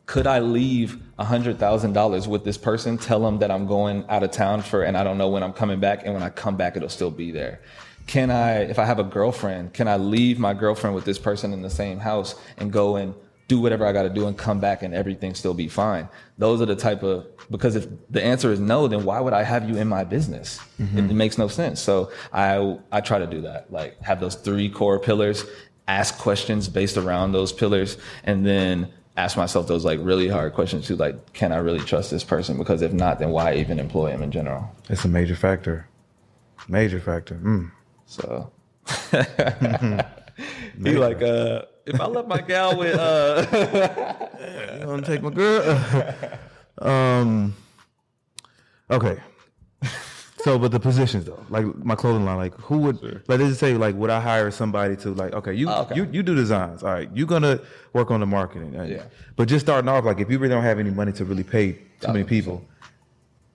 could 0.07 0.27
I 0.27 0.41
leave 0.41 1.01
hundred 1.19 1.59
thousand 1.59 1.95
dollars 1.95 2.29
with 2.29 2.45
this 2.45 2.59
person, 2.59 2.99
tell 2.99 3.21
them 3.21 3.39
that 3.39 3.51
I'm 3.51 3.67
going 3.67 4.05
out 4.09 4.23
of 4.23 4.31
town 4.31 4.61
for, 4.61 4.83
and 4.83 4.97
I 4.97 5.03
don't 5.03 5.17
know 5.17 5.29
when 5.29 5.43
I'm 5.43 5.55
coming 5.55 5.81
back, 5.81 6.05
and 6.05 6.13
when 6.13 6.23
I 6.23 6.29
come 6.29 6.57
back, 6.57 6.77
it'll 6.77 6.91
still 6.91 7.11
be 7.11 7.31
there. 7.31 7.61
Can 8.07 8.31
I, 8.31 8.59
if 8.65 8.79
I 8.79 8.85
have 8.85 8.99
a 8.99 9.05
girlfriend, 9.05 9.73
can 9.73 9.89
I 9.89 9.97
leave 9.97 10.39
my 10.39 10.53
girlfriend 10.53 10.95
with 10.95 11.07
this 11.07 11.19
person 11.19 11.55
in 11.55 11.63
the 11.63 11.71
same 11.71 12.01
house 12.01 12.35
and 12.59 12.71
go 12.71 12.97
and 12.97 13.15
do 13.49 13.61
whatever 13.61 13.87
I 13.87 13.93
got 13.93 14.05
to 14.05 14.11
do 14.11 14.27
and 14.27 14.37
come 14.37 14.61
back 14.61 14.83
and 14.83 14.95
everything 14.95 15.35
still 15.35 15.55
be 15.55 15.69
fine? 15.69 16.09
Those 16.39 16.61
are 16.61 16.67
the 16.67 16.77
type 16.77 17.03
of 17.03 17.27
because 17.51 17.77
if 17.77 17.87
the 18.11 18.23
answer 18.23 18.51
is 18.53 18.61
no, 18.61 18.89
then 18.89 19.05
why 19.05 19.21
would 19.21 19.33
I 19.33 19.43
have 19.43 19.69
you 19.69 19.77
in 19.77 19.89
my 19.89 20.05
business? 20.05 20.59
It, 20.79 21.11
it 21.11 21.15
makes 21.15 21.39
no 21.39 21.49
sense. 21.49 21.81
So 21.81 22.11
I 22.33 22.79
I 22.91 23.01
try 23.01 23.19
to 23.19 23.27
do 23.27 23.43
that, 23.43 23.73
like 23.73 24.01
have 24.03 24.21
those 24.21 24.35
three 24.35 24.69
core 24.69 24.99
pillars, 24.99 25.45
ask 25.89 26.19
questions 26.19 26.69
based 26.69 26.97
around 26.97 27.33
those 27.33 27.53
pillars, 27.53 27.99
and 28.25 28.47
then 28.47 28.91
ask 29.17 29.37
myself 29.37 29.67
those 29.67 29.85
like 29.85 30.01
really 30.03 30.29
hard 30.29 30.55
questions 30.55 30.87
too, 30.87 30.97
like 30.97 31.33
can 31.33 31.53
I 31.53 31.59
really 31.59 31.81
trust 31.81 32.11
this 32.11 32.25
person? 32.25 32.59
Because 32.59 32.83
if 32.83 32.93
not, 32.93 33.19
then 33.19 33.31
why 33.31 33.55
even 33.55 33.79
employ 33.79 34.11
him 34.11 34.23
in 34.23 34.31
general? 34.31 34.71
It's 34.89 35.05
a 35.05 35.09
major 35.09 35.37
factor. 35.37 35.89
Major 36.69 37.01
factor. 37.01 37.37
Mm. 37.37 37.71
So 38.07 38.51
he 40.83 40.97
like 40.97 41.23
uh 41.23 41.63
if 41.87 42.01
I 42.01 42.07
left 42.07 42.29
my 42.29 42.41
gal 42.41 42.77
with 42.77 42.97
uh 42.99 43.47
You 44.81 44.97
to 44.97 45.03
take 45.03 45.23
my 45.23 45.31
girl? 45.31 46.15
um. 46.83 47.55
Okay. 48.91 49.19
So, 50.45 50.59
but 50.59 50.73
the 50.73 50.81
positions 50.81 51.25
though, 51.25 51.43
like 51.49 51.65
my 51.83 51.95
clothing 51.95 52.27
line, 52.27 52.37
like 52.37 52.55
who 52.61 52.77
would 52.79 53.03
like 53.03 53.39
they 53.39 53.49
just 53.49 53.61
say 53.61 53.75
like 53.75 53.95
would 53.95 54.11
I 54.11 54.21
hire 54.21 54.51
somebody 54.51 54.95
to 54.97 55.15
like 55.15 55.33
okay 55.33 55.55
you 55.55 55.71
Oh, 55.71 55.83
okay. 55.83 55.97
you 55.97 56.07
you 56.13 56.23
do 56.23 56.35
designs 56.35 56.83
all 56.83 56.93
right 56.93 57.09
you're 57.15 57.27
gonna 57.27 57.61
work 57.95 58.11
on 58.11 58.21
the 58.21 58.27
marketing 58.27 58.79
uh, 58.79 58.83
Yeah. 58.83 59.05
but 59.37 59.49
just 59.49 59.65
starting 59.65 59.89
off 59.89 60.05
like 60.05 60.21
if 60.21 60.31
you 60.31 60.39
really 60.39 60.53
don't 60.55 60.63
have 60.63 60.79
any 60.79 60.91
money 60.91 61.13
to 61.13 61.25
really 61.25 61.45
pay 61.45 61.73
too 62.01 62.09
many 62.13 62.25
people 62.25 62.63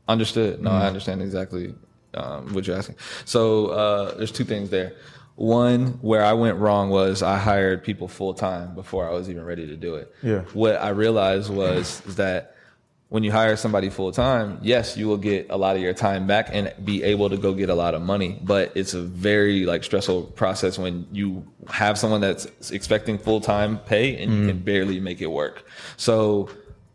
Understood. 0.08 0.60
No, 0.64 0.72
I 0.72 0.88
understand 0.88 1.22
exactly 1.22 1.76
um, 2.16 2.52
what 2.54 2.66
you're 2.66 2.76
asking. 2.76 2.96
So 3.26 3.68
uh, 3.68 4.16
there's 4.18 4.32
two 4.32 4.44
things 4.44 4.72
there. 4.72 4.94
One, 5.40 6.00
where 6.02 6.22
I 6.22 6.34
went 6.34 6.58
wrong 6.58 6.90
was 6.90 7.24
I 7.24 7.38
hired 7.38 7.82
people 7.82 8.10
full 8.10 8.34
time 8.34 8.76
before 8.76 9.08
I 9.08 9.14
was 9.14 9.30
even 9.30 9.46
ready 9.46 9.66
to 9.68 9.78
do 9.78 9.96
it. 9.96 10.14
Yeah. 10.22 10.42
What 10.52 10.76
I 10.76 10.90
realized 10.90 11.50
was 11.50 12.02
is 12.06 12.18
that 12.18 12.58
when 13.08 13.24
you 13.24 13.32
hire 13.32 13.56
somebody 13.56 13.90
full 13.90 14.12
time, 14.12 14.60
yes, 14.62 14.98
you 14.98 15.08
will 15.08 15.18
get 15.18 15.48
a 15.50 15.56
lot 15.56 15.78
of 15.78 15.82
your 15.82 15.94
time 15.94 16.28
back 16.28 16.50
and 16.52 16.74
be 16.84 17.04
able 17.04 17.30
to 17.30 17.38
go 17.38 17.54
get 17.54 17.70
a 17.70 17.74
lot 17.74 17.96
of 17.96 18.02
money. 18.02 18.38
But 18.44 18.74
it's 18.76 18.94
a 18.94 19.02
very 19.02 19.66
like 19.66 19.86
stressful 19.86 20.24
process 20.24 20.78
when 20.78 21.08
you 21.14 21.48
have 21.70 21.98
someone 21.98 22.20
that's 22.20 22.70
expecting 22.72 23.18
full 23.18 23.40
time 23.40 23.80
pay 23.80 24.22
and 24.22 24.34
you 24.34 24.40
mm-hmm. 24.40 24.50
can 24.50 24.60
barely 24.60 25.00
make 25.00 25.22
it 25.22 25.28
work. 25.28 25.66
So 25.96 26.50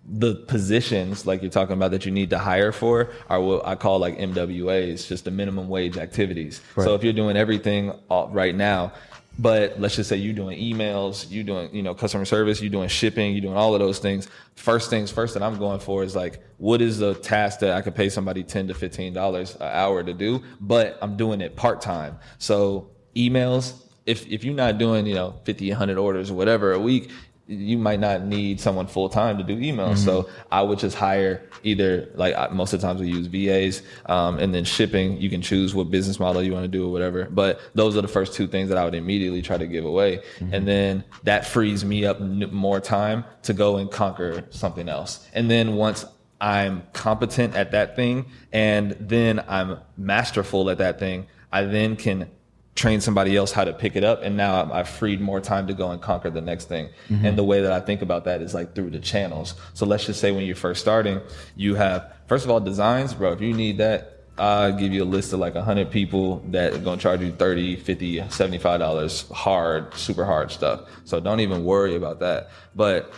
the 0.07 0.35
positions 0.35 1.27
like 1.27 1.41
you're 1.41 1.51
talking 1.51 1.75
about 1.75 1.91
that 1.93 2.05
you 2.05 2.13
need 2.13 2.31
to 2.31 2.39
hire 2.39 2.73
for 2.73 3.11
are 3.29 3.41
what 3.41 3.67
I 3.67 3.75
call 3.75 3.99
like 3.99 4.19
MWAs, 4.19 5.07
just 5.07 5.25
the 5.25 5.31
minimum 5.31 5.69
wage 5.69 5.97
activities. 5.97 6.61
So 6.85 6.95
if 6.95 7.03
you're 7.03 7.15
doing 7.15 7.37
everything 7.37 7.91
all- 8.11 8.29
right 8.29 8.55
now, 8.55 8.93
but 9.39 9.81
let's 9.81 9.97
just 9.97 10.09
say 10.09 10.17
you're 10.17 10.35
doing 10.35 10.61
emails, 10.61 11.27
you're 11.29 11.43
doing, 11.43 11.75
you 11.75 11.83
know, 11.83 11.95
customer 11.95 12.25
service, 12.25 12.61
you're 12.61 12.71
doing 12.71 12.89
shipping, 12.89 13.33
you're 13.33 13.41
doing 13.41 13.57
all 13.57 13.75
of 13.75 13.81
those 13.81 13.99
things. 13.99 14.29
First 14.55 14.91
things 14.91 15.11
first 15.11 15.35
that 15.35 15.43
I'm 15.43 15.59
going 15.59 15.81
for 15.81 16.05
is 16.05 16.15
like, 16.15 16.41
what 16.59 16.81
is 16.81 16.99
the 16.99 17.15
task 17.15 17.61
that 17.61 17.73
I 17.73 17.81
could 17.81 17.95
pay 17.95 18.09
somebody 18.09 18.45
10 18.45 18.69
to 18.69 18.75
$15 18.75 19.57
an 19.57 19.63
hour 19.63 20.05
to 20.05 20.13
do, 20.13 20.43
but 20.61 20.99
I'm 21.03 21.17
doing 21.17 21.41
it 21.41 21.57
part 21.57 21.81
time. 21.81 22.19
So 22.39 22.91
emails, 23.17 23.73
if, 24.07 24.27
if 24.29 24.45
you're 24.45 24.55
not 24.55 24.79
doing, 24.79 25.07
you 25.07 25.15
know, 25.15 25.35
50, 25.45 25.69
100 25.71 25.99
orders 25.99 26.31
or 26.31 26.35
whatever 26.35 26.73
a 26.73 26.79
week, 26.79 27.11
you 27.47 27.77
might 27.77 28.01
not 28.01 28.25
need 28.25 28.59
someone 28.61 28.87
full 28.87 29.09
time 29.11 29.37
to 29.37 29.45
do 29.45 29.57
emails. 29.57 29.99
So 29.99 30.29
I 30.51 30.63
would 30.63 30.79
just 30.79 30.97
hire 30.97 31.43
either 31.63 32.09
like 32.15 32.53
most 32.53 32.73
of 32.73 32.81
the 32.81 32.87
times 32.87 33.01
we 33.03 33.09
use 33.09 33.27
VAs, 33.27 33.83
um, 34.07 34.39
and 34.39 34.55
then 34.55 34.65
shipping. 34.65 35.21
You 35.21 35.29
can 35.29 35.43
choose 35.43 35.75
what 35.75 35.91
business 35.91 36.19
model 36.19 36.43
you 36.43 36.53
want 36.53 36.65
to 36.65 36.69
do 36.69 36.87
or 36.87 36.91
whatever. 36.93 37.25
But 37.31 37.61
those 37.75 37.97
are 37.97 38.03
the 38.03 38.09
first 38.09 38.33
two 38.35 38.47
things 38.47 38.71
that 38.71 38.79
I 38.79 38.85
would 38.85 38.95
immediately 38.95 39.43
try 39.43 39.59
to 39.59 39.67
give 39.67 39.85
away, 39.85 40.23
and 40.53 40.67
then 40.67 41.05
that 41.25 41.47
frees 41.47 41.85
me 41.85 42.07
up 42.07 42.21
n- 42.21 42.49
more 42.51 42.81
time 42.81 43.25
to 43.43 43.53
go 43.53 43.77
and 43.77 43.91
conquer 43.91 44.45
something 44.51 44.89
else. 44.89 45.29
And 45.35 45.51
then 45.51 45.77
once 45.77 46.05
I'm 46.41 46.83
competent 46.95 47.55
at 47.57 47.73
that 47.73 47.95
thing, 47.95 48.27
and 48.53 48.97
then 48.99 49.43
I'm 49.49 49.79
masterful 49.99 50.71
at 50.71 50.79
that 50.79 50.99
thing, 50.99 51.27
I 51.53 51.65
then 51.65 51.97
can 51.97 52.31
train 52.75 53.01
somebody 53.01 53.37
else 53.37 53.53
how 53.53 53.63
to 53.65 53.73
pick 53.73 53.95
it 53.95 54.03
up 54.03 54.23
and 54.23 54.37
now 54.37 54.57
I'm- 54.57 54.73
I've 54.73 54.89
freed 54.89 55.21
more 55.21 55.41
time 55.41 55.69
to 55.69 55.75
go 55.75 55.91
and 55.93 56.01
conquer 56.01 56.29
the 56.31 56.41
next 56.41 56.65
thing. 56.67 56.89
And 57.09 57.39
the 57.39 57.45
way 57.45 57.61
that 57.63 57.71
I 57.73 57.79
think 57.81 58.03
about 58.03 58.25
that 58.25 58.41
is 58.43 58.53
like 58.53 58.75
through 58.75 58.91
the 58.91 58.99
channels. 58.99 59.55
So 59.75 59.87
let's 59.87 60.07
just 60.07 60.21
say 60.21 60.33
when 60.33 60.45
you're 60.45 60.57
first 60.57 60.81
starting, 60.81 61.21
you 61.55 61.77
have 61.77 62.13
first 62.27 62.45
of 62.45 62.51
all 62.51 62.59
designs, 62.61 63.15
bro. 63.15 63.33
If 63.33 63.41
you 63.41 63.53
need 63.55 63.79
that, 63.79 64.11
I'll 64.37 64.73
give 64.73 64.93
you 64.93 65.05
a 65.05 65.11
list 65.17 65.33
of 65.33 65.39
like 65.39 65.55
100 65.55 65.93
people 65.93 66.43
that 66.51 66.73
are 66.75 66.79
going 66.79 66.99
to 66.99 67.03
charge 67.03 67.21
you 67.21 67.31
30, 67.31 67.77
50, 67.77 68.25
75 68.29 68.81
dollars 68.81 69.31
hard, 69.31 69.95
super 69.95 70.25
hard 70.25 70.51
stuff. 70.51 70.81
So 71.05 71.21
don't 71.21 71.39
even 71.39 71.65
worry 71.65 71.95
about 71.95 72.19
that. 72.21 72.51
But 72.75 73.13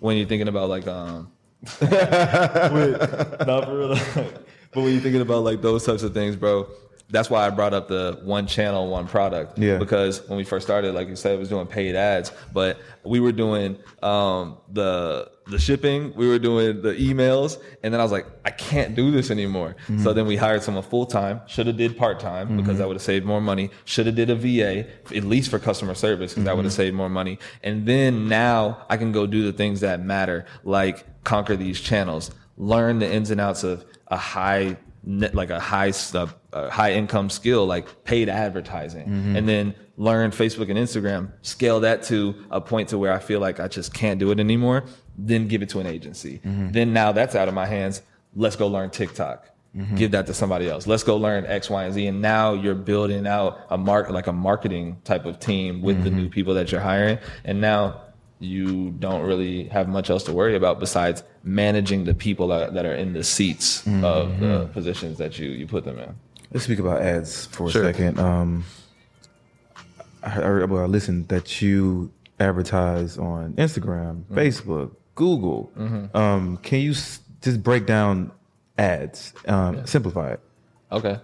when 0.00 0.18
you're 0.18 0.26
thinking 0.26 0.48
about 0.48 0.68
like 0.68 0.86
um 0.86 1.32
with, 1.80 3.46
not 3.46 3.64
for 3.64 3.78
real. 3.78 3.88
but 4.72 4.80
when 4.82 4.92
you're 4.92 5.00
thinking 5.00 5.22
about 5.22 5.44
like 5.44 5.62
those 5.62 5.84
types 5.86 6.02
of 6.02 6.12
things, 6.14 6.36
bro, 6.36 6.66
that's 7.10 7.30
why 7.30 7.46
I 7.46 7.50
brought 7.50 7.72
up 7.72 7.88
the 7.88 8.20
one 8.22 8.46
channel, 8.46 8.88
one 8.88 9.06
product. 9.06 9.58
Yeah. 9.58 9.78
Because 9.78 10.26
when 10.28 10.36
we 10.36 10.44
first 10.44 10.66
started, 10.66 10.94
like 10.94 11.08
you 11.08 11.16
said, 11.16 11.32
it 11.34 11.38
was 11.38 11.48
doing 11.48 11.66
paid 11.66 11.94
ads, 11.94 12.32
but 12.52 12.78
we 13.02 13.18
were 13.18 13.32
doing 13.32 13.78
um, 14.02 14.58
the 14.70 15.30
the 15.46 15.58
shipping, 15.58 16.12
we 16.14 16.28
were 16.28 16.38
doing 16.38 16.82
the 16.82 16.92
emails, 16.92 17.58
and 17.82 17.94
then 17.94 18.00
I 18.00 18.02
was 18.02 18.12
like, 18.12 18.26
I 18.44 18.50
can't 18.50 18.94
do 18.94 19.10
this 19.10 19.30
anymore. 19.30 19.76
Mm-hmm. 19.84 20.04
So 20.04 20.12
then 20.12 20.26
we 20.26 20.36
hired 20.36 20.62
someone 20.62 20.84
full 20.84 21.06
time. 21.06 21.40
Should 21.46 21.66
have 21.68 21.78
did 21.78 21.96
part 21.96 22.20
time 22.20 22.48
because 22.48 22.72
mm-hmm. 22.72 22.78
that 22.78 22.88
would 22.88 22.96
have 22.96 23.02
saved 23.02 23.24
more 23.24 23.40
money. 23.40 23.70
Should 23.86 24.04
have 24.06 24.14
did 24.14 24.28
a 24.28 24.34
VA 24.34 24.86
at 25.16 25.24
least 25.24 25.50
for 25.50 25.58
customer 25.58 25.94
service 25.94 26.32
because 26.32 26.44
that 26.44 26.54
would 26.54 26.66
have 26.66 26.72
mm-hmm. 26.72 26.76
saved 26.76 26.94
more 26.94 27.08
money. 27.08 27.38
And 27.62 27.86
then 27.86 28.28
now 28.28 28.84
I 28.90 28.98
can 28.98 29.12
go 29.12 29.26
do 29.26 29.42
the 29.42 29.52
things 29.52 29.80
that 29.80 30.00
matter, 30.04 30.44
like 30.64 31.24
conquer 31.24 31.56
these 31.56 31.80
channels, 31.80 32.30
learn 32.58 32.98
the 32.98 33.10
ins 33.10 33.30
and 33.30 33.40
outs 33.40 33.64
of 33.64 33.86
a 34.08 34.18
high 34.18 34.76
like 35.08 35.50
a 35.50 35.58
high 35.58 35.92
uh, 36.14 36.26
a 36.52 36.70
high 36.70 36.92
income 36.92 37.30
skill 37.30 37.66
like 37.66 38.04
paid 38.04 38.28
advertising. 38.28 39.08
Mm-hmm. 39.08 39.36
And 39.36 39.48
then 39.48 39.74
learn 39.96 40.30
Facebook 40.30 40.68
and 40.68 40.78
Instagram 40.78 41.32
scale 41.42 41.80
that 41.80 42.04
to 42.04 42.34
a 42.50 42.60
point 42.60 42.90
to 42.90 42.98
where 42.98 43.12
I 43.12 43.18
feel 43.18 43.40
like 43.40 43.58
I 43.58 43.66
just 43.68 43.92
can't 43.92 44.20
do 44.20 44.30
it 44.30 44.38
anymore 44.38 44.84
then 45.18 45.48
give 45.48 45.62
it 45.62 45.68
to 45.70 45.80
an 45.80 45.86
agency. 45.86 46.40
Mm-hmm. 46.44 46.70
Then 46.70 46.92
now 46.92 47.12
that's 47.12 47.34
out 47.34 47.48
of 47.48 47.54
my 47.54 47.66
hands. 47.66 48.00
Let's 48.34 48.56
go 48.56 48.68
learn 48.68 48.90
TikTok. 48.90 49.44
Mm-hmm. 49.76 49.96
Give 49.96 50.12
that 50.12 50.26
to 50.26 50.34
somebody 50.34 50.68
else. 50.68 50.86
Let's 50.86 51.02
go 51.02 51.16
learn 51.16 51.44
X 51.44 51.68
Y 51.68 51.84
and 51.84 51.92
Z. 51.92 52.06
And 52.06 52.22
now 52.22 52.54
you're 52.54 52.74
building 52.74 53.26
out 53.26 53.60
a 53.68 53.76
mark 53.76 54.08
like 54.08 54.28
a 54.28 54.32
marketing 54.32 55.00
type 55.04 55.26
of 55.26 55.40
team 55.40 55.82
with 55.82 56.02
the 56.04 56.10
new 56.10 56.30
people 56.30 56.54
that 56.54 56.72
you're 56.72 56.80
hiring. 56.80 57.18
And 57.44 57.60
now 57.60 58.00
you 58.40 58.90
don't 58.98 59.22
really 59.22 59.64
have 59.64 59.88
much 59.88 60.10
else 60.10 60.22
to 60.24 60.32
worry 60.32 60.54
about 60.54 60.78
besides 60.80 61.22
managing 61.42 62.04
the 62.04 62.14
people 62.14 62.48
that, 62.48 62.74
that 62.74 62.86
are 62.86 62.94
in 62.94 63.12
the 63.12 63.24
seats 63.24 63.86
of 63.86 64.38
the 64.40 64.68
positions 64.72 65.18
that 65.18 65.38
you, 65.38 65.48
you 65.50 65.66
put 65.66 65.84
them 65.84 65.98
in. 65.98 66.14
Let's 66.52 66.64
speak 66.64 66.78
about 66.78 67.02
ads 67.02 67.46
for 67.46 67.68
Sure. 67.70 67.82
a 67.88 67.92
second. 67.92 68.18
Um, 68.20 68.64
I, 70.22 70.28
heard, 70.30 70.70
well, 70.70 70.82
I 70.82 70.86
listened 70.86 71.28
that 71.28 71.60
you 71.62 72.10
advertise 72.40 73.18
on 73.18 73.54
Instagram, 73.54 74.22
Mm-hmm. 74.24 74.38
Facebook, 74.38 74.92
Google. 75.14 75.70
Um, 76.14 76.58
can 76.62 76.80
you 76.80 76.92
s- 76.92 77.20
just 77.42 77.62
break 77.62 77.86
down 77.86 78.30
ads? 78.76 79.32
Um, 79.46 79.84
Simplify 79.86 80.32
it. 80.32 80.40
Okay. 80.92 81.18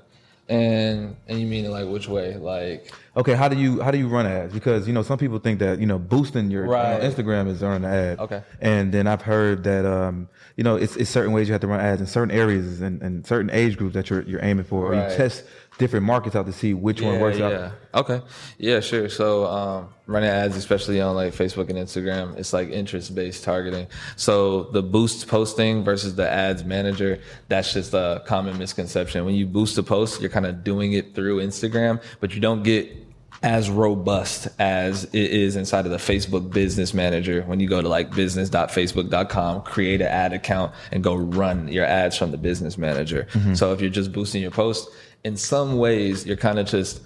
And 0.49 1.17
and 1.27 1.41
you 1.41 1.47
mean 1.47 1.71
like 1.71 1.89
which 1.89 2.07
way? 2.07 2.37
Like 2.37 2.93
Okay, 3.17 3.33
how 3.35 3.49
do 3.49 3.57
you 3.57 3.81
how 3.81 3.91
do 3.91 3.97
you 3.97 4.09
run 4.09 4.27
ads? 4.27 4.53
Because 4.53 4.87
you 4.87 4.93
know 4.93 5.03
some 5.03 5.17
people 5.19 5.39
think 5.39 5.59
that 5.61 5.79
you 5.79 5.87
know 5.87 5.99
boosting 5.99 6.51
your 6.51 6.67
Right. 6.67 7.01
uh, 7.01 7.01
Instagram 7.01 7.49
is 7.49 7.63
running 7.63 7.85
an 7.85 7.91
ad. 7.91 8.19
Okay. 8.19 8.43
and 8.61 8.93
then 8.93 9.07
I've 9.07 9.23
heard 9.23 9.65
that 9.65 9.87
um, 9.87 10.29
you 10.57 10.65
know 10.65 10.77
it's, 10.77 10.97
it's 10.97 11.09
certain 11.11 11.33
ways 11.33 11.49
you 11.49 11.53
have 11.55 11.63
to 11.63 11.67
run 11.67 11.81
ads 11.81 12.01
in 12.03 12.07
certain 12.07 12.31
areas 12.31 12.83
and, 12.83 13.01
and 13.01 13.27
certain 13.27 13.51
age 13.51 13.79
groups 13.79 13.95
that 13.95 14.11
you're 14.11 14.21
you're 14.23 14.45
aiming 14.45 14.65
for, 14.67 14.85
or 14.85 14.91
Right. 14.91 15.11
you 15.11 15.17
test 15.17 15.45
different 15.79 16.07
markets 16.07 16.37
out 16.37 16.47
to 16.47 16.53
see 16.53 16.75
which 16.75 17.01
one 17.01 17.21
works 17.21 17.39
yeah. 17.39 17.73
out. 17.95 18.03
Okay. 18.03 18.23
Yeah, 18.59 18.81
sure. 18.81 19.09
So 19.09 19.47
um, 19.47 19.89
running 20.07 20.31
ads, 20.31 20.57
especially 20.57 21.01
on 21.01 21.15
like 21.17 21.33
Facebook 21.33 21.69
and 21.69 21.79
Instagram, 21.79 22.37
it's 22.37 22.53
like 22.53 22.69
interest 22.71 23.15
based 23.15 23.45
targeting. 23.45 23.87
So 24.17 24.65
the 24.65 24.83
boost 24.83 25.27
posting 25.29 25.85
versus 25.85 26.15
the 26.15 26.29
ads 26.29 26.65
manager, 26.65 27.21
that's 27.49 27.73
just 27.73 27.95
a 27.95 28.23
common 28.27 28.59
misconception. 28.59 29.25
When 29.25 29.35
you 29.35 29.47
boost 29.47 29.77
a 29.79 29.83
post, 29.83 30.21
you're 30.21 30.31
kind 30.31 30.47
of 30.47 30.63
doing 30.65 30.93
it 30.93 31.15
through 31.15 31.41
Instagram, 31.45 32.03
but 32.21 32.35
you 32.35 32.41
don't 32.41 32.63
get 32.63 33.05
as 33.43 33.69
robust 33.69 34.49
as 34.59 35.05
it 35.05 35.31
is 35.31 35.55
inside 35.55 35.85
of 35.85 35.91
the 35.91 35.99
Facebook 35.99 36.51
business 36.51 36.95
manager 36.95 37.43
when 37.43 37.61
you 37.61 37.69
go 37.69 37.83
to 37.83 37.89
like 37.89 38.15
business.facebook.com, 38.15 39.61
create 39.63 40.01
an 40.01 40.07
ad 40.07 40.33
account 40.33 40.73
and 40.93 41.05
go 41.05 41.15
run 41.15 41.69
your 41.69 41.85
ads 41.85 42.17
from 42.17 42.31
the 42.31 42.39
business 42.39 42.79
manager. 42.79 43.27
So 43.55 43.73
if 43.75 43.83
you're 43.83 43.91
just 43.91 44.13
boosting 44.13 44.41
your 44.41 44.51
post, 44.51 44.89
in 45.25 45.37
some 45.37 45.79
ways 45.79 46.27
you're 46.27 46.37
kind 46.37 46.59
of 46.59 46.67
just 46.67 47.01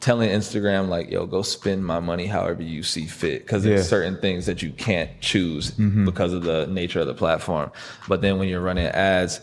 telling 0.00 0.28
Instagram 0.28 0.88
like, 0.88 1.10
yo, 1.10 1.24
go 1.24 1.40
spend 1.40 1.84
my 1.86 1.98
money 2.00 2.26
however 2.26 2.62
you 2.62 2.82
see 2.82 3.06
fit. 3.06 3.46
Cause 3.46 3.62
there's 3.62 3.80
Yeah. 3.82 3.86
certain 3.86 4.18
things 4.20 4.44
that 4.46 4.60
you 4.62 4.70
can't 4.72 5.08
choose 5.20 5.70
because 5.70 6.32
of 6.34 6.42
the 6.42 6.66
nature 6.66 7.00
of 7.00 7.06
the 7.06 7.14
platform. 7.14 7.70
But 8.08 8.20
then 8.20 8.38
when 8.38 8.48
you're 8.48 8.60
running 8.60 8.86
ads, 8.86 9.40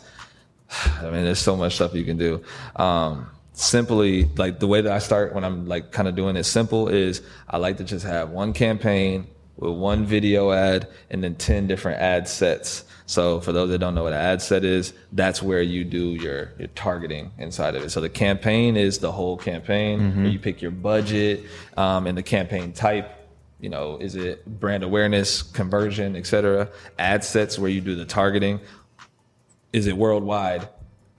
I 0.99 1.05
mean, 1.05 1.23
there's 1.23 1.39
so 1.39 1.55
much 1.55 1.75
stuff 1.75 1.93
you 1.95 2.03
can 2.05 2.17
do. 2.17 2.43
Um, 2.75 3.27
simply, 3.53 4.25
like 4.37 4.59
the 4.59 4.67
way 4.67 4.81
that 4.81 4.91
I 4.91 4.99
start 4.99 5.33
when 5.33 5.43
I'm 5.43 5.65
like 5.67 5.91
kind 5.91 6.07
of 6.07 6.15
doing 6.15 6.35
it 6.35 6.43
simple 6.43 6.89
is 6.89 7.21
I 7.49 7.57
like 7.57 7.77
to 7.77 7.83
just 7.83 8.05
have 8.05 8.29
one 8.29 8.53
campaign 8.53 9.27
with 9.61 9.73
one 9.73 10.05
video 10.05 10.51
ad 10.51 10.89
and 11.09 11.23
then 11.23 11.35
10 11.35 11.67
different 11.67 12.01
ad 12.01 12.27
sets. 12.27 12.83
So 13.05 13.39
for 13.39 13.53
those 13.53 13.69
that 13.69 13.77
don't 13.77 13.95
know 13.95 14.03
what 14.03 14.13
an 14.13 14.19
ad 14.19 14.41
set 14.41 14.65
is, 14.65 14.93
that's 15.13 15.41
where 15.41 15.61
you 15.61 15.85
do 15.85 16.15
your, 16.15 16.51
your 16.57 16.67
targeting 16.75 17.31
inside 17.37 17.75
of 17.75 17.83
it. 17.83 17.91
So 17.91 18.01
the 18.01 18.09
campaign 18.09 18.75
is 18.75 18.97
the 18.99 19.11
whole 19.11 19.37
campaign 19.37 19.99
where 20.17 20.31
you 20.31 20.39
pick 20.39 20.61
your 20.61 20.71
budget 20.71 21.45
um, 21.77 22.07
and 22.07 22.17
the 22.17 22.23
campaign 22.23 22.73
type 22.73 23.17
you 23.59 23.69
know, 23.69 23.97
is 23.97 24.15
it 24.15 24.43
brand 24.59 24.81
awareness, 24.83 25.43
conversion, 25.43 26.15
et 26.15 26.25
cetera? 26.25 26.67
Ad 26.97 27.23
sets 27.23 27.59
where 27.59 27.69
you 27.69 27.79
do 27.79 27.93
the 27.95 28.05
targeting. 28.05 28.59
Is 29.71 29.85
it 29.85 29.95
worldwide? 29.95 30.67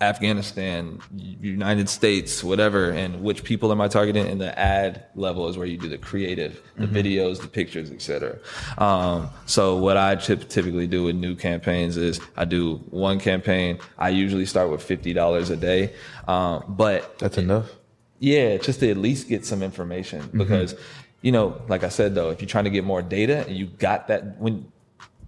Afghanistan, 0.02 1.00
United 1.40 1.88
States, 1.88 2.42
whatever, 2.42 2.90
and 2.90 3.22
which 3.22 3.44
people 3.44 3.70
am 3.72 3.80
I 3.80 3.88
targeting? 3.88 4.26
And 4.26 4.40
the 4.40 4.56
ad 4.58 5.04
level 5.14 5.48
is 5.48 5.56
where 5.56 5.66
you 5.66 5.78
do 5.78 5.88
the 5.88 5.98
creative, 5.98 6.60
the 6.76 6.86
videos, 6.86 7.40
the 7.40 7.48
pictures, 7.48 7.90
etc. 7.90 8.38
Um, 8.78 9.30
so 9.46 9.76
what 9.76 9.96
I 9.96 10.16
typically 10.16 10.86
do 10.86 11.04
with 11.04 11.16
new 11.16 11.34
campaigns 11.36 11.96
is 11.96 12.20
I 12.36 12.44
do 12.44 12.76
one 12.90 13.18
campaign. 13.20 13.78
I 13.96 14.08
usually 14.10 14.46
start 14.46 14.70
with 14.70 14.82
fifty 14.82 15.12
dollars 15.12 15.50
a 15.50 15.56
day, 15.56 15.94
um, 16.28 16.64
but 16.68 17.18
That's 17.18 17.38
enough. 17.38 17.70
yeah, 18.18 18.56
just 18.56 18.80
to 18.80 18.90
at 18.90 18.96
least 18.96 19.28
get 19.28 19.46
some 19.46 19.62
information 19.62 20.28
because, 20.32 20.74
you 21.22 21.30
know, 21.32 21.60
like 21.68 21.84
I 21.84 21.88
said 21.88 22.14
though, 22.14 22.30
if 22.30 22.40
you're 22.40 22.48
trying 22.48 22.64
to 22.64 22.70
get 22.70 22.84
more 22.84 23.02
data 23.02 23.46
and 23.46 23.56
you 23.56 23.66
got 23.66 24.08
that 24.08 24.38
when 24.38 24.70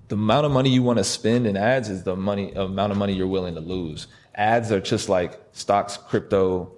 the 0.09 0.17
amount 0.17 0.45
of 0.45 0.53
money 0.53 0.69
you 0.69 0.83
want 0.83 0.99
to 0.99 1.05
spend 1.05 1.47
in 1.47 1.57
ads 1.57 1.89
is 1.89 2.03
the 2.03 2.15
money 2.15 2.53
amount 2.53 2.93
of 2.93 2.99
money 2.99 3.15
you're 3.15 3.27
willing 3.27 3.55
to 3.55 3.61
lose. 3.61 4.07
Ads 4.35 4.73
are 4.73 4.81
just 4.81 5.09
like 5.09 5.41
stocks, 5.53 5.97
crypto, 5.97 6.73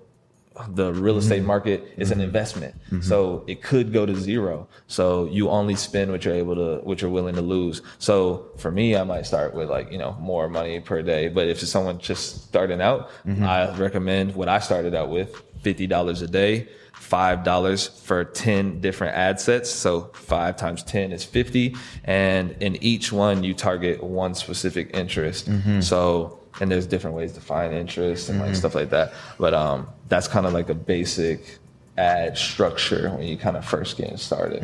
the 0.68 0.92
real 0.92 1.18
estate 1.18 1.38
mm-hmm. 1.38 1.46
market 1.46 1.94
is 1.96 2.10
an 2.10 2.18
mm-hmm. 2.18 2.24
investment. 2.24 2.74
Mm-hmm. 2.86 3.02
So 3.02 3.44
it 3.46 3.62
could 3.62 3.92
go 3.92 4.06
to 4.06 4.14
zero. 4.16 4.68
So 4.86 5.26
you 5.26 5.50
only 5.50 5.74
spend 5.74 6.10
what 6.10 6.24
you're 6.24 6.34
able 6.34 6.54
to, 6.54 6.84
what 6.84 7.02
you're 7.02 7.10
willing 7.10 7.34
to 7.34 7.42
lose. 7.42 7.82
So 7.98 8.46
for 8.56 8.70
me, 8.70 8.96
I 8.96 9.04
might 9.04 9.26
start 9.26 9.54
with 9.54 9.68
like, 9.68 9.92
you 9.92 9.98
know, 9.98 10.16
more 10.20 10.48
money 10.48 10.80
per 10.80 11.02
day. 11.02 11.28
But 11.28 11.48
if 11.48 11.62
it's 11.62 11.70
someone 11.70 11.98
just 11.98 12.44
starting 12.44 12.80
out, 12.80 13.10
I 13.42 13.76
recommend 13.76 14.34
what 14.34 14.48
I 14.48 14.60
started 14.60 14.94
out 14.94 15.10
with, 15.10 15.42
$50 15.62 16.22
a 16.22 16.26
day, 16.26 16.68
$5 16.94 18.00
for 18.00 18.24
10 18.24 18.80
different 18.80 19.14
ad 19.14 19.38
sets. 19.38 19.70
So 19.70 20.10
five 20.14 20.56
times 20.56 20.82
10 20.84 21.12
is 21.12 21.24
50. 21.24 21.76
And 22.04 22.56
in 22.60 22.82
each 22.82 23.12
one, 23.12 23.44
you 23.44 23.52
target 23.52 24.02
one 24.02 24.34
specific 24.34 24.90
interest. 24.94 25.48
So, 25.82 26.35
and 26.60 26.70
there's 26.70 26.86
different 26.86 27.16
ways 27.16 27.32
to 27.32 27.40
find 27.40 27.74
interest 27.74 28.28
and 28.28 28.40
like 28.40 28.54
stuff 28.54 28.74
like 28.74 28.90
that. 28.90 29.12
But 29.38 29.54
um, 29.54 29.88
that's 30.08 30.28
kind 30.28 30.46
of 30.46 30.52
like 30.52 30.68
a 30.70 30.74
basic 30.74 31.58
ad 31.98 32.36
structure 32.36 33.10
when 33.10 33.22
you 33.26 33.36
kind 33.36 33.56
of 33.56 33.64
first 33.64 33.96
getting 33.96 34.16
started. 34.16 34.62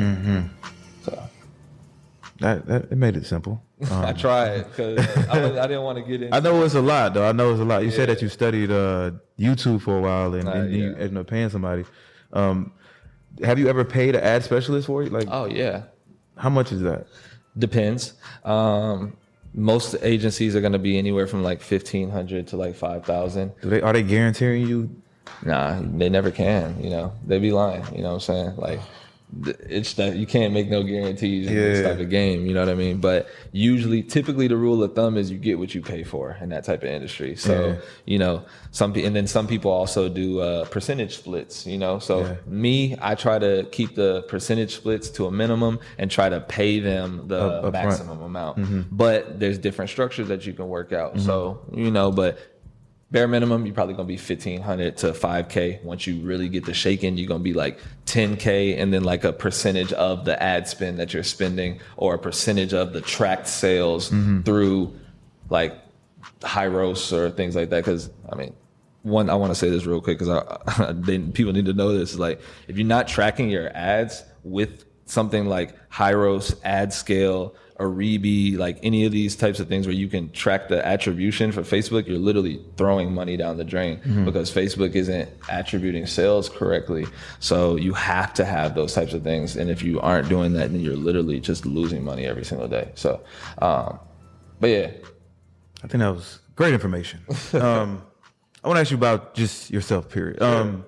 So 1.04 1.22
That, 2.40 2.66
that 2.66 2.82
it 2.92 2.96
made 2.96 3.16
it 3.16 3.26
simple. 3.26 3.62
Um, 3.90 4.04
I 4.04 4.12
tried 4.12 4.62
because 4.70 4.96
I, 5.28 5.42
I 5.58 5.66
didn't 5.66 5.82
want 5.82 5.98
to 5.98 6.04
get 6.04 6.22
in. 6.22 6.32
I 6.32 6.38
know 6.38 6.62
it's 6.62 6.74
a 6.74 6.80
lot 6.80 7.14
though. 7.14 7.28
I 7.28 7.32
know 7.32 7.50
it's 7.50 7.60
a 7.60 7.64
lot. 7.64 7.82
You 7.82 7.90
said 7.90 8.08
that 8.08 8.22
you 8.22 8.28
studied 8.28 8.70
uh, 8.70 9.10
YouTube 9.36 9.80
for 9.82 9.98
a 9.98 10.00
while 10.00 10.34
and, 10.34 10.48
Uh, 10.48 10.52
and 10.52 10.72
you 10.72 10.84
yeah. 10.90 10.98
ended 10.98 11.16
up 11.16 11.26
paying 11.26 11.48
somebody. 11.48 11.84
Um, 12.32 12.72
have 13.42 13.58
you 13.58 13.66
ever 13.68 13.84
paid 13.84 14.14
an 14.14 14.22
ad 14.22 14.44
specialist 14.44 14.86
for 14.86 15.02
it? 15.02 15.10
Like, 15.10 15.26
Oh 15.28 15.46
yeah, 15.46 15.82
how 16.36 16.48
much 16.48 16.70
is 16.70 16.80
that? 16.82 17.06
depends. 17.58 18.12
Um, 18.44 19.16
most 19.54 19.94
agencies 20.02 20.56
are 20.56 20.60
going 20.60 20.72
to 20.72 20.78
be 20.78 20.98
anywhere 20.98 21.26
from 21.26 21.42
like 21.42 21.60
fifteen 21.60 22.10
hundred 22.10 22.46
to 22.48 22.56
like 22.56 22.74
five 22.74 23.04
thousand. 23.04 23.52
Do 23.60 23.70
they 23.70 23.80
are 23.80 23.92
they 23.92 24.02
guaranteeing 24.02 24.66
you? 24.66 24.90
Nah, 25.44 25.80
they 25.80 26.08
never 26.08 26.30
can. 26.30 26.82
You 26.82 26.90
know, 26.90 27.12
they'd 27.26 27.40
be 27.40 27.52
lying. 27.52 27.84
You 27.94 28.02
know 28.02 28.08
what 28.08 28.14
I'm 28.14 28.20
saying? 28.20 28.56
Like, 28.56 28.80
it's 29.60 29.94
that 29.94 30.16
you 30.16 30.26
can't 30.26 30.52
make 30.52 30.68
no 30.68 30.82
guarantees 30.82 31.46
in 31.46 31.54
this 31.54 31.82
type 31.84 31.98
of 31.98 32.10
game. 32.10 32.44
You 32.46 32.52
know 32.54 32.60
what 32.60 32.68
I 32.68 32.74
mean? 32.74 32.98
But 32.98 33.28
usually, 33.52 34.02
typically, 34.02 34.46
the 34.46 34.56
rule 34.56 34.82
of 34.82 34.94
thumb 34.94 35.16
is 35.16 35.30
you 35.30 35.38
get 35.38 35.58
what 35.58 35.74
you 35.74 35.80
pay 35.80 36.02
for 36.04 36.36
in 36.40 36.50
that 36.50 36.64
type 36.64 36.82
of 36.82 36.90
industry. 36.90 37.34
So 37.36 37.66
Yeah. 37.68 37.76
you 38.04 38.18
know, 38.18 38.44
some 38.72 38.92
and 38.94 39.16
then 39.16 39.26
some 39.26 39.46
people 39.46 39.70
also 39.70 40.08
do 40.08 40.40
uh, 40.40 40.64
percentage 40.66 41.16
splits. 41.16 41.66
You 41.66 41.78
know, 41.78 41.98
so 41.98 42.20
Yeah. 42.20 42.34
me, 42.46 42.96
I 43.00 43.14
try 43.14 43.38
to 43.38 43.66
keep 43.72 43.94
the 43.94 44.22
percentage 44.28 44.74
splits 44.76 45.08
to 45.10 45.26
a 45.26 45.30
minimum 45.30 45.78
and 45.98 46.10
try 46.10 46.28
to 46.28 46.40
pay 46.40 46.78
them 46.80 47.24
the 47.28 47.40
Up- 47.40 47.64
up 47.64 47.72
front. 47.72 47.88
maximum 47.88 48.22
amount. 48.22 48.96
But 48.96 49.40
there's 49.40 49.58
different 49.58 49.90
structures 49.90 50.28
that 50.28 50.46
you 50.46 50.52
can 50.52 50.68
work 50.68 50.92
out. 50.92 51.18
So 51.20 51.60
you 51.72 51.90
know, 51.90 52.10
but 52.12 52.38
bare 53.12 53.28
minimum, 53.28 53.66
you're 53.66 53.74
probably 53.74 53.94
gonna 53.94 54.08
be 54.08 54.16
fifteen 54.16 54.62
hundred 54.62 54.96
to 54.96 55.14
five 55.14 55.48
k. 55.48 55.78
Once 55.84 56.06
you 56.06 56.20
really 56.22 56.48
get 56.48 56.64
the 56.64 56.74
shaking, 56.74 57.16
you're 57.16 57.28
gonna 57.28 57.44
be 57.44 57.52
like 57.52 57.78
ten 58.06 58.36
k, 58.36 58.76
and 58.76 58.92
then 58.92 59.04
like 59.04 59.22
a 59.22 59.32
percentage 59.32 59.92
of 59.92 60.24
the 60.24 60.42
ad 60.42 60.66
spend 60.66 60.98
that 60.98 61.14
you're 61.14 61.22
spending, 61.22 61.78
or 61.96 62.14
a 62.14 62.18
percentage 62.18 62.72
of 62.72 62.92
the 62.92 63.02
tracked 63.02 63.46
sales 63.46 64.10
mm-hmm. 64.10 64.40
through 64.40 64.92
like 65.50 65.78
Hyros 66.40 67.12
or 67.12 67.30
things 67.30 67.54
like 67.54 67.70
that. 67.70 67.84
Because 67.84 68.10
I 68.30 68.34
mean, 68.34 68.54
one, 69.02 69.28
I 69.28 69.34
want 69.34 69.50
to 69.50 69.54
say 69.54 69.68
this 69.68 69.84
real 69.84 70.00
quick 70.00 70.18
because 70.18 70.30
I, 70.30 70.92
they, 70.94 71.18
people 71.18 71.52
need 71.52 71.66
to 71.66 71.74
know 71.74 71.96
this. 71.96 72.12
Is 72.12 72.18
like 72.18 72.40
if 72.66 72.78
you're 72.78 72.86
not 72.86 73.06
tracking 73.06 73.50
your 73.50 73.70
ads 73.76 74.24
with 74.42 74.86
something 75.04 75.46
like 75.46 75.76
Hyros, 75.90 76.54
AdScale, 76.62 77.54
Aribi, 77.82 78.56
like 78.56 78.78
any 78.82 79.04
of 79.04 79.12
these 79.12 79.34
types 79.34 79.58
of 79.58 79.68
things 79.68 79.86
where 79.86 79.94
you 79.94 80.06
can 80.06 80.30
track 80.30 80.68
the 80.68 80.86
attribution 80.86 81.50
for 81.50 81.62
Facebook, 81.62 82.06
you're 82.06 82.18
literally 82.18 82.60
throwing 82.76 83.12
money 83.12 83.36
down 83.36 83.56
the 83.56 83.64
drain 83.64 84.00
because 84.24 84.52
Facebook 84.52 84.94
isn't 84.94 85.28
attributing 85.48 86.06
sales 86.06 86.48
correctly. 86.48 87.06
So 87.40 87.76
you 87.76 87.92
have 87.94 88.32
to 88.34 88.44
have 88.44 88.74
those 88.74 88.94
types 88.94 89.12
of 89.14 89.22
things. 89.22 89.56
And 89.56 89.68
if 89.68 89.82
you 89.82 90.00
aren't 90.00 90.28
doing 90.28 90.52
that, 90.54 90.70
then 90.70 90.80
you're 90.80 90.96
literally 90.96 91.40
just 91.40 91.66
losing 91.66 92.04
money 92.04 92.24
every 92.24 92.44
single 92.44 92.68
day. 92.68 92.92
So, 92.94 93.20
um, 93.60 93.98
but 94.60 94.70
yeah, 94.70 94.90
I 95.82 95.88
think 95.88 96.00
that 96.00 96.14
was 96.14 96.38
great 96.54 96.72
information. 96.74 97.20
Um, 97.54 98.02
I 98.64 98.68
want 98.68 98.76
to 98.76 98.80
ask 98.82 98.92
you 98.92 98.96
about 98.96 99.34
just 99.34 99.72
yourself. 99.72 100.08
Period. 100.08 100.40
Um, 100.40 100.84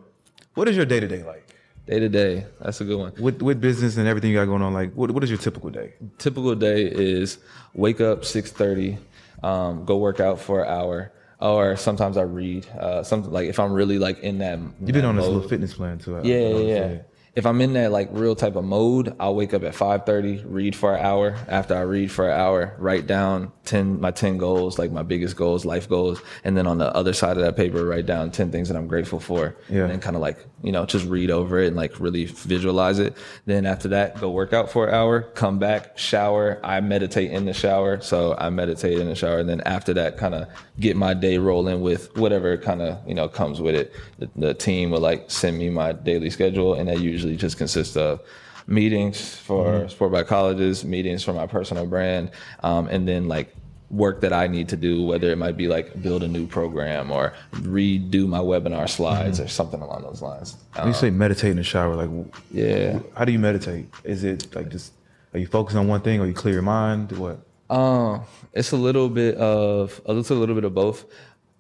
what 0.55 0.69
is 0.69 0.77
your 0.77 0.87
day 0.87 1.01
to 1.01 1.09
day 1.09 1.25
like 1.25 1.44
day 1.87 1.99
to 2.01 2.09
day, 2.09 2.47
that's 2.61 2.81
a 2.81 2.85
good 2.85 2.99
one. 2.99 3.13
with 3.19 3.43
with 3.43 3.61
business 3.61 3.97
and 3.97 4.07
everything 4.09 4.31
you 4.31 4.37
got 4.37 4.47
going 4.47 4.63
on? 4.63 4.73
Like, 4.73 4.93
what 4.95 5.11
what 5.11 5.23
is 5.25 5.31
your 5.31 5.39
typical 5.39 5.71
day? 5.71 5.95
typical 6.19 6.55
day 6.55 6.85
is 6.87 7.39
wake 7.75 8.01
up 8.01 8.23
6.30 8.23 8.99
um, 9.43 9.85
go 9.85 9.97
work 9.99 10.21
out 10.21 10.41
for 10.41 10.63
an 10.65 10.69
hour 10.71 11.13
or 11.41 11.77
sometimes 11.77 12.17
i 12.17 12.23
read 12.23 12.67
uh, 12.79 13.03
something 13.03 13.31
like 13.33 13.49
if 13.49 13.59
i'm 13.59 13.73
really 13.73 13.99
like 13.99 14.19
in 14.21 14.39
that 14.39 14.59
You've 14.81 14.93
been 14.93 15.05
on 15.05 15.17
this 15.17 15.27
little 15.27 15.49
fitness 15.49 15.75
plan 15.75 15.99
too. 15.99 16.17
I- 16.17 16.23
yeah 16.23 16.37
I 16.37 16.39
yeah, 16.61 16.75
yeah 16.93 16.99
if 17.37 17.47
I'm 17.47 17.61
in 17.61 17.73
that 17.73 17.91
like 17.91 18.09
real 18.13 18.37
type 18.37 18.55
of 18.55 18.65
mode, 18.65 19.15
I'll 19.19 19.35
wake 19.35 19.55
up 19.55 19.65
at 19.65 19.75
5:30, 19.75 20.45
read 20.47 20.77
for 20.77 20.95
an 20.95 21.05
hour. 21.05 21.37
After 21.49 21.75
I 21.75 21.81
read 21.81 22.13
for 22.13 22.29
an 22.29 22.39
hour, 22.39 22.75
write 22.79 23.07
down 23.07 23.51
10 23.65 24.01
my 24.01 24.13
10 24.13 24.39
goals, 24.39 24.79
like 24.79 24.93
my 24.93 25.03
biggest 25.03 25.37
goals, 25.37 25.65
life 25.65 25.89
goals, 25.89 26.21
and 26.45 26.57
then 26.57 26.67
on 26.67 26.79
the 26.79 26.95
other 26.95 27.13
side 27.13 27.37
of 27.37 27.43
that 27.43 27.57
paper 27.57 27.85
write 27.85 28.07
down 28.07 28.31
10 28.31 28.53
things 28.53 28.69
that 28.69 28.77
I'm 28.77 28.87
grateful 28.87 29.19
for. 29.19 29.57
Yeah. 29.69 29.83
And 29.83 29.91
then 29.91 30.01
kind 30.01 30.15
of 30.15 30.23
like, 30.23 30.39
you 30.63 30.71
know, 30.71 30.87
just 30.87 31.07
read 31.07 31.31
over 31.31 31.59
it 31.59 31.69
and 31.69 31.77
like 31.77 31.99
really 31.99 32.27
visualize 32.27 32.99
it. 33.01 33.17
Then 33.47 33.67
after 33.67 33.89
that, 33.89 34.21
go 34.21 34.31
work 34.31 34.53
out 34.53 34.71
for 34.71 34.87
an 34.87 34.95
hour, 34.95 35.23
come 35.23 35.59
back, 35.59 35.99
shower. 35.99 36.61
I 36.63 36.81
meditate 36.81 37.33
in 37.33 37.47
the 37.47 37.55
shower, 37.55 38.01
so 38.01 38.37
I 38.39 38.51
meditate 38.51 38.99
in 38.99 39.09
the 39.09 39.15
shower 39.17 39.39
and 39.39 39.49
then 39.49 39.61
after 39.63 39.93
that 39.95 40.19
kind 40.19 40.35
of 40.35 40.47
get 40.79 40.97
my 40.97 41.15
day 41.15 41.39
rolling 41.39 41.81
with 41.81 42.17
whatever 42.17 42.57
kind 42.59 42.81
of, 42.81 42.99
you 43.09 43.15
know, 43.15 43.29
comes 43.29 43.61
with 43.61 43.75
it. 43.75 43.93
The, 44.19 44.31
the 44.37 44.55
team 44.55 44.91
will 44.91 45.01
like 45.01 45.31
send 45.31 45.59
me 45.59 45.71
my 45.71 45.93
daily 45.93 46.31
schedule 46.31 46.75
and 46.75 46.89
that 46.89 47.01
usually 47.01 47.24
usually 47.25 47.37
just 47.37 47.59
consists 47.59 47.97
of 47.97 48.21
meetings 48.67 49.37
for 49.37 49.67
mm-hmm. 49.67 49.89
Support 49.89 50.11
Black 50.13 50.27
Colleges, 50.27 50.85
meetings 50.85 51.23
for 51.25 51.33
my 51.33 51.47
personal 51.47 51.87
brand, 51.87 52.31
um, 52.63 52.87
and 52.89 53.07
then 53.07 53.29
like 53.29 53.55
work 53.91 54.21
that 54.23 54.33
I 54.33 54.47
need 54.47 54.69
to 54.71 54.77
do, 54.77 55.03
whether 55.03 55.31
it 55.31 55.37
might 55.37 55.57
be 55.57 55.69
like 55.69 56.03
build 56.03 56.23
a 56.23 56.29
new 56.29 56.47
program 56.47 57.11
or 57.11 57.35
redo 57.53 58.27
my 58.27 58.39
webinar 58.39 58.89
slides 58.89 59.39
mm-hmm. 59.39 59.47
or 59.47 59.49
something 59.49 59.81
along 59.81 60.03
those 60.03 60.23
lines. 60.23 60.57
When 60.75 60.89
you 60.89 60.95
say 60.95 61.09
um, 61.09 61.19
meditate 61.19 61.51
in 61.51 61.57
the 61.57 61.63
shower, 61.63 61.95
like 61.95 62.11
yeah, 62.51 62.99
how 63.17 63.25
do 63.25 63.33
you 63.33 63.39
meditate? 63.39 63.87
Is 64.05 64.25
it 64.25 64.55
like 64.55 64.71
just 64.71 64.93
are 65.33 65.39
you 65.39 65.47
focused 65.47 65.77
on 65.77 65.89
one 65.89 66.01
thing 66.01 66.21
or 66.21 66.27
you 66.27 66.35
clear 66.35 66.55
your 66.55 66.63
mind? 66.63 67.13
What? 67.13 67.41
Um, 67.71 68.23
it's 68.53 68.73
a 68.73 68.77
little 68.77 69.09
bit 69.09 69.37
of 69.37 70.01
it's 70.07 70.31
a 70.31 70.35
little 70.35 70.55
bit 70.55 70.65
of 70.65 70.75
both. 70.75 71.05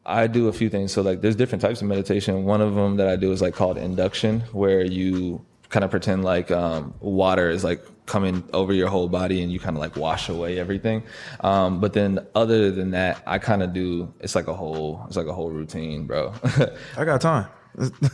I 0.06 0.26
do 0.26 0.48
a 0.48 0.52
few 0.52 0.68
things. 0.68 0.92
So 0.92 1.00
like, 1.00 1.22
there's 1.22 1.36
different 1.36 1.62
types 1.62 1.80
of 1.80 1.88
meditation. 1.88 2.44
One 2.44 2.60
of 2.60 2.74
them 2.74 2.96
that 2.96 3.08
I 3.08 3.16
do 3.16 3.32
is 3.32 3.40
like 3.40 3.54
called 3.54 3.78
induction, 3.78 4.40
where 4.52 4.84
you 4.84 5.44
kind 5.74 5.82
of 5.82 5.90
pretend 5.90 6.22
like 6.22 6.52
um, 6.52 6.94
water 7.00 7.50
is 7.50 7.64
like 7.64 7.84
coming 8.06 8.44
over 8.52 8.72
your 8.72 8.88
whole 8.88 9.08
body 9.08 9.42
and 9.42 9.50
you 9.50 9.58
kind 9.58 9.76
of 9.76 9.80
like 9.80 9.96
wash 9.96 10.28
away 10.28 10.56
everything. 10.56 11.02
Um, 11.40 11.80
but 11.80 11.94
then 11.94 12.24
other 12.36 12.70
than 12.70 12.92
that, 12.92 13.20
I 13.26 13.38
kind 13.38 13.60
of 13.60 13.72
do, 13.72 14.14
it's 14.20 14.36
like 14.36 14.46
a 14.46 14.54
whole, 14.54 15.02
it's 15.08 15.16
like 15.16 15.26
a 15.26 15.32
whole 15.32 15.50
routine, 15.50 16.06
bro. 16.06 16.32
I 16.96 17.04
got 17.04 17.20
time. 17.20 17.48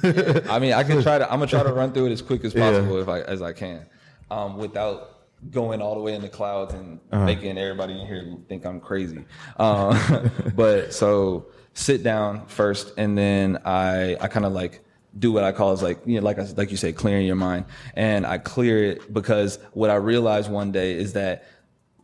yeah. 0.03 0.41
I 0.49 0.59
mean, 0.59 0.73
I 0.73 0.85
can 0.85 1.03
try 1.03 1.19
to, 1.19 1.31
I'm 1.31 1.39
gonna 1.39 1.49
try 1.49 1.63
to 1.63 1.73
run 1.75 1.93
through 1.93 2.07
it 2.07 2.13
as 2.13 2.23
quick 2.23 2.47
as 2.47 2.55
possible 2.55 2.97
yeah. 2.97 3.03
if 3.03 3.09
I, 3.11 3.21
as 3.21 3.43
I 3.43 3.53
can, 3.53 3.85
um, 4.31 4.57
without 4.57 5.19
going 5.51 5.83
all 5.83 5.97
the 5.97 6.01
way 6.01 6.15
in 6.15 6.23
the 6.23 6.31
clouds 6.31 6.73
and 6.73 6.99
uh-huh. 7.13 7.27
making 7.27 7.59
everybody 7.59 8.01
in 8.01 8.07
here 8.07 8.39
think 8.49 8.65
I'm 8.65 8.81
crazy. 8.81 9.27
Um, 9.59 10.31
but 10.55 10.95
so 10.95 11.49
sit 11.75 12.03
down 12.03 12.47
first 12.47 12.95
and 12.97 13.19
then 13.19 13.59
I, 13.67 14.17
I 14.19 14.29
kind 14.29 14.47
of 14.47 14.55
like, 14.55 14.83
do 15.19 15.33
what 15.33 15.45
I 15.45 15.53
call 15.53 15.73
is 15.73 15.83
like 15.83 15.99
you 16.07 16.21
know 16.21 16.25
like 16.25 16.39
I, 16.39 16.47
like 16.57 16.71
you 16.71 16.77
say 16.77 16.93
clearing 16.93 17.27
your 17.27 17.37
mind 17.37 17.65
and 17.95 18.27
I 18.27 18.39
clear 18.39 18.85
it 18.85 19.13
because 19.13 19.59
what 19.73 19.91
I 19.91 19.97
realized 19.97 20.51
one 20.51 20.73
day 20.73 20.93
is 20.93 21.15
that 21.15 21.45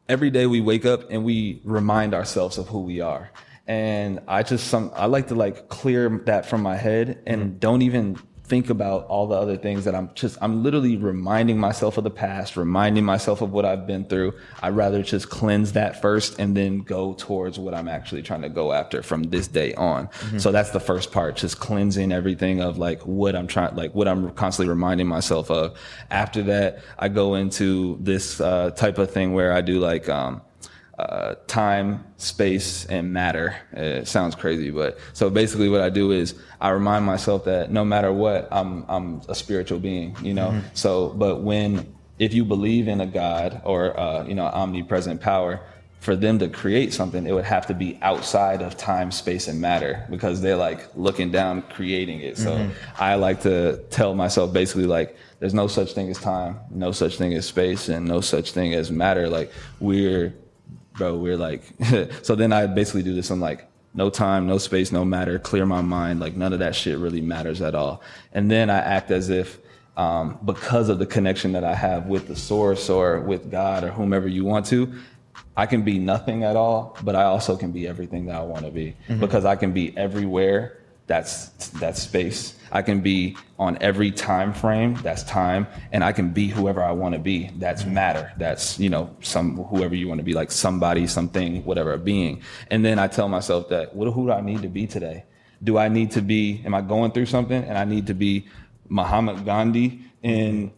every 0.08 0.30
day 0.30 0.46
we 0.46 0.60
wake 0.60 0.84
up 0.84 1.10
and 1.10 1.24
we 1.24 1.60
remind 1.64 2.14
ourselves 2.14 2.58
of 2.58 2.68
who 2.68 2.80
we 2.80 3.00
are 3.00 3.30
and 3.66 4.20
I 4.26 4.42
just 4.42 4.68
some 4.68 4.90
I 4.94 5.06
like 5.06 5.28
to 5.28 5.34
like 5.34 5.68
clear 5.68 6.08
that 6.26 6.46
from 6.46 6.62
my 6.62 6.76
head 6.76 7.22
and 7.26 7.42
mm-hmm. 7.42 7.58
don't 7.58 7.82
even 7.82 8.18
think 8.46 8.70
about 8.70 9.06
all 9.06 9.26
the 9.26 9.34
other 9.34 9.56
things 9.56 9.84
that 9.84 9.94
I'm 9.94 10.10
just, 10.14 10.38
I'm 10.40 10.62
literally 10.62 10.96
reminding 10.96 11.58
myself 11.58 11.98
of 11.98 12.04
the 12.04 12.10
past, 12.10 12.56
reminding 12.56 13.04
myself 13.04 13.42
of 13.42 13.52
what 13.52 13.64
I've 13.64 13.86
been 13.86 14.04
through. 14.04 14.34
I'd 14.62 14.76
rather 14.76 15.02
just 15.02 15.28
cleanse 15.28 15.72
that 15.72 16.00
first 16.00 16.38
and 16.38 16.56
then 16.56 16.78
go 16.78 17.14
towards 17.14 17.58
what 17.58 17.74
I'm 17.74 17.88
actually 17.88 18.22
trying 18.22 18.42
to 18.42 18.48
go 18.48 18.72
after 18.72 19.02
from 19.02 19.24
this 19.24 19.48
day 19.48 19.74
on. 19.74 20.06
Mm-hmm. 20.06 20.38
So 20.38 20.52
that's 20.52 20.70
the 20.70 20.80
first 20.80 21.10
part, 21.10 21.36
just 21.36 21.58
cleansing 21.58 22.12
everything 22.12 22.60
of 22.60 22.78
like 22.78 23.00
what 23.02 23.34
I'm 23.34 23.48
trying, 23.48 23.74
like 23.74 23.94
what 23.94 24.06
I'm 24.06 24.30
constantly 24.30 24.70
reminding 24.70 25.08
myself 25.08 25.50
of. 25.50 25.76
After 26.10 26.42
that, 26.44 26.82
I 26.98 27.08
go 27.08 27.34
into 27.34 27.98
this 28.00 28.40
uh, 28.40 28.70
type 28.70 28.98
of 28.98 29.10
thing 29.10 29.32
where 29.32 29.52
I 29.52 29.60
do 29.60 29.80
like, 29.80 30.08
um, 30.08 30.42
uh, 30.98 31.34
time, 31.46 32.04
space, 32.16 32.86
and 32.86 33.12
matter. 33.12 33.56
It 33.72 34.08
sounds 34.08 34.34
crazy, 34.34 34.70
but 34.70 34.98
so 35.12 35.28
basically, 35.28 35.68
what 35.68 35.82
I 35.82 35.90
do 35.90 36.10
is 36.10 36.34
I 36.60 36.70
remind 36.70 37.04
myself 37.04 37.44
that 37.44 37.70
no 37.70 37.84
matter 37.84 38.12
what, 38.12 38.48
I'm 38.50 38.84
I'm 38.88 39.20
a 39.28 39.34
spiritual 39.34 39.78
being, 39.78 40.16
you 40.22 40.34
know. 40.34 40.48
Mm-hmm. 40.48 40.68
So, 40.74 41.10
but 41.10 41.42
when 41.42 41.94
if 42.18 42.32
you 42.32 42.44
believe 42.44 42.88
in 42.88 43.00
a 43.00 43.06
God 43.06 43.60
or 43.64 43.98
uh, 43.98 44.24
you 44.24 44.34
know 44.34 44.46
omnipresent 44.46 45.20
power, 45.20 45.60
for 46.00 46.14
them 46.14 46.38
to 46.38 46.48
create 46.48 46.92
something, 46.92 47.26
it 47.26 47.32
would 47.32 47.44
have 47.44 47.66
to 47.66 47.74
be 47.74 47.98
outside 48.00 48.62
of 48.62 48.76
time, 48.76 49.10
space, 49.10 49.48
and 49.48 49.60
matter 49.60 50.06
because 50.08 50.40
they're 50.40 50.56
like 50.56 50.88
looking 50.94 51.32
down, 51.32 51.62
creating 51.62 52.20
it. 52.20 52.38
So 52.38 52.52
mm-hmm. 52.52 52.70
I 53.02 53.16
like 53.16 53.42
to 53.42 53.78
tell 53.90 54.14
myself 54.14 54.52
basically 54.52 54.86
like 54.86 55.16
there's 55.40 55.52
no 55.52 55.66
such 55.66 55.94
thing 55.94 56.08
as 56.08 56.18
time, 56.18 56.60
no 56.70 56.92
such 56.92 57.16
thing 57.16 57.34
as 57.34 57.46
space, 57.46 57.88
and 57.88 58.06
no 58.06 58.20
such 58.20 58.52
thing 58.52 58.72
as 58.72 58.90
matter. 58.90 59.28
Like 59.28 59.50
we're 59.80 60.32
bro, 60.96 61.16
we're 61.16 61.36
like, 61.36 61.62
so 62.22 62.34
then 62.34 62.52
I 62.52 62.66
basically 62.66 63.02
do 63.02 63.14
this. 63.14 63.30
I'm 63.30 63.40
like, 63.40 63.68
no 63.94 64.10
time, 64.10 64.46
no 64.46 64.58
space, 64.58 64.92
no 64.92 65.04
matter, 65.04 65.38
clear 65.38 65.64
my 65.66 65.80
mind. 65.80 66.20
Like 66.20 66.36
none 66.36 66.52
of 66.52 66.58
that 66.58 66.74
shit 66.74 66.98
really 66.98 67.20
matters 67.20 67.62
at 67.62 67.74
all. 67.74 68.02
And 68.32 68.50
then 68.50 68.68
I 68.70 68.78
act 68.78 69.10
as 69.10 69.30
if, 69.30 69.58
um, 69.96 70.38
because 70.44 70.90
of 70.90 70.98
the 70.98 71.06
connection 71.06 71.52
that 71.52 71.64
I 71.64 71.74
have 71.74 72.06
with 72.06 72.28
the 72.28 72.36
source 72.36 72.90
or 72.90 73.20
with 73.20 73.50
God 73.50 73.82
or 73.82 73.90
whomever 73.90 74.28
you 74.28 74.44
want 74.44 74.66
to, 74.66 74.92
I 75.56 75.64
can 75.64 75.82
be 75.82 75.98
nothing 75.98 76.44
at 76.44 76.54
all, 76.54 76.98
but 77.02 77.16
I 77.16 77.24
also 77.24 77.56
can 77.56 77.72
be 77.72 77.88
everything 77.88 78.26
that 78.26 78.36
I 78.36 78.42
want 78.42 78.66
to 78.66 78.70
be 78.70 78.94
mm-hmm. 79.08 79.20
because 79.20 79.46
I 79.46 79.56
can 79.56 79.72
be 79.72 79.96
everywhere 79.96 80.78
that's 81.06 81.48
that's 81.70 82.02
space. 82.02 82.56
I 82.72 82.82
can 82.82 83.00
be 83.00 83.36
on 83.58 83.78
every 83.80 84.10
time 84.10 84.52
frame, 84.52 84.94
that's 84.96 85.22
time, 85.22 85.66
and 85.92 86.02
I 86.02 86.12
can 86.12 86.30
be 86.30 86.48
whoever 86.48 86.82
I 86.82 86.90
want 86.90 87.14
to 87.14 87.18
be. 87.20 87.50
That's 87.58 87.84
matter. 87.84 88.32
That's, 88.38 88.78
you 88.78 88.90
know, 88.90 89.14
some 89.20 89.56
whoever 89.56 89.94
you 89.94 90.08
want 90.08 90.18
to 90.18 90.24
be, 90.24 90.32
like 90.32 90.50
somebody, 90.50 91.06
something, 91.06 91.64
whatever, 91.64 91.96
being. 91.96 92.42
And 92.70 92.84
then 92.84 92.98
I 92.98 93.06
tell 93.06 93.28
myself 93.28 93.68
that 93.68 93.94
what 93.94 94.12
who 94.12 94.26
do 94.26 94.32
I 94.32 94.40
need 94.40 94.62
to 94.62 94.68
be 94.68 94.86
today? 94.86 95.24
Do 95.62 95.78
I 95.78 95.88
need 95.88 96.10
to 96.12 96.20
be, 96.20 96.62
am 96.64 96.74
I 96.74 96.82
going 96.82 97.12
through 97.12 97.26
something 97.26 97.62
and 97.62 97.78
I 97.78 97.84
need 97.84 98.08
to 98.08 98.14
be 98.14 98.48
Mahatma 98.88 99.40
Gandhi 99.40 100.02
in 100.22 100.72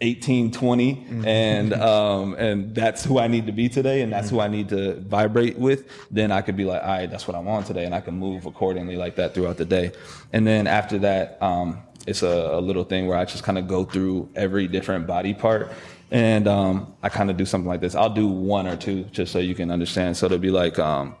1820 0.00 0.94
mm-hmm. 0.94 1.26
and 1.26 1.74
um 1.74 2.32
and 2.34 2.74
that's 2.74 3.04
who 3.04 3.18
I 3.18 3.28
need 3.28 3.44
to 3.46 3.52
be 3.52 3.68
today 3.68 4.00
and 4.00 4.10
that's 4.10 4.28
mm-hmm. 4.28 4.36
who 4.36 4.40
I 4.40 4.48
need 4.48 4.70
to 4.70 4.94
vibrate 5.00 5.58
with 5.58 5.86
then 6.10 6.32
I 6.32 6.40
could 6.40 6.56
be 6.56 6.64
like 6.64 6.82
all 6.82 6.88
right 6.88 7.10
that's 7.10 7.28
what 7.28 7.36
I'm 7.36 7.46
on 7.46 7.64
today 7.64 7.84
and 7.84 7.94
I 7.94 8.00
can 8.00 8.14
move 8.14 8.46
accordingly 8.46 8.96
like 8.96 9.16
that 9.16 9.34
throughout 9.34 9.58
the 9.58 9.66
day 9.66 9.92
and 10.32 10.46
then 10.46 10.66
after 10.66 10.98
that 11.00 11.36
um 11.42 11.82
it's 12.06 12.22
a, 12.22 12.26
a 12.26 12.60
little 12.62 12.84
thing 12.84 13.08
where 13.08 13.18
I 13.18 13.26
just 13.26 13.44
kind 13.44 13.58
of 13.58 13.68
go 13.68 13.84
through 13.84 14.30
every 14.34 14.66
different 14.68 15.06
body 15.06 15.34
part 15.34 15.70
and 16.10 16.48
um 16.48 16.94
I 17.02 17.10
kind 17.10 17.30
of 17.30 17.36
do 17.36 17.44
something 17.44 17.68
like 17.68 17.82
this 17.82 17.94
I'll 17.94 18.14
do 18.14 18.26
one 18.26 18.66
or 18.66 18.76
two 18.76 19.04
just 19.12 19.32
so 19.32 19.38
you 19.38 19.54
can 19.54 19.70
understand 19.70 20.16
so 20.16 20.26
it'll 20.26 20.38
be 20.38 20.50
like 20.50 20.78
um 20.78 21.14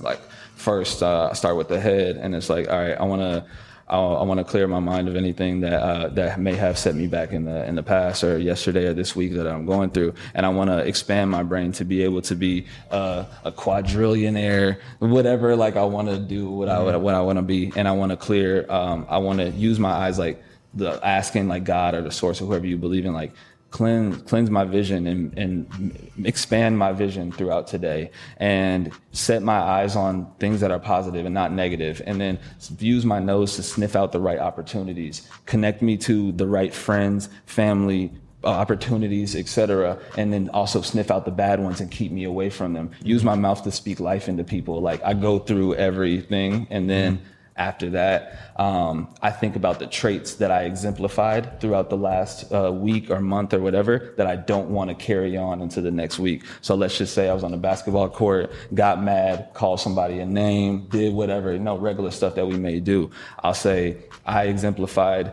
like 0.00 0.20
first 0.54 1.02
uh, 1.02 1.30
I 1.32 1.34
start 1.34 1.56
with 1.56 1.66
the 1.66 1.80
head 1.80 2.18
and 2.18 2.36
it's 2.36 2.48
like 2.48 2.68
all 2.70 2.78
right 2.78 2.96
I 2.96 3.02
want 3.02 3.22
to 3.22 3.44
I, 3.92 3.98
I 3.98 4.22
want 4.22 4.38
to 4.38 4.44
clear 4.44 4.66
my 4.66 4.80
mind 4.80 5.06
of 5.08 5.16
anything 5.16 5.60
that 5.60 5.82
uh, 5.82 6.08
that 6.08 6.40
may 6.40 6.54
have 6.54 6.78
set 6.78 6.94
me 6.94 7.06
back 7.06 7.32
in 7.32 7.44
the 7.44 7.64
in 7.66 7.74
the 7.74 7.82
past 7.82 8.24
or 8.24 8.38
yesterday 8.38 8.86
or 8.86 8.94
this 8.94 9.14
week 9.14 9.34
that 9.34 9.46
I'm 9.46 9.66
going 9.66 9.90
through, 9.90 10.14
and 10.34 10.46
I 10.46 10.48
want 10.48 10.70
to 10.70 10.78
expand 10.78 11.30
my 11.30 11.42
brain 11.42 11.72
to 11.72 11.84
be 11.84 12.02
able 12.02 12.22
to 12.22 12.34
be 12.34 12.66
uh, 12.90 13.26
a 13.44 13.52
quadrillionaire, 13.52 14.78
whatever. 14.98 15.54
Like 15.56 15.76
I 15.76 15.84
want 15.84 16.08
to 16.08 16.18
do 16.18 16.48
what 16.48 16.70
I 16.70 16.96
what 16.96 17.14
I 17.14 17.20
want 17.20 17.36
to 17.36 17.42
be, 17.42 17.70
and 17.76 17.86
I 17.86 17.92
want 17.92 18.10
to 18.10 18.16
clear. 18.16 18.64
Um, 18.70 19.06
I 19.10 19.18
want 19.18 19.40
to 19.40 19.50
use 19.50 19.78
my 19.78 19.90
eyes 19.90 20.18
like 20.18 20.42
the 20.74 20.98
asking 21.06 21.48
like 21.48 21.64
God 21.64 21.94
or 21.94 22.00
the 22.00 22.10
source 22.10 22.40
or 22.40 22.46
whoever 22.46 22.66
you 22.66 22.78
believe 22.78 23.04
in, 23.04 23.12
like 23.12 23.32
cleanse 23.72 24.22
cleanse 24.22 24.50
my 24.50 24.64
vision 24.64 25.06
and, 25.06 25.36
and 25.36 26.10
expand 26.24 26.78
my 26.78 26.92
vision 26.92 27.32
throughout 27.32 27.66
today 27.66 28.10
and 28.36 28.92
set 29.10 29.42
my 29.42 29.58
eyes 29.58 29.96
on 29.96 30.30
things 30.38 30.60
that 30.60 30.70
are 30.70 30.78
positive 30.78 31.24
and 31.26 31.34
not 31.34 31.50
negative. 31.52 32.00
And 32.06 32.20
then 32.20 32.38
use 32.78 33.04
my 33.04 33.18
nose 33.18 33.56
to 33.56 33.62
sniff 33.62 33.96
out 33.96 34.12
the 34.12 34.20
right 34.20 34.38
opportunities. 34.38 35.28
Connect 35.46 35.82
me 35.82 35.96
to 35.98 36.32
the 36.32 36.46
right 36.46 36.72
friends 36.72 37.28
family 37.46 38.12
uh, 38.44 38.48
opportunities 38.48 39.36
etc 39.36 39.96
and 40.18 40.32
then 40.32 40.50
also 40.50 40.82
sniff 40.82 41.12
out 41.12 41.24
the 41.24 41.30
bad 41.30 41.60
ones 41.60 41.80
and 41.80 41.92
keep 41.92 42.12
me 42.12 42.24
away 42.24 42.50
from 42.50 42.74
them. 42.74 42.90
Use 43.02 43.24
my 43.24 43.34
mouth 43.34 43.62
to 43.64 43.72
speak 43.72 44.00
life 44.00 44.28
into 44.28 44.44
people. 44.44 44.80
Like 44.80 45.02
i 45.02 45.14
go 45.14 45.38
through 45.38 45.74
everything 45.76 46.66
and 46.70 46.90
then 46.90 47.22
after 47.56 47.90
that. 47.90 48.52
Um, 48.56 49.14
I 49.20 49.30
think 49.30 49.56
about 49.56 49.78
the 49.78 49.86
traits 49.86 50.34
that 50.34 50.50
I 50.50 50.64
exemplified 50.64 51.60
throughout 51.60 51.90
the 51.90 51.96
last 51.96 52.52
uh, 52.52 52.72
week 52.72 53.10
or 53.10 53.20
month 53.20 53.52
or 53.52 53.60
whatever 53.60 54.14
that 54.16 54.26
I 54.26 54.36
don't 54.36 54.70
want 54.70 54.90
to 54.90 54.94
carry 54.94 55.36
on 55.36 55.60
into 55.60 55.80
the 55.80 55.90
next 55.90 56.18
week. 56.18 56.44
So 56.60 56.74
let's 56.74 56.96
just 56.96 57.14
say 57.14 57.28
I 57.28 57.34
was 57.34 57.44
on 57.44 57.50
the 57.50 57.56
basketball 57.58 58.08
court, 58.08 58.52
got 58.74 59.02
mad, 59.02 59.50
called 59.52 59.80
somebody 59.80 60.20
a 60.20 60.26
name, 60.26 60.86
did 60.88 61.12
whatever, 61.12 61.52
you 61.52 61.58
know, 61.58 61.76
regular 61.76 62.10
stuff 62.10 62.34
that 62.36 62.46
we 62.46 62.56
may 62.56 62.80
do. 62.80 63.10
I'll 63.42 63.54
say 63.54 63.98
I 64.24 64.44
exemplified 64.44 65.32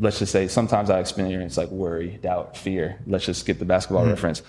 let's 0.00 0.18
just 0.18 0.32
say 0.32 0.48
sometimes 0.48 0.90
I 0.90 1.00
experience 1.00 1.56
like 1.56 1.70
worry, 1.70 2.18
doubt, 2.22 2.56
fear. 2.56 2.98
Let's 3.06 3.26
just 3.26 3.40
skip 3.40 3.58
the 3.58 3.64
basketball 3.64 4.02
mm-hmm. 4.02 4.10
reference. 4.10 4.42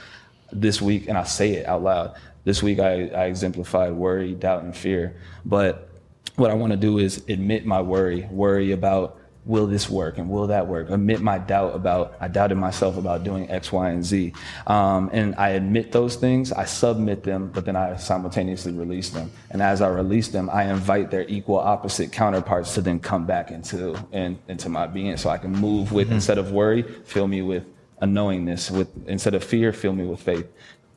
This 0.51 0.81
week, 0.81 1.07
and 1.07 1.17
I 1.17 1.23
say 1.23 1.53
it 1.53 1.67
out 1.67 1.83
loud. 1.83 2.15
This 2.45 2.61
week, 2.61 2.79
I, 2.79 3.07
I 3.07 3.25
exemplified 3.25 3.93
worry, 3.93 4.33
doubt, 4.33 4.63
and 4.63 4.75
fear. 4.75 5.17
But 5.43 5.89
what 6.35 6.51
I 6.51 6.53
want 6.53 6.71
to 6.71 6.77
do 6.77 6.97
is 6.97 7.23
admit 7.29 7.65
my 7.65 7.81
worry, 7.81 8.27
worry 8.29 8.71
about 8.71 9.19
will 9.45 9.67
this 9.67 9.89
work 9.89 10.17
and 10.17 10.29
will 10.29 10.47
that 10.47 10.67
work? 10.67 10.89
Admit 10.89 11.21
my 11.21 11.37
doubt 11.37 11.75
about, 11.75 12.15
I 12.19 12.27
doubted 12.27 12.55
myself 12.55 12.97
about 12.97 13.23
doing 13.23 13.49
X, 13.49 13.71
Y, 13.71 13.89
and 13.89 14.03
Z. 14.03 14.33
Um, 14.65 15.09
and 15.13 15.35
I 15.35 15.49
admit 15.49 15.91
those 15.91 16.15
things, 16.15 16.51
I 16.51 16.65
submit 16.65 17.23
them, 17.23 17.51
but 17.53 17.63
then 17.63 17.75
I 17.75 17.95
simultaneously 17.97 18.73
release 18.73 19.09
them. 19.11 19.31
And 19.51 19.61
as 19.61 19.81
I 19.81 19.87
release 19.89 20.29
them, 20.29 20.49
I 20.49 20.63
invite 20.63 21.11
their 21.11 21.27
equal 21.27 21.59
opposite 21.59 22.11
counterparts 22.11 22.73
to 22.73 22.81
then 22.81 22.99
come 22.99 23.27
back 23.27 23.51
into, 23.51 23.95
in, 24.11 24.39
into 24.47 24.67
my 24.67 24.87
being 24.87 25.15
so 25.17 25.29
I 25.29 25.37
can 25.37 25.51
move 25.51 25.91
with, 25.91 26.07
mm-hmm. 26.07 26.15
instead 26.15 26.39
of 26.39 26.51
worry, 26.51 26.81
fill 26.81 27.27
me 27.27 27.43
with 27.43 27.65
a 27.99 28.05
knowingness 28.05 28.69
with 28.69 28.89
instead 29.07 29.33
of 29.33 29.43
fear 29.43 29.71
fill 29.71 29.93
me 29.93 30.05
with 30.05 30.19
faith 30.19 30.47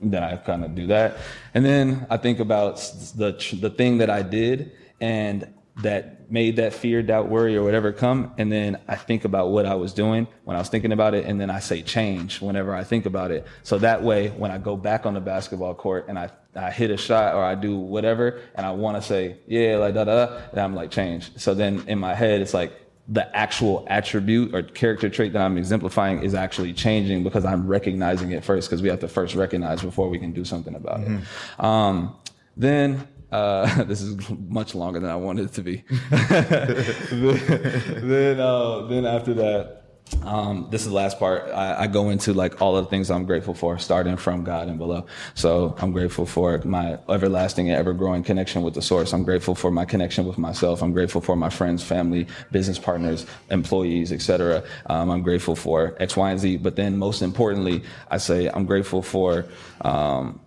then 0.01 0.22
i 0.22 0.36
kind 0.36 0.64
of 0.64 0.74
do 0.74 0.86
that 0.86 1.16
and 1.55 1.64
then 1.64 2.07
i 2.11 2.16
think 2.16 2.41
about 2.41 2.76
the 3.16 3.32
the 3.61 3.70
thing 3.70 3.99
that 3.99 4.11
i 4.11 4.20
did 4.20 4.72
and 5.01 5.53
that 5.83 6.31
made 6.31 6.57
that 6.57 6.75
fear, 6.75 7.03
doubt, 7.03 7.29
worry, 7.29 7.57
or 7.57 7.63
whatever 7.63 7.93
come. 7.93 8.33
And 8.37 8.51
then 8.51 8.81
I 8.89 8.97
think 8.97 9.25
about 9.25 9.51
what 9.51 9.65
I 9.65 9.77
was 9.77 9.95
doing 9.95 10.27
when 10.45 10.57
I 10.57 10.59
was 10.59 10.69
thinking 10.69 10.93
about 10.93 11.15
it. 11.15 11.25
And 11.25 11.41
then 11.41 11.51
I 11.51 11.61
say 11.61 11.83
change 11.83 12.41
whenever 12.41 12.75
I 12.75 12.83
think 12.83 13.07
about 13.07 13.31
it. 13.31 13.47
So 13.63 13.79
that 13.79 14.03
way, 14.03 14.29
when 14.31 14.51
I 14.51 14.59
go 14.59 14.77
back 14.77 15.07
on 15.07 15.15
the 15.15 15.21
basketball 15.21 15.75
court 15.75 16.07
and 16.09 16.19
I, 16.19 16.31
I 16.57 16.71
hit 16.71 16.91
a 16.91 16.97
shot 16.97 17.35
or 17.35 17.45
I 17.45 17.55
do 17.55 17.77
whatever, 17.77 18.41
and 18.57 18.67
I 18.67 18.73
want 18.73 18.97
to 18.97 19.03
say, 19.03 19.37
yeah, 19.47 19.77
like 19.77 19.95
da 19.95 20.05
da, 20.05 20.41
and 20.51 20.61
I'm 20.61 20.75
like, 20.75 20.91
change. 20.91 21.31
So 21.39 21.55
then 21.55 21.85
in 21.87 21.99
my 21.99 22.15
head, 22.15 22.41
it's 22.41 22.55
like, 22.55 22.73
the 23.11 23.35
actual 23.35 23.87
attribute 23.89 24.55
or 24.55 24.63
character 24.63 25.09
trait 25.09 25.33
that 25.33 25.41
I'm 25.41 25.57
exemplifying 25.57 26.23
is 26.23 26.35
actually 26.35 26.75
changing 26.75 27.25
because 27.25 27.43
I'm 27.43 27.67
recognizing 27.67 28.33
it 28.33 28.45
first 28.45 28.69
because 28.69 28.83
we 28.83 28.91
have 28.91 29.01
to 29.01 29.09
first 29.09 29.35
recognize 29.35 29.81
before 29.81 30.11
we 30.11 30.19
can 30.19 30.33
do 30.33 30.45
something 30.45 30.75
about 30.75 31.01
mm-hmm. 31.01 31.17
it. 31.17 31.65
Um, 31.65 32.15
then 32.55 33.09
uh, 33.31 33.83
this 33.85 34.01
is 34.01 34.31
much 34.31 34.74
longer 34.74 35.01
than 35.01 35.11
I 35.11 35.16
wanted 35.16 35.47
it 35.47 35.53
to 35.55 35.62
be. 35.62 35.85
then, 36.11 38.41
uh, 38.41 38.87
then 38.87 39.05
after 39.05 39.35
that, 39.35 39.79
um, 40.22 40.68
this 40.70 40.83
is 40.83 40.89
the 40.89 40.95
last 40.95 41.18
part. 41.18 41.51
I, 41.51 41.83
I, 41.83 41.87
go 41.87 42.09
into 42.09 42.33
like 42.33 42.62
all 42.62 42.76
of 42.76 42.85
the 42.85 42.91
things 42.91 43.11
I'm 43.11 43.26
grateful 43.26 43.55
for, 43.55 43.79
starting 43.79 44.16
from 44.16 44.43
God 44.43 44.68
and 44.68 44.79
below. 44.79 45.07
So 45.35 45.76
I'm 45.79 45.93
grateful 45.93 46.26
for 46.26 46.59
my 46.64 46.99
everlasting 47.09 47.68
and 47.68 47.79
ever 47.79 47.93
growing 47.93 48.22
connection 48.22 48.62
with 48.62 48.74
the 48.74 48.83
source. 48.83 49.12
I'm 49.12 49.22
grateful 49.22 49.55
for 49.55 49.70
my 49.70 49.85
connection 49.85 50.26
with 50.26 50.39
myself. 50.39 50.83
I'm 50.83 50.93
grateful 50.93 51.20
for 51.20 51.37
my 51.37 51.51
friends, 51.51 51.83
family, 51.83 52.26
business 52.51 52.79
partners, 52.79 53.26
employees, 53.51 54.12
etc. 54.12 54.64
Um, 54.87 55.11
I'm 55.11 55.22
grateful 55.22 55.55
for 55.55 55.95
X, 56.01 56.16
Y, 56.16 56.31
and 56.31 56.41
Z. 56.41 56.57
But 56.59 56.76
then 56.76 56.97
most 56.97 57.22
importantly, 57.22 57.83
I 58.11 58.16
say 58.16 58.49
I'm 58.49 58.64
grateful 58.64 59.03
for 59.03 59.45
um, 59.83 60.41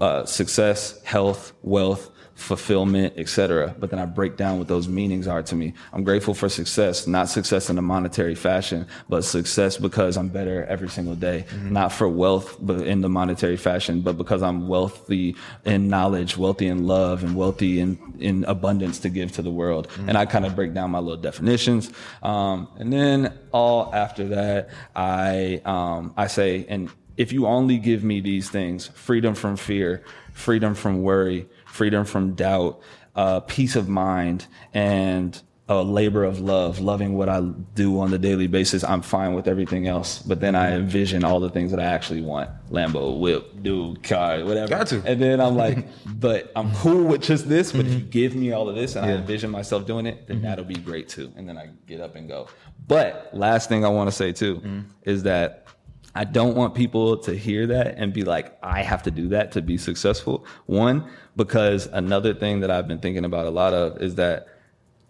uh, 0.00 0.24
success, 0.24 1.02
health, 1.02 1.52
wealth, 1.62 2.10
fulfillment, 2.34 3.14
etc. 3.16 3.74
But 3.78 3.90
then 3.90 3.98
I 3.98 4.06
break 4.06 4.36
down 4.36 4.58
what 4.58 4.66
those 4.66 4.88
meanings 4.88 5.28
are 5.28 5.42
to 5.44 5.54
me. 5.54 5.72
I'm 5.92 6.02
grateful 6.02 6.34
for 6.34 6.48
success, 6.48 7.06
not 7.06 7.28
success 7.28 7.70
in 7.70 7.78
a 7.78 7.82
monetary 7.82 8.34
fashion, 8.34 8.86
but 9.08 9.24
success 9.24 9.76
because 9.76 10.16
I'm 10.16 10.28
better 10.28 10.64
every 10.64 10.88
single 10.88 11.14
day. 11.14 11.46
Mm-hmm. 11.48 11.72
Not 11.72 11.92
for 11.92 12.08
wealth, 12.08 12.56
but 12.60 12.80
in 12.86 13.00
the 13.00 13.08
monetary 13.08 13.56
fashion, 13.56 14.00
but 14.00 14.18
because 14.18 14.42
I'm 14.42 14.66
wealthy 14.66 15.36
in 15.64 15.88
knowledge, 15.88 16.36
wealthy 16.36 16.66
in 16.66 16.86
love, 16.86 17.22
and 17.22 17.36
wealthy 17.36 17.80
in, 17.80 17.98
in 18.18 18.44
abundance 18.44 18.98
to 19.00 19.08
give 19.08 19.32
to 19.32 19.42
the 19.42 19.50
world. 19.50 19.88
Mm-hmm. 19.88 20.08
And 20.08 20.18
I 20.18 20.26
kind 20.26 20.44
of 20.44 20.56
break 20.56 20.74
down 20.74 20.90
my 20.90 20.98
little 20.98 21.22
definitions. 21.22 21.90
Um, 22.22 22.68
and 22.78 22.92
then 22.92 23.38
all 23.52 23.94
after 23.94 24.28
that, 24.28 24.70
I, 24.96 25.62
um, 25.64 26.12
I 26.16 26.26
say, 26.26 26.66
and 26.68 26.90
if 27.16 27.32
you 27.32 27.46
only 27.46 27.78
give 27.78 28.04
me 28.04 28.20
these 28.20 28.50
things 28.50 28.88
freedom 28.88 29.34
from 29.34 29.56
fear, 29.56 30.04
freedom 30.32 30.74
from 30.74 31.02
worry, 31.02 31.48
freedom 31.66 32.04
from 32.04 32.34
doubt, 32.34 32.80
uh, 33.14 33.40
peace 33.40 33.76
of 33.76 33.88
mind, 33.88 34.46
and 34.72 35.40
a 35.66 35.82
labor 35.82 36.24
of 36.24 36.40
love, 36.40 36.78
loving 36.80 37.16
what 37.16 37.30
I 37.30 37.40
do 37.74 37.98
on 38.00 38.10
the 38.10 38.18
daily 38.18 38.46
basis, 38.46 38.84
I'm 38.84 39.00
fine 39.00 39.32
with 39.32 39.48
everything 39.48 39.86
else. 39.86 40.18
But 40.18 40.40
then 40.40 40.54
I 40.54 40.72
envision 40.72 41.24
all 41.24 41.40
the 41.40 41.48
things 41.48 41.70
that 41.70 41.80
I 41.80 41.84
actually 41.84 42.20
want 42.20 42.50
Lambo, 42.70 43.18
whip, 43.18 43.62
dude, 43.62 44.02
car, 44.02 44.44
whatever. 44.44 44.68
Got 44.68 44.88
to. 44.88 45.02
And 45.06 45.22
then 45.22 45.40
I'm 45.40 45.56
like, 45.56 45.86
but 46.06 46.52
I'm 46.54 46.74
cool 46.74 47.04
with 47.04 47.22
just 47.22 47.48
this. 47.48 47.72
But 47.72 47.86
mm-hmm. 47.86 47.88
if 47.88 47.94
you 47.94 48.00
mm-hmm. 48.00 48.10
give 48.10 48.34
me 48.34 48.52
all 48.52 48.68
of 48.68 48.74
this 48.74 48.94
and 48.94 49.06
yeah. 49.06 49.12
I 49.12 49.16
envision 49.16 49.50
myself 49.50 49.86
doing 49.86 50.04
it, 50.04 50.26
then 50.26 50.38
mm-hmm. 50.38 50.46
that'll 50.46 50.66
be 50.66 50.74
great 50.74 51.08
too. 51.08 51.32
And 51.34 51.48
then 51.48 51.56
I 51.56 51.70
get 51.86 52.02
up 52.02 52.14
and 52.14 52.28
go. 52.28 52.48
But 52.86 53.30
last 53.32 53.70
thing 53.70 53.86
I 53.86 53.88
want 53.88 54.08
to 54.08 54.12
say 54.14 54.32
too 54.32 54.56
mm-hmm. 54.56 54.80
is 55.04 55.22
that 55.22 55.66
I 56.14 56.24
don't 56.24 56.54
want 56.54 56.74
people 56.74 57.16
to 57.18 57.34
hear 57.36 57.66
that 57.66 57.96
and 57.96 58.12
be 58.12 58.22
like, 58.22 58.56
I 58.62 58.82
have 58.82 59.02
to 59.04 59.10
do 59.10 59.28
that 59.28 59.52
to 59.52 59.62
be 59.62 59.76
successful. 59.76 60.46
One, 60.66 61.08
because 61.34 61.86
another 61.86 62.34
thing 62.34 62.60
that 62.60 62.70
I've 62.70 62.86
been 62.86 63.00
thinking 63.00 63.24
about 63.24 63.46
a 63.46 63.50
lot 63.50 63.74
of 63.74 64.00
is 64.00 64.14
that 64.14 64.46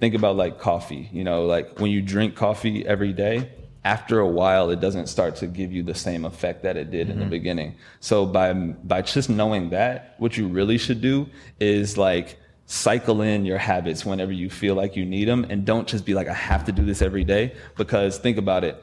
think 0.01 0.15
about 0.15 0.37
like 0.37 0.59
coffee, 0.59 1.11
you 1.13 1.23
know, 1.23 1.45
like 1.45 1.79
when 1.79 1.91
you 1.91 2.01
drink 2.01 2.37
coffee 2.37 2.87
every 2.87 3.13
day, 3.13 3.51
after 3.85 4.19
a 4.19 4.27
while 4.27 4.71
it 4.71 4.81
doesn't 4.81 5.09
start 5.09 5.37
to 5.37 5.47
give 5.47 5.71
you 5.71 5.83
the 5.83 5.95
same 5.95 6.25
effect 6.25 6.63
that 6.63 6.77
it 6.77 6.91
did 6.91 7.09
mm-hmm. 7.09 7.13
in 7.13 7.19
the 7.19 7.25
mm-hmm. 7.25 7.31
beginning. 7.31 7.77
So 8.01 8.25
by 8.25 8.53
by 8.53 9.03
just 9.03 9.29
knowing 9.29 9.71
that, 9.71 10.15
what 10.19 10.37
you 10.37 10.49
really 10.49 10.79
should 10.79 11.01
do 11.01 11.29
is 11.61 11.99
like 11.99 12.39
cycle 12.67 13.21
in 13.21 13.45
your 13.45 13.59
habits 13.59 14.07
whenever 14.07 14.33
you 14.33 14.49
feel 14.49 14.75
like 14.75 14.97
you 14.97 15.05
need 15.05 15.29
them 15.29 15.45
and 15.51 15.67
don't 15.67 15.87
just 15.87 16.07
be 16.07 16.15
like 16.15 16.29
I 16.29 16.33
have 16.33 16.65
to 16.65 16.73
do 16.73 16.83
this 16.83 17.03
every 17.03 17.25
day 17.25 17.55
because 17.77 18.17
think 18.17 18.39
about 18.39 18.65
it 18.65 18.83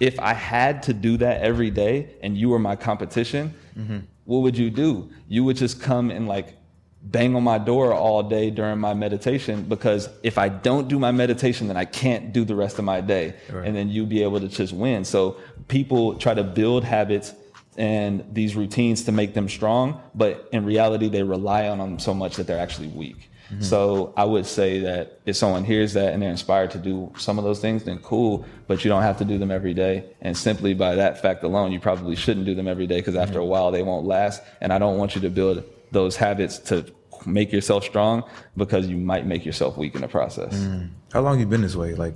if 0.00 0.18
I 0.18 0.34
had 0.34 0.82
to 0.84 0.94
do 0.94 1.16
that 1.18 1.42
every 1.42 1.70
day 1.70 2.14
and 2.22 2.36
you 2.36 2.48
were 2.48 2.58
my 2.58 2.76
competition, 2.76 3.54
mm-hmm. 3.78 3.98
what 4.24 4.38
would 4.38 4.56
you 4.56 4.70
do? 4.70 5.10
You 5.28 5.44
would 5.44 5.56
just 5.56 5.80
come 5.80 6.10
and 6.10 6.26
like 6.28 6.56
bang 7.04 7.34
on 7.34 7.42
my 7.42 7.58
door 7.58 7.92
all 7.92 8.22
day 8.22 8.50
during 8.50 8.78
my 8.78 8.94
meditation 8.94 9.64
because 9.64 10.08
if 10.22 10.38
I 10.38 10.48
don't 10.48 10.88
do 10.88 10.98
my 10.98 11.10
meditation, 11.10 11.66
then 11.66 11.76
I 11.76 11.84
can't 11.84 12.32
do 12.32 12.44
the 12.44 12.54
rest 12.54 12.78
of 12.78 12.84
my 12.84 13.00
day. 13.00 13.34
Right. 13.50 13.66
And 13.66 13.76
then 13.76 13.88
you'll 13.88 14.06
be 14.06 14.22
able 14.22 14.40
to 14.40 14.48
just 14.48 14.72
win. 14.72 15.04
So 15.04 15.36
people 15.68 16.14
try 16.16 16.34
to 16.34 16.44
build 16.44 16.84
habits 16.84 17.34
and 17.76 18.24
these 18.32 18.54
routines 18.54 19.04
to 19.04 19.12
make 19.12 19.34
them 19.34 19.48
strong, 19.48 20.00
but 20.14 20.48
in 20.52 20.64
reality, 20.64 21.08
they 21.08 21.22
rely 21.22 21.68
on 21.68 21.78
them 21.78 21.98
so 21.98 22.12
much 22.12 22.36
that 22.36 22.46
they're 22.46 22.58
actually 22.58 22.88
weak. 22.88 23.30
Mm-hmm. 23.52 23.62
So 23.62 24.12
I 24.16 24.24
would 24.24 24.46
say 24.46 24.80
that 24.80 25.20
if 25.26 25.36
someone 25.36 25.64
hears 25.64 25.92
that 25.92 26.12
and 26.12 26.22
they're 26.22 26.30
inspired 26.30 26.70
to 26.72 26.78
do 26.78 27.12
some 27.18 27.38
of 27.38 27.44
those 27.44 27.60
things, 27.60 27.84
then 27.84 27.98
cool, 27.98 28.46
but 28.66 28.84
you 28.84 28.88
don't 28.88 29.02
have 29.02 29.18
to 29.18 29.24
do 29.24 29.38
them 29.38 29.50
every 29.50 29.74
day. 29.74 30.04
And 30.22 30.36
simply 30.36 30.72
by 30.74 30.94
that 30.94 31.20
fact 31.20 31.42
alone, 31.42 31.70
you 31.72 31.80
probably 31.80 32.16
shouldn't 32.16 32.46
do 32.46 32.54
them 32.54 32.66
every 32.66 32.86
day 32.86 32.98
because 33.00 33.14
after 33.14 33.34
mm-hmm. 33.34 33.42
a 33.42 33.46
while 33.46 33.70
they 33.70 33.82
won't 33.82 34.06
last. 34.06 34.42
And 34.60 34.72
I 34.72 34.78
don't 34.78 34.96
want 34.98 35.14
you 35.14 35.20
to 35.20 35.30
build 35.30 35.64
those 35.90 36.16
habits 36.16 36.58
to 36.58 36.86
make 37.26 37.52
yourself 37.52 37.84
strong 37.84 38.24
because 38.56 38.88
you 38.88 38.96
might 38.96 39.26
make 39.26 39.44
yourself 39.44 39.76
weak 39.76 39.94
in 39.94 40.00
the 40.00 40.08
process. 40.08 40.54
Mm. 40.54 40.90
How 41.12 41.20
long 41.20 41.38
you 41.38 41.46
been 41.46 41.62
this 41.62 41.76
way? 41.76 41.94
Like, 41.94 42.14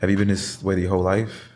have 0.00 0.10
you 0.10 0.16
been 0.16 0.28
this 0.28 0.62
way 0.62 0.80
your 0.80 0.90
whole 0.90 1.02
life? 1.02 1.48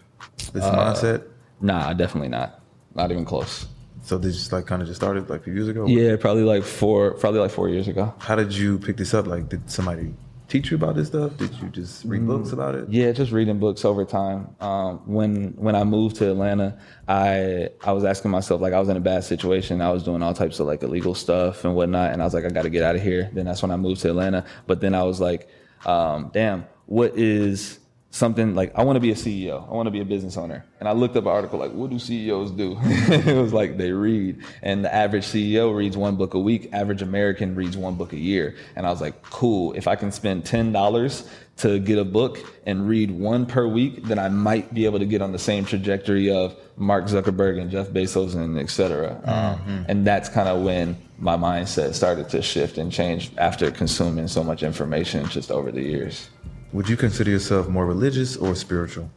This 0.53 0.65
uh, 0.65 0.75
mindset? 0.75 1.25
Nah, 1.61 1.93
definitely 1.93 2.29
not. 2.29 2.61
Not 2.95 3.11
even 3.11 3.25
close. 3.25 3.67
So 4.09 4.17
this 4.17 4.37
just 4.37 4.53
like 4.53 4.65
kind 4.65 4.81
of 4.81 4.89
just 4.89 4.99
started 4.99 5.29
like 5.29 5.43
a 5.43 5.45
few 5.45 5.53
years 5.53 5.69
ago? 5.69 5.87
Yeah, 5.87 6.17
probably 6.17 6.43
like 6.43 6.63
four, 6.63 7.13
probably 7.13 7.41
like 7.41 7.51
four 7.51 7.69
years 7.69 7.89
ago. 7.89 8.15
How 8.17 8.37
did 8.37 8.55
you 8.55 8.79
pick 8.79 8.97
this 8.97 9.13
up? 9.13 9.27
Like, 9.27 9.51
did 9.51 9.71
somebody 9.71 10.15
teach 10.49 10.71
you 10.71 10.79
about 10.79 10.95
this 10.95 11.09
stuff? 11.09 11.37
Did 11.37 11.53
you 11.61 11.69
just 11.69 12.07
read 12.07 12.23
mm, 12.23 12.27
books 12.27 12.53
about 12.53 12.75
it? 12.75 12.89
Yeah, 12.89 13.13
just 13.13 13.33
reading 13.33 13.59
books 13.59 13.85
over 13.85 14.07
time. 14.07 14.57
Um, 14.61 15.01
when 15.05 15.49
when 15.59 15.77
I 15.77 15.85
moved 15.85 16.17
to 16.17 16.31
Atlanta, 16.31 16.79
I 17.07 17.69
I 17.85 17.93
was 17.93 18.03
asking 18.03 18.31
myself 18.31 18.63
like 18.63 18.73
I 18.73 18.81
was 18.81 18.89
in 18.89 18.97
a 18.97 19.01
bad 19.01 19.25
situation. 19.25 19.83
I 19.83 19.93
was 19.93 20.03
doing 20.03 20.23
all 20.23 20.33
types 20.33 20.59
of 20.59 20.67
like 20.67 20.83
illegal 20.83 21.15
stuff 21.15 21.67
and 21.67 21.77
whatnot, 21.77 22.11
and 22.13 22.23
I 22.23 22.25
was 22.25 22.33
like, 22.33 22.47
I 22.47 22.49
got 22.49 22.63
to 22.63 22.71
get 22.71 22.83
out 22.85 22.97
of 22.97 23.03
here. 23.03 23.29
Then 23.35 23.45
that's 23.45 23.61
when 23.61 23.71
I 23.71 23.77
moved 23.77 24.01
to 24.01 24.09
Atlanta. 24.09 24.47
But 24.67 24.81
then 24.81 24.95
I 24.95 25.03
was 25.03 25.21
like, 25.21 25.51
um, 25.85 26.31
damn, 26.33 26.65
what 26.87 27.15
is 27.15 27.79
something 28.11 28.55
like 28.55 28.73
I 28.75 28.85
want 28.85 28.97
to 28.97 29.01
be 29.01 29.11
a 29.11 29.15
CEO. 29.15 29.69
I 29.69 29.73
want 29.73 29.87
to 29.87 29.91
be 29.91 30.01
a 30.01 30.05
business 30.05 30.37
owner. 30.37 30.65
And 30.81 30.89
I 30.89 30.93
looked 30.93 31.17
up 31.17 31.25
an 31.25 31.31
article 31.31 31.59
like, 31.59 31.73
what 31.73 31.91
do 31.91 31.99
CEOs 31.99 32.53
do? 32.53 32.79
it 32.83 33.37
was 33.37 33.53
like 33.53 33.77
they 33.77 33.93
read, 33.93 34.43
and 34.63 34.85
the 34.85 34.95
average 34.95 35.27
CEO 35.27 35.75
reads 35.75 35.97
one 35.97 36.17
book 36.17 36.35
a 36.35 36.39
week. 36.39 36.71
Average 36.73 37.03
American 37.03 37.55
reads 37.55 37.77
one 37.77 37.95
book 37.97 38.13
a 38.13 38.19
year. 38.19 38.57
And 38.77 38.87
I 38.87 38.91
was 38.91 39.01
like, 39.01 39.23
cool. 39.23 39.73
If 39.75 39.87
I 39.87 39.97
can 39.97 40.11
spend 40.11 40.45
ten 40.45 40.73
dollars 40.73 41.29
to 41.59 41.81
get 41.81 41.99
a 41.99 42.05
book 42.05 42.39
and 42.67 42.89
read 42.89 43.11
one 43.11 43.45
per 43.45 43.67
week, 43.67 44.05
then 44.05 44.19
I 44.19 44.29
might 44.29 44.73
be 44.73 44.85
able 44.85 45.01
to 45.01 45.07
get 45.07 45.21
on 45.21 45.33
the 45.33 45.39
same 45.39 45.65
trajectory 45.65 46.31
of 46.31 46.55
Mark 46.77 47.07
Zuckerberg 47.07 47.61
and 47.61 47.69
Jeff 47.71 47.89
Bezos 47.89 48.37
and 48.37 48.59
et 48.59 48.71
cetera. 48.71 49.15
Um, 49.25 49.59
mm-hmm. 49.59 49.71
Um, 49.71 49.87
and 49.89 50.07
that's 50.07 50.29
kind 50.29 50.49
of 50.49 50.63
when 50.63 50.97
my 51.19 51.37
mindset 51.37 51.95
started 51.95 52.29
to 52.29 52.43
shift 52.43 52.79
and 52.79 52.93
change 52.93 53.33
after 53.39 53.73
consuming 53.73 54.29
so 54.29 54.45
much 54.45 54.63
information 54.63 55.29
just 55.29 55.51
over 55.51 55.73
the 55.73 55.83
years. 55.83 56.31
Would 56.73 56.89
you 56.89 56.97
consider 56.97 57.31
yourself 57.31 57.69
more 57.69 57.87
religious 57.87 58.37
or 58.37 58.55
spiritual? 58.55 59.11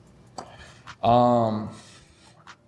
Um, 1.03 1.69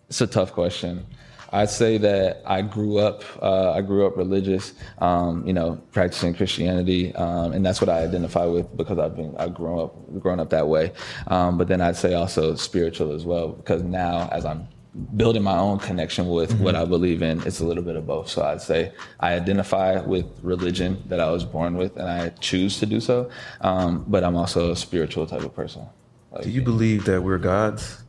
it's 0.10 0.20
a 0.20 0.28
tough 0.28 0.52
question. 0.52 1.06
I'd 1.54 1.70
say 1.70 2.00
that 2.00 2.42
I 2.46 2.64
grew 2.64 2.98
up. 2.98 3.24
Uh, 3.42 3.72
I 3.72 3.82
grew 3.82 4.08
up 4.08 4.18
religious. 4.18 4.74
Um, 4.98 5.46
you 5.46 5.54
know, 5.54 5.76
practicing 5.92 6.34
Christianity, 6.34 7.14
um, 7.16 7.54
and 7.54 7.64
that's 7.64 7.80
what 7.80 7.90
I 7.90 8.04
identify 8.04 8.46
with 8.46 8.76
because 8.76 8.98
I've 8.98 9.16
been 9.16 9.36
I've 9.38 9.54
grown 9.54 9.80
up 9.80 10.20
grown 10.20 10.40
up 10.40 10.50
that 10.50 10.68
way. 10.68 10.92
Um, 11.28 11.58
but 11.58 11.68
then 11.68 11.80
I'd 11.80 11.96
say 11.96 12.16
also 12.16 12.56
spiritual 12.56 13.14
as 13.14 13.24
well 13.24 13.50
because 13.50 13.84
now 13.84 14.28
as 14.32 14.46
I'm 14.46 14.68
building 15.16 15.42
my 15.42 15.58
own 15.58 15.80
connection 15.80 16.28
with 16.30 16.52
mm-hmm. 16.52 16.64
what 16.64 16.76
I 16.76 16.86
believe 16.86 17.22
in. 17.22 17.42
It's 17.48 17.60
a 17.60 17.66
little 17.66 17.84
bit 17.84 17.96
of 17.96 18.06
both. 18.06 18.30
So 18.30 18.44
I'd 18.44 18.62
say 18.62 18.92
I 19.20 19.34
identify 19.34 20.00
with 20.02 20.26
religion 20.44 21.02
that 21.08 21.20
I 21.20 21.30
was 21.32 21.44
born 21.44 21.78
with, 21.78 21.98
and 21.98 22.10
I 22.10 22.30
choose 22.40 22.80
to 22.80 22.86
do 22.86 23.00
so. 23.00 23.30
Um, 23.62 24.06
but 24.08 24.24
I'm 24.24 24.36
also 24.36 24.72
a 24.72 24.76
spiritual 24.76 25.26
type 25.26 25.42
of 25.42 25.56
person. 25.56 25.86
Like, 26.32 26.44
Do 26.44 26.50
you 26.50 26.62
believe 26.62 27.06
that 27.06 27.24
we're 27.24 27.40
gods? 27.40 28.04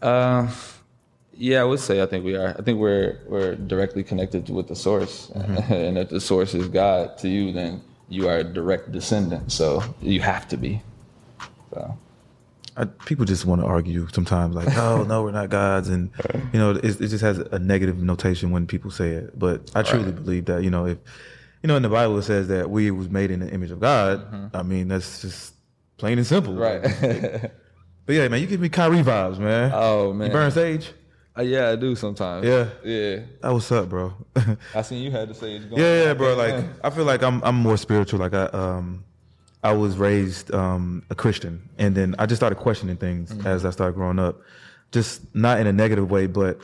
Uh, 0.00 0.48
yeah, 1.32 1.60
I 1.60 1.64
would 1.64 1.80
say 1.80 2.02
I 2.02 2.06
think 2.06 2.24
we 2.24 2.36
are. 2.36 2.54
I 2.56 2.62
think 2.62 2.78
we're 2.78 3.18
we're 3.26 3.56
directly 3.56 4.04
connected 4.04 4.48
with 4.48 4.68
the 4.68 4.76
source, 4.76 5.30
and 5.34 5.98
if 5.98 6.10
the 6.10 6.20
source 6.20 6.54
is 6.54 6.68
God 6.68 7.18
to 7.18 7.28
you, 7.28 7.52
then 7.52 7.82
you 8.08 8.28
are 8.28 8.38
a 8.38 8.44
direct 8.44 8.92
descendant. 8.92 9.50
So 9.50 9.82
you 10.00 10.20
have 10.20 10.46
to 10.48 10.56
be. 10.56 10.82
So 11.72 11.96
I, 12.76 12.84
people 12.84 13.24
just 13.24 13.44
want 13.46 13.60
to 13.60 13.66
argue 13.66 14.08
sometimes, 14.12 14.54
like, 14.54 14.76
"Oh 14.76 15.04
no, 15.08 15.22
we're 15.22 15.30
not 15.30 15.48
gods," 15.50 15.88
and 15.88 16.10
you 16.52 16.58
know, 16.58 16.72
it, 16.72 16.84
it 16.84 17.08
just 17.08 17.22
has 17.22 17.38
a 17.38 17.58
negative 17.58 17.98
notation 17.98 18.50
when 18.50 18.66
people 18.66 18.90
say 18.90 19.10
it. 19.10 19.38
But 19.38 19.70
I 19.74 19.82
truly 19.82 20.12
believe 20.12 20.46
that 20.46 20.62
you 20.64 20.70
know, 20.70 20.86
if 20.86 20.98
you 21.62 21.68
know, 21.68 21.76
in 21.76 21.82
the 21.82 21.88
Bible 21.88 22.18
it 22.18 22.22
says 22.22 22.48
that 22.48 22.70
we 22.70 22.90
was 22.90 23.08
made 23.08 23.30
in 23.30 23.40
the 23.40 23.48
image 23.50 23.70
of 23.70 23.80
God. 23.80 24.50
I 24.52 24.62
mean, 24.62 24.88
that's 24.88 25.22
just 25.22 25.54
plain 25.96 26.18
and 26.18 26.26
simple. 26.26 26.54
right. 26.54 27.50
But 28.06 28.16
yeah, 28.16 28.28
man, 28.28 28.40
you 28.42 28.46
give 28.46 28.60
me 28.60 28.68
Kyrie 28.68 28.98
vibes, 29.02 29.38
man. 29.38 29.72
oh 29.74 30.12
man. 30.12 30.26
You 30.26 30.32
burn 30.34 30.50
sage. 30.50 30.92
Uh, 31.36 31.42
yeah, 31.42 31.70
I 31.70 31.76
do 31.76 31.96
sometimes. 31.96 32.46
Yeah. 32.46 32.68
Yeah. 32.84 33.20
That 33.40 33.52
what's 33.52 33.72
up, 33.72 33.88
bro? 33.88 34.12
I 34.74 34.82
seen 34.82 35.02
you 35.02 35.10
had 35.10 35.28
to 35.28 35.34
say 35.34 35.56
it's 35.56 35.64
going. 35.64 35.80
Yeah, 35.80 36.04
yeah, 36.04 36.14
bro. 36.14 36.34
Like 36.36 36.64
I 36.84 36.90
feel 36.90 37.04
like 37.04 37.22
I'm 37.22 37.42
I'm 37.42 37.56
more 37.56 37.76
spiritual. 37.76 38.20
Like 38.20 38.34
I 38.34 38.44
um 38.46 39.04
I 39.64 39.72
was 39.72 39.96
raised 39.96 40.54
um 40.54 41.02
a 41.10 41.14
Christian, 41.14 41.68
and 41.78 41.94
then 41.94 42.14
I 42.18 42.26
just 42.26 42.38
started 42.38 42.56
questioning 42.56 42.96
things 42.96 43.34
as 43.44 43.64
I 43.64 43.70
started 43.70 43.94
growing 43.94 44.18
up. 44.20 44.40
Just 44.92 45.22
not 45.34 45.58
in 45.58 45.66
a 45.66 45.72
negative 45.72 46.08
way, 46.10 46.26
but 46.28 46.60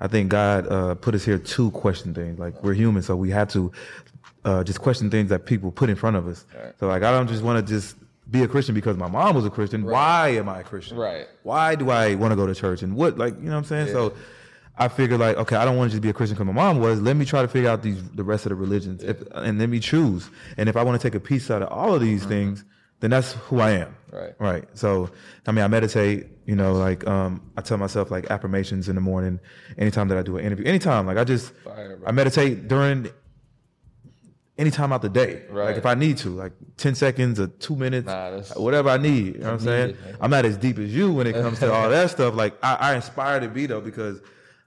I 0.00 0.08
think 0.08 0.30
God 0.30 0.66
uh, 0.66 0.94
put 0.96 1.14
us 1.14 1.24
here 1.24 1.38
to 1.38 1.70
question 1.70 2.14
things. 2.14 2.38
Like 2.38 2.60
we're 2.64 2.74
human, 2.74 3.02
so 3.02 3.14
we 3.14 3.30
have 3.30 3.48
to 3.50 3.70
uh, 4.44 4.64
just 4.64 4.80
question 4.80 5.10
things 5.10 5.28
that 5.28 5.46
people 5.46 5.70
put 5.70 5.90
in 5.90 5.96
front 5.96 6.16
of 6.16 6.26
us. 6.26 6.44
So 6.80 6.88
like 6.88 7.02
I 7.02 7.10
don't 7.12 7.28
just 7.28 7.42
want 7.42 7.64
to 7.64 7.72
just 7.72 7.96
be 8.30 8.42
a 8.42 8.48
Christian 8.48 8.74
because 8.74 8.96
my 8.96 9.08
mom 9.08 9.34
was 9.34 9.44
a 9.44 9.50
Christian. 9.50 9.84
Why 9.84 10.30
am 10.30 10.48
I 10.48 10.60
a 10.60 10.64
Christian? 10.64 10.96
Right. 10.96 11.26
Why 11.42 11.74
do 11.74 11.90
I 11.90 12.14
want 12.14 12.32
to 12.32 12.36
go 12.36 12.46
to 12.46 12.54
church? 12.54 12.82
And 12.82 12.96
what 12.96 13.18
like 13.18 13.36
you 13.38 13.44
know 13.44 13.52
what 13.52 13.58
I'm 13.58 13.64
saying? 13.64 13.88
So 13.88 14.14
I 14.78 14.88
figured 14.88 15.18
like, 15.20 15.36
okay, 15.36 15.56
I 15.56 15.64
don't 15.64 15.76
want 15.76 15.90
to 15.90 15.94
just 15.96 16.02
be 16.02 16.08
a 16.08 16.12
Christian 16.12 16.36
because 16.36 16.46
my 16.46 16.52
mom 16.52 16.78
was. 16.80 17.00
Let 17.00 17.16
me 17.16 17.24
try 17.24 17.42
to 17.42 17.48
figure 17.48 17.68
out 17.68 17.82
these 17.82 18.02
the 18.10 18.24
rest 18.24 18.46
of 18.46 18.50
the 18.50 18.56
religions, 18.56 19.02
if, 19.02 19.20
and 19.34 19.58
let 19.58 19.68
me 19.68 19.80
choose. 19.80 20.30
And 20.56 20.68
if 20.68 20.76
I 20.76 20.82
want 20.82 21.00
to 21.00 21.06
take 21.06 21.14
a 21.14 21.20
piece 21.20 21.50
out 21.50 21.62
of 21.62 21.68
all 21.68 21.94
of 21.94 22.00
these 22.00 22.24
things, 22.24 22.64
then 23.00 23.10
that's 23.10 23.32
who 23.32 23.60
I 23.60 23.72
am. 23.72 23.96
Right. 24.12 24.34
Right. 24.38 24.64
So 24.74 25.10
I 25.46 25.52
mean, 25.52 25.64
I 25.64 25.68
meditate. 25.68 26.26
You 26.46 26.56
know, 26.56 26.72
like 26.72 27.06
um, 27.06 27.42
I 27.58 27.60
tell 27.60 27.76
myself 27.76 28.10
like 28.10 28.30
affirmations 28.30 28.88
in 28.88 28.94
the 28.94 29.02
morning. 29.02 29.38
Anytime 29.76 30.08
that 30.08 30.16
I 30.16 30.22
do 30.22 30.38
an 30.38 30.44
interview, 30.46 30.64
anytime 30.64 31.06
like 31.06 31.18
I 31.18 31.24
just 31.24 31.52
Fire. 31.56 31.98
I 32.06 32.12
meditate 32.12 32.68
during 32.68 33.10
any 34.56 34.70
time 34.70 34.92
out 34.92 35.02
the 35.02 35.08
day. 35.08 35.42
Right. 35.50 35.66
Like 35.66 35.76
if 35.76 35.86
I 35.86 35.94
need 35.94 36.18
to, 36.18 36.30
like 36.30 36.52
ten 36.76 36.94
seconds 36.94 37.38
or 37.38 37.48
two 37.48 37.76
minutes, 37.76 38.06
Nah, 38.06 38.40
whatever 38.56 38.88
I 38.90 38.96
need. 38.96 39.34
You 39.34 39.40
know 39.40 39.46
what 39.46 39.52
I'm 39.54 39.60
saying? 39.60 39.96
I'm 40.20 40.30
not 40.30 40.44
as 40.44 40.56
deep 40.56 40.78
as 40.78 40.94
you 40.94 41.12
when 41.12 41.26
it 41.26 41.34
comes 41.34 41.58
to 41.60 41.72
all 41.72 41.88
that 41.90 42.10
stuff. 42.10 42.34
Like 42.34 42.54
I, 42.62 42.74
I 42.74 42.94
aspire 42.94 43.40
to 43.40 43.48
be 43.48 43.66
though 43.66 43.80
because 43.80 44.20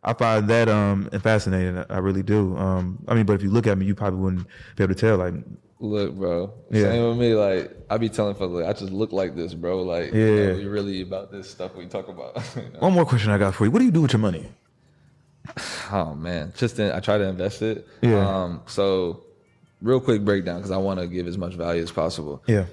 I 0.04 0.14
find 0.14 0.48
that 0.50 0.68
um 0.68 1.10
fascinating. 1.22 1.84
I 1.90 1.98
really 2.00 2.24
do. 2.24 2.56
Um, 2.58 3.04
I 3.08 3.14
mean, 3.14 3.26
but 3.26 3.34
if 3.34 3.44
you 3.44 3.52
look 3.52 3.68
at 3.68 3.78
me, 3.78 3.86
you 3.86 3.96
probably 3.96 4.20
wouldn't 4.20 4.48
be 4.76 4.84
able 4.84 4.94
to 4.96 5.00
tell. 5.00 5.18
Like, 5.18 5.34
Look, 5.80 6.14
bro. 6.16 6.54
Yeah. 6.70 6.84
Same 6.84 7.10
with 7.10 7.18
me. 7.18 7.34
Like 7.34 7.76
I 7.90 7.98
be 7.98 8.08
telling 8.10 8.36
folks, 8.36 8.54
like 8.54 8.66
I 8.66 8.74
just 8.80 8.92
look 8.92 9.12
like 9.12 9.36
this, 9.36 9.54
bro. 9.56 9.82
Like, 9.82 10.14
Yeah. 10.14 10.26
you 10.26 10.48
know, 10.48 10.54
we 10.56 10.66
really 10.66 11.02
about 11.02 11.32
this 11.32 11.50
stuff 11.50 11.76
we 11.76 11.88
talk 11.88 12.08
about. 12.08 12.36
you 12.56 12.62
know? 12.62 12.80
one 12.80 12.94
more 12.94 13.06
question 13.06 13.32
I 13.32 13.38
got 13.40 13.56
for 13.56 13.66
you: 13.66 13.72
What 13.72 13.80
do 13.80 13.86
you 13.86 13.92
do 13.92 14.02
with 14.02 14.14
your 14.14 14.20
money? 14.20 14.48
Oh 15.92 16.16
man, 16.16 16.54
just 16.56 16.80
in, 16.80 16.90
I 16.92 17.02
try 17.02 17.18
to 17.18 17.26
invest 17.26 17.62
it. 17.62 17.86
Yeah. 18.02 18.44
Um. 18.44 18.62
So, 18.68 19.24
real 19.82 20.00
quick 20.00 20.24
breakdown 20.24 20.58
because 20.58 20.72
I 20.72 20.78
want 20.78 21.02
to 21.02 21.08
give 21.08 21.28
as 21.28 21.38
much 21.38 21.54
value 21.56 21.82
as 21.82 21.92
possible. 21.92 22.42
Yeah. 22.48 22.66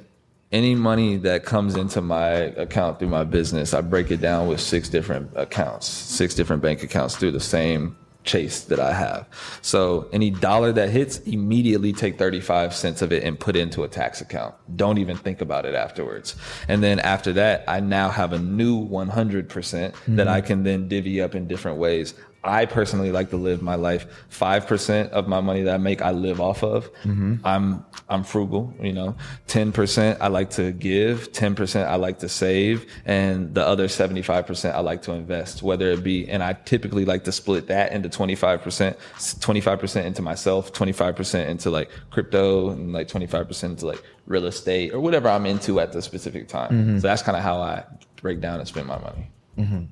Any 0.50 0.74
money 0.74 1.16
that 1.18 1.44
comes 1.44 1.76
into 1.76 2.00
my 2.00 2.28
account 2.28 2.98
through 2.98 3.08
my 3.08 3.24
business, 3.24 3.74
I 3.74 3.82
break 3.82 4.10
it 4.10 4.20
down 4.20 4.48
with 4.48 4.60
six 4.60 4.88
different 4.88 5.30
accounts, 5.36 5.86
six 5.86 6.34
different 6.34 6.62
bank 6.62 6.82
accounts 6.82 7.16
through 7.16 7.32
the 7.32 7.40
same 7.40 7.96
chase 8.28 8.62
that 8.64 8.78
I 8.78 8.92
have. 8.92 9.26
So 9.62 10.08
any 10.12 10.30
dollar 10.30 10.70
that 10.72 10.90
hits, 10.90 11.18
immediately 11.20 11.92
take 11.92 12.18
35 12.18 12.74
cents 12.74 13.02
of 13.02 13.12
it 13.12 13.24
and 13.24 13.38
put 13.40 13.56
into 13.56 13.82
a 13.84 13.88
tax 13.88 14.20
account. 14.20 14.54
Don't 14.76 14.98
even 14.98 15.16
think 15.16 15.40
about 15.40 15.64
it 15.64 15.74
afterwards. 15.74 16.36
And 16.68 16.82
then 16.82 17.00
after 17.00 17.32
that, 17.34 17.64
I 17.66 17.80
now 17.80 18.10
have 18.10 18.32
a 18.32 18.38
new 18.38 18.86
100% 18.86 19.48
that 19.48 19.92
mm-hmm. 19.92 20.28
I 20.28 20.40
can 20.40 20.62
then 20.62 20.88
divvy 20.88 21.20
up 21.20 21.34
in 21.34 21.46
different 21.46 21.78
ways. 21.78 22.14
I 22.48 22.66
personally 22.66 23.12
like 23.12 23.30
to 23.30 23.36
live 23.36 23.62
my 23.62 23.74
life. 23.74 24.06
Five 24.28 24.66
percent 24.66 25.12
of 25.12 25.28
my 25.28 25.40
money 25.40 25.62
that 25.62 25.74
I 25.74 25.78
make, 25.78 26.02
I 26.02 26.12
live 26.12 26.40
off 26.40 26.62
of. 26.62 26.92
Mm-hmm. 27.02 27.36
I'm 27.44 27.84
I'm 28.08 28.24
frugal, 28.24 28.74
you 28.80 28.92
know. 28.92 29.16
Ten 29.46 29.72
percent 29.72 30.20
I 30.20 30.28
like 30.28 30.50
to 30.50 30.72
give. 30.72 31.32
Ten 31.32 31.54
percent 31.54 31.88
I 31.88 31.96
like 31.96 32.20
to 32.20 32.28
save, 32.28 32.86
and 33.04 33.54
the 33.54 33.66
other 33.66 33.88
seventy 33.88 34.22
five 34.22 34.46
percent 34.46 34.74
I 34.74 34.80
like 34.80 35.02
to 35.02 35.12
invest. 35.12 35.62
Whether 35.62 35.90
it 35.90 36.02
be, 36.02 36.28
and 36.28 36.42
I 36.42 36.54
typically 36.54 37.04
like 37.04 37.24
to 37.24 37.32
split 37.32 37.66
that 37.68 37.92
into 37.92 38.08
twenty 38.08 38.34
five 38.34 38.62
percent, 38.62 38.96
twenty 39.40 39.60
five 39.60 39.78
percent 39.78 40.06
into 40.06 40.22
myself, 40.22 40.72
twenty 40.72 40.92
five 40.92 41.16
percent 41.16 41.50
into 41.50 41.70
like 41.70 41.90
crypto, 42.10 42.70
and 42.70 42.92
like 42.92 43.08
twenty 43.08 43.26
five 43.26 43.46
percent 43.46 43.72
into 43.72 43.86
like 43.86 44.02
real 44.26 44.46
estate 44.46 44.92
or 44.92 45.00
whatever 45.00 45.28
I'm 45.28 45.46
into 45.46 45.80
at 45.80 45.92
the 45.92 46.02
specific 46.02 46.48
time. 46.48 46.70
Mm-hmm. 46.70 46.98
So 46.98 47.08
that's 47.08 47.22
kind 47.22 47.36
of 47.36 47.42
how 47.42 47.60
I 47.60 47.84
break 48.20 48.40
down 48.40 48.58
and 48.58 48.68
spend 48.68 48.86
my 48.86 48.98
money. 48.98 49.30
Mm-hmm. 49.58 49.84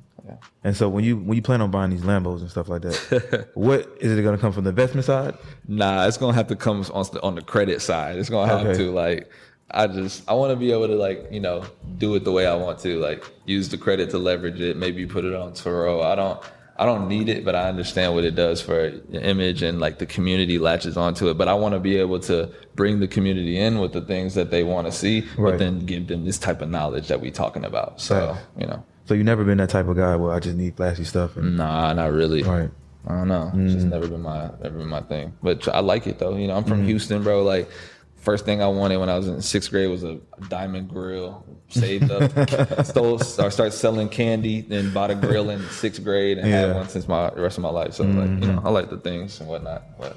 And 0.65 0.77
so 0.77 0.89
when 0.89 1.05
you 1.05 1.17
when 1.17 1.37
you 1.37 1.43
plan 1.43 1.61
on 1.61 1.71
buying 1.71 1.91
these 1.91 2.03
Lambos 2.03 2.41
and 2.41 2.51
stuff 2.51 2.69
like 2.69 2.83
that, 2.83 3.49
what 3.55 3.89
is 4.01 4.17
it 4.19 4.23
going 4.23 4.37
to 4.37 4.41
come 4.41 4.53
from 4.53 4.65
the 4.65 4.71
investment 4.71 5.05
side? 5.05 5.35
Nah, 5.69 6.07
it's 6.07 6.17
gonna 6.17 6.33
have 6.35 6.49
to 6.49 6.57
come 6.57 6.85
on 6.93 7.05
the, 7.13 7.23
on 7.23 7.35
the 7.35 7.43
credit 7.43 7.81
side. 7.83 8.17
It's 8.19 8.29
gonna 8.29 8.51
have 8.51 8.67
Okay. 8.67 8.77
to 8.79 8.91
like. 8.93 9.31
I 9.71 9.89
just 9.89 10.29
I 10.31 10.35
want 10.35 10.51
to 10.53 10.57
be 10.57 10.71
able 10.71 10.87
to 10.87 10.95
like 10.95 11.27
you 11.31 11.41
know 11.41 11.65
do 11.99 12.15
it 12.15 12.25
the 12.25 12.31
way 12.33 12.47
I 12.47 12.55
want 12.55 12.79
to 12.81 12.99
like 13.01 13.25
use 13.47 13.69
the 13.69 13.77
credit 13.77 14.11
to 14.11 14.19
leverage 14.19 14.61
it. 14.61 14.77
Maybe 14.77 15.07
put 15.07 15.25
it 15.25 15.35
on 15.35 15.53
Turo. 15.53 16.05
I 16.05 16.15
don't 16.15 16.41
I 16.79 16.85
don't 16.87 17.09
need 17.09 17.29
it, 17.29 17.45
but 17.45 17.55
I 17.57 17.69
understand 17.69 18.15
what 18.15 18.25
it 18.25 18.35
does 18.37 18.61
for 18.61 18.91
your 19.11 19.23
image 19.23 19.63
and 19.63 19.81
like 19.81 19.99
the 19.99 20.07
community 20.07 20.59
latches 20.59 20.97
onto 20.97 21.29
it. 21.31 21.35
But 21.39 21.49
I 21.49 21.55
want 21.55 21.75
to 21.75 21.81
be 21.81 21.97
able 21.97 22.21
to 22.21 22.49
bring 22.77 23.01
the 23.01 23.09
community 23.09 23.59
in 23.59 23.79
with 23.81 23.93
the 23.93 24.03
things 24.03 24.35
that 24.35 24.51
they 24.53 24.63
want 24.63 24.87
to 24.87 24.93
see, 24.93 25.23
Right. 25.37 25.53
but 25.53 25.59
then 25.59 25.85
give 25.87 26.07
them 26.07 26.25
this 26.25 26.39
type 26.39 26.61
of 26.63 26.69
knowledge 26.71 27.09
that 27.09 27.21
we're 27.21 27.31
talking 27.33 27.65
about. 27.65 28.01
So 28.01 28.15
Right. 28.33 28.41
you 28.59 28.67
know, 28.69 28.85
So 29.07 29.15
you 29.15 29.25
never 29.25 29.45
been 29.45 29.59
that 29.59 29.71
type 29.71 29.87
of 29.87 29.97
guy 29.97 30.17
where 30.17 30.33
I 30.33 30.41
just 30.41 30.57
need 30.57 30.77
flashy 30.77 31.05
stuff. 31.05 31.37
And, 31.37 31.57
nah, 31.57 31.93
not 31.93 32.13
really. 32.13 32.43
Right. 32.43 32.71
I 33.07 33.13
don't 33.13 33.29
know. 33.29 33.53
It's 33.55 33.75
just 33.75 33.87
mm. 33.87 33.91
never 33.91 34.09
been 34.09 34.23
my 34.23 34.51
never 34.61 34.79
been 34.79 34.89
my 34.89 35.01
thing. 35.03 35.33
But 35.41 35.69
I 35.69 35.79
like 35.79 36.09
it 36.09 36.19
though. 36.19 36.35
You 36.37 36.49
know, 36.49 36.57
I'm 36.57 36.65
from 36.65 36.83
mm. 36.83 36.87
Houston, 36.87 37.23
bro. 37.23 37.45
Like 37.45 37.71
first 38.17 38.45
thing 38.45 38.61
I 38.61 38.67
wanted 38.67 38.97
when 38.97 39.09
I 39.09 39.17
was 39.17 39.29
in 39.29 39.41
sixth 39.41 39.71
grade 39.71 39.89
was 39.89 40.03
a 40.03 40.19
diamond 40.49 40.89
grill. 40.89 41.45
Saved 41.69 42.11
up, 42.11 42.33
stole, 42.85 43.15
or 43.15 43.51
started 43.51 43.73
selling 43.73 44.09
candy, 44.09 44.61
then 44.61 44.93
bought 44.93 45.11
a 45.11 45.15
grill 45.15 45.51
in 45.51 45.63
sixth 45.69 46.03
grade 46.03 46.39
and 46.39 46.49
Yeah. 46.49 46.61
had 46.61 46.77
one 46.77 46.89
since 46.89 47.07
my 47.07 47.31
the 47.31 47.41
rest 47.41 47.59
of 47.59 47.63
my 47.63 47.71
life. 47.71 47.95
So 47.95 48.03
like, 48.05 48.15
you 48.15 48.21
mm-hmm. 48.23 48.57
know, 48.57 48.63
I 48.65 48.71
like 48.71 48.91
the 48.91 48.99
things 48.99 49.39
and 49.41 49.49
whatnot. 49.49 49.83
But 49.99 50.17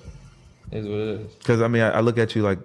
it 0.71 0.79
is 0.79 0.87
what 0.87 0.99
it 0.99 1.21
is. 1.21 1.33
Because 1.35 1.61
I 1.61 1.67
mean, 1.67 1.83
I, 1.83 1.89
I 1.89 1.99
look 1.99 2.17
at 2.17 2.35
you 2.35 2.41
like 2.41 2.59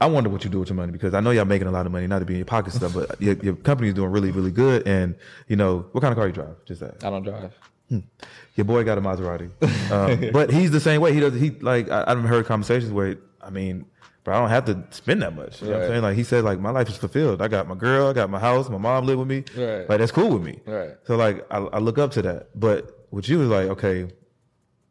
I 0.00 0.06
wonder 0.06 0.28
what 0.28 0.44
you 0.44 0.50
do 0.50 0.60
with 0.60 0.68
your 0.68 0.76
money 0.76 0.92
because 0.92 1.14
I 1.14 1.20
know 1.20 1.30
y'all 1.30 1.46
making 1.46 1.68
a 1.68 1.70
lot 1.70 1.86
of 1.86 1.92
money, 1.92 2.06
not 2.06 2.18
to 2.18 2.26
be 2.26 2.34
in 2.34 2.38
your 2.38 2.46
pocket 2.46 2.72
stuff, 2.74 2.92
but 2.92 3.20
your, 3.20 3.34
your 3.36 3.56
company's 3.56 3.94
doing 3.94 4.10
really, 4.10 4.30
really 4.30 4.50
good. 4.50 4.86
And 4.86 5.16
you 5.48 5.56
know, 5.56 5.86
what 5.92 6.02
kind 6.02 6.12
of 6.12 6.18
car 6.18 6.26
you 6.26 6.34
drive? 6.34 6.56
Just 6.66 6.80
that. 6.80 7.02
I 7.02 7.10
don't 7.10 7.22
drive. 7.22 7.52
Your 8.56 8.64
boy 8.64 8.84
got 8.84 8.98
a 8.98 9.00
Maserati, 9.00 9.50
um, 9.92 10.30
but 10.32 10.50
he's 10.50 10.70
the 10.70 10.80
same 10.80 11.00
way. 11.00 11.12
He 11.14 11.20
does. 11.20 11.34
He 11.34 11.50
like 11.50 11.88
I, 11.90 12.04
I've 12.08 12.20
heard 12.24 12.44
conversations 12.46 12.90
where 12.92 13.16
I 13.40 13.50
mean, 13.50 13.86
bro, 14.24 14.34
I 14.34 14.38
don't 14.40 14.48
have 14.48 14.64
to 14.66 14.84
spend 14.90 15.22
that 15.22 15.36
much. 15.36 15.62
You 15.62 15.68
know 15.68 15.74
what 15.74 15.82
I'm 15.82 15.88
saying? 15.90 16.02
Like 16.02 16.16
he 16.16 16.24
said, 16.24 16.44
like 16.44 16.58
my 16.58 16.70
life 16.70 16.88
is 16.88 16.96
fulfilled. 16.96 17.40
I 17.40 17.48
got 17.48 17.68
my 17.68 17.76
girl, 17.76 18.08
I 18.08 18.12
got 18.12 18.28
my 18.28 18.40
house, 18.40 18.68
my 18.68 18.78
mom 18.78 19.06
live 19.06 19.18
with 19.18 19.28
me. 19.28 19.44
Right. 19.56 19.88
Like 19.88 19.98
that's 19.98 20.10
cool 20.12 20.30
with 20.30 20.42
me. 20.42 20.60
Right. 20.66 20.96
So 21.04 21.16
like 21.16 21.46
I, 21.50 21.58
I 21.58 21.78
look 21.78 21.96
up 21.98 22.10
to 22.12 22.22
that. 22.22 22.48
But 22.58 23.06
with 23.12 23.28
you 23.28 23.40
is 23.42 23.48
like 23.48 23.68
okay, 23.68 24.08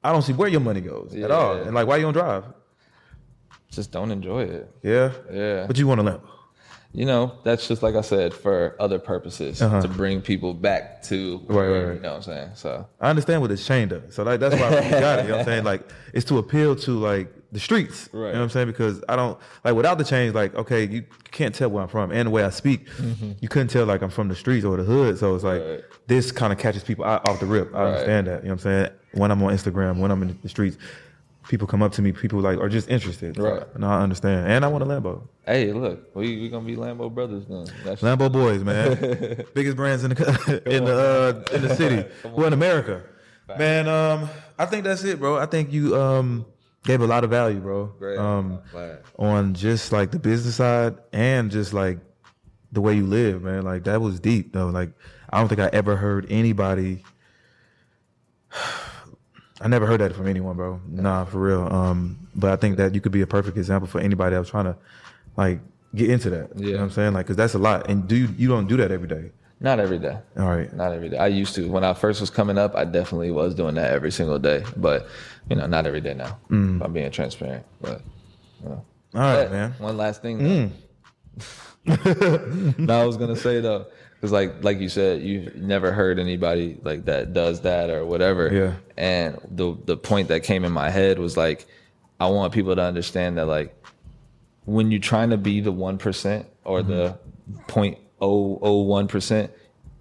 I 0.03 0.11
don't 0.13 0.21
see 0.21 0.33
where 0.33 0.47
your 0.47 0.61
money 0.61 0.81
goes 0.81 1.13
at 1.15 1.31
all. 1.31 1.55
And 1.55 1.75
like 1.75 1.87
why 1.87 1.97
you 1.97 2.03
don't 2.03 2.13
drive? 2.13 2.45
Just 3.75 3.91
don't 3.91 4.11
enjoy 4.11 4.43
it. 4.43 4.71
Yeah. 4.83 5.11
Yeah. 5.31 5.65
But 5.67 5.77
you 5.77 5.87
want 5.87 6.01
to 6.01 6.05
Lambo. 6.07 6.21
You 6.93 7.05
know, 7.05 7.33
that's 7.43 7.67
just 7.67 7.83
like 7.83 7.95
I 7.95 8.01
said 8.01 8.33
for 8.33 8.73
other 8.79 8.99
purposes 8.99 9.59
to 9.59 9.87
bring 9.89 10.21
people 10.21 10.53
back 10.53 11.03
to 11.03 11.41
Uh-huh. 11.49 11.53
Right, 11.59 11.67
right, 11.67 11.83
right. 11.87 11.95
You 11.95 11.99
know 11.99 12.09
what 12.11 12.15
I'm 12.17 12.21
saying? 12.23 12.49
So 12.55 12.87
I 13.01 13.09
understand 13.09 13.41
what 13.41 13.49
this 13.49 13.67
chain 13.67 13.89
does. 13.89 14.15
So 14.15 14.23
like 14.23 14.39
that's 14.39 14.55
why 14.55 14.69
we 14.69 14.89
got 14.91 15.19
it. 15.19 15.23
You 15.23 15.29
know 15.31 15.37
what 15.37 15.39
I'm 15.41 15.45
saying? 15.45 15.63
Like 15.65 15.89
it's 16.13 16.25
to 16.27 16.37
appeal 16.37 16.73
to 16.77 16.91
like 16.91 17.27
the 17.51 17.59
streets. 17.59 18.09
You 18.13 18.19
know 18.19 18.25
what 18.27 18.35
I'm 18.37 18.49
saying? 18.49 18.67
Because 18.67 19.03
I 19.09 19.17
don't 19.17 19.37
like 19.65 19.75
without 19.75 19.97
the 19.97 20.05
chains, 20.05 20.33
like, 20.35 20.55
okay, 20.55 20.85
you 20.87 21.03
can't 21.31 21.53
tell 21.53 21.69
where 21.69 21.83
I'm 21.83 21.89
from 21.89 22.11
and 22.13 22.27
the 22.27 22.31
way 22.31 22.45
I 22.45 22.49
speak. 22.49 22.87
You 23.41 23.49
couldn't 23.49 23.67
tell 23.69 23.85
like 23.85 24.01
I'm 24.01 24.09
from 24.09 24.29
the 24.29 24.35
streets 24.35 24.63
or 24.63 24.77
the 24.77 24.83
hood. 24.83 25.17
So 25.19 25.35
it's 25.35 25.43
like 25.43 25.61
Mm-hmm. 25.61 25.71
Right. 25.71 25.83
this 26.07 26.31
kind 26.31 26.53
of 26.53 26.59
catches 26.59 26.85
people 26.85 27.03
off 27.03 27.39
the 27.41 27.45
rip. 27.45 27.75
I 27.75 27.77
Right. 27.77 27.87
understand 27.89 28.27
that. 28.27 28.43
You 28.43 28.49
know 28.49 28.55
what 28.55 28.65
I'm 28.65 28.71
saying? 28.85 28.89
When 29.15 29.31
I'm 29.31 29.43
on 29.43 29.53
Instagram, 29.53 29.97
when 29.99 30.11
I'm 30.11 30.21
in 30.23 30.39
the 30.41 30.49
streets, 30.49 30.77
people 31.47 31.67
come 31.67 31.81
up 31.83 31.91
to 31.93 32.01
me, 32.01 32.11
people 32.11 32.39
like 32.39 32.59
are 32.59 32.69
just 32.69 32.89
interested. 32.89 33.35
So, 33.35 33.43
Right. 33.43 33.79
No, 33.79 33.87
I 33.87 34.01
understand. 34.01 34.51
And 34.51 34.65
I 34.65 34.67
want 34.67 34.83
a 34.83 34.87
Lambo. 34.87 35.27
Hey, 35.45 35.71
look, 35.71 36.15
we 36.15 36.39
we 36.41 36.49
gonna 36.49 36.65
be 36.65 36.75
Lambo 36.75 37.13
brothers 37.13 37.45
then. 37.47 37.65
That's 37.83 38.01
Lambo 38.01 38.31
boys, 38.31 38.63
man. 38.63 39.45
Biggest 39.53 39.77
brands 39.77 40.03
in 40.03 40.11
the 40.11 40.61
in 40.65 40.85
the 40.85 41.45
uh, 41.51 41.55
in 41.55 41.61
the 41.61 41.75
city. 41.75 42.07
Well, 42.23 42.47
in 42.47 42.53
America, 42.53 43.03
man. 43.57 43.87
Um, 43.87 44.29
I 44.57 44.65
think 44.65 44.83
that's 44.83 45.03
it, 45.03 45.19
bro. 45.19 45.37
I 45.37 45.45
think 45.45 45.71
you 45.71 45.95
um 45.95 46.45
gave 46.83 47.01
a 47.01 47.07
lot 47.07 47.23
of 47.23 47.29
value, 47.29 47.59
bro. 47.59 47.85
Great. 47.97 48.17
Um, 48.17 48.61
Glad. 48.71 48.99
on 49.17 49.53
just 49.53 49.91
like 49.91 50.11
the 50.11 50.19
business 50.19 50.55
side 50.55 50.95
and 51.13 51.49
just 51.51 51.73
like 51.73 51.99
the 52.71 52.81
way 52.81 52.95
you 52.95 53.05
live, 53.05 53.41
man. 53.41 53.63
Like 53.63 53.83
that 53.85 54.01
was 54.01 54.19
deep 54.19 54.53
though. 54.53 54.67
Like 54.67 54.91
I 55.29 55.39
don't 55.39 55.47
think 55.47 55.61
I 55.61 55.69
ever 55.73 55.95
heard 55.95 56.27
anybody. 56.29 57.03
I 59.65 59.67
never 59.67 59.87
heard 59.87 59.99
that 59.99 60.13
from 60.15 60.27
anyone, 60.27 60.55
bro. 60.55 60.79
Nah, 60.87 61.25
for 61.25 61.39
real. 61.39 61.67
Um, 61.73 62.19
but 62.35 62.51
I 62.51 62.55
think 62.55 62.77
that 62.77 62.93
you 62.93 63.01
could 63.01 63.11
be 63.11 63.21
a 63.21 63.27
perfect 63.27 63.57
example 63.57 63.87
for 63.87 63.99
anybody 63.99 64.35
that 64.35 64.39
was 64.39 64.49
trying 64.51 64.65
to, 64.65 64.75
like, 65.37 65.59
get 65.95 66.11
into 66.11 66.29
that. 66.29 66.55
You 66.55 66.65
know 66.65 66.69
Yeah. 66.69 66.75
what 66.77 66.83
I'm 66.83 66.91
saying? 66.91 67.13
Like, 67.13 67.25
cause 67.25 67.35
that's 67.35 67.55
a 67.55 67.57
lot, 67.57 67.89
and 67.89 68.07
do 68.07 68.15
you, 68.15 68.27
you 68.37 68.47
don't 68.47 68.67
do 68.67 68.77
that 68.77 68.91
every 68.91 69.07
day. 69.07 69.31
Not 69.59 69.79
every 69.79 69.97
day. 69.97 70.19
All 70.37 70.45
right. 70.55 70.71
Not 70.71 70.91
every 70.93 71.09
day. 71.09 71.17
I 71.17 71.25
used 71.27 71.55
to. 71.55 71.67
When 71.67 71.83
I 71.83 71.95
first 71.95 72.21
was 72.21 72.29
coming 72.29 72.59
up, 72.59 72.75
I 72.75 72.85
definitely 72.85 73.31
was 73.31 73.55
doing 73.55 73.73
that 73.75 73.91
every 73.91 74.11
single 74.11 74.37
day. 74.37 74.63
But, 74.77 75.07
you 75.49 75.55
know, 75.55 75.65
not 75.65 75.87
every 75.87 76.01
day 76.01 76.13
now. 76.13 76.37
If 76.51 76.81
I'm 76.83 76.93
being 76.93 77.09
transparent. 77.09 77.65
But 77.81 78.01
All 78.63 78.75
right, 79.13 79.45
But 79.45 79.51
man. 79.51 79.73
One 79.79 79.97
last 79.97 80.21
thing. 80.21 80.73
no, 81.85 83.01
I 83.01 83.05
was 83.05 83.17
gonna 83.17 83.35
say 83.35 83.61
though, 83.61 83.87
because 84.25 84.31
like 84.31 84.63
like 84.63 84.79
you 84.79 84.89
said, 84.89 85.21
you 85.21 85.51
never 85.55 85.91
heard 85.91 86.17
anybody 86.17 86.79
like 86.83 87.05
that 87.05 87.33
does 87.33 87.61
that 87.61 87.91
or 87.91 88.05
whatever. 88.05 88.51
Yeah. 88.51 88.73
And 88.97 89.37
the 89.51 89.77
the 89.85 89.97
point 89.97 90.29
that 90.29 90.41
came 90.41 90.65
in 90.65 90.71
my 90.71 90.89
head 90.89 91.19
was 91.19 91.37
like, 91.37 91.67
I 92.19 92.27
want 92.27 92.53
people 92.53 92.75
to 92.75 92.81
understand 92.81 93.37
that 93.37 93.45
like, 93.45 93.75
when 94.65 94.89
you're 94.89 94.99
trying 94.99 95.29
to 95.29 95.37
be 95.37 95.61
the 95.61 95.71
one 95.71 95.99
percent 95.99 96.47
or 96.63 96.81
the 96.81 97.17
mm-hmm. 97.51 97.61
point 97.67 97.99
oh 98.19 98.57
oh 98.61 98.81
one 98.81 99.07
percent. 99.07 99.51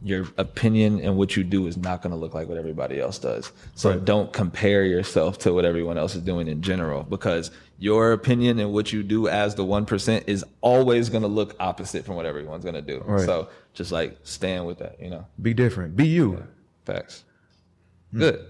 Your 0.06 0.26
opinion 0.36 1.00
and 1.00 1.16
what 1.16 1.34
you 1.34 1.42
do 1.42 1.66
is 1.66 1.78
not 1.78 2.02
going 2.02 2.10
to 2.10 2.18
look 2.18 2.34
like 2.34 2.46
what 2.46 2.58
everybody 2.58 3.00
else 3.00 3.18
does. 3.18 3.50
So 3.74 3.88
Right. 3.88 4.04
don't 4.04 4.30
compare 4.34 4.84
yourself 4.84 5.38
to 5.38 5.54
what 5.54 5.64
everyone 5.64 5.96
else 5.96 6.14
is 6.14 6.20
doing 6.20 6.46
in 6.46 6.60
general 6.60 7.04
because 7.04 7.50
your 7.78 8.12
opinion 8.12 8.58
and 8.58 8.70
what 8.70 8.92
you 8.92 9.02
do 9.02 9.28
as 9.28 9.54
the 9.54 9.64
1% 9.64 10.24
is 10.26 10.44
always 10.60 11.08
going 11.08 11.22
to 11.22 11.28
look 11.28 11.56
opposite 11.58 12.04
from 12.04 12.16
what 12.16 12.26
everyone's 12.26 12.64
going 12.64 12.74
to 12.74 12.82
do. 12.82 13.02
Right. 13.02 13.24
So 13.24 13.48
just 13.74 13.92
like 13.92 14.16
stand 14.22 14.66
with 14.66 14.78
that, 14.78 14.98
you 15.00 15.10
know, 15.10 15.26
Be 15.42 15.52
different. 15.52 15.94
Be 15.96 16.06
you. 16.08 16.42
facts. 16.84 17.24
Good. 18.16 18.46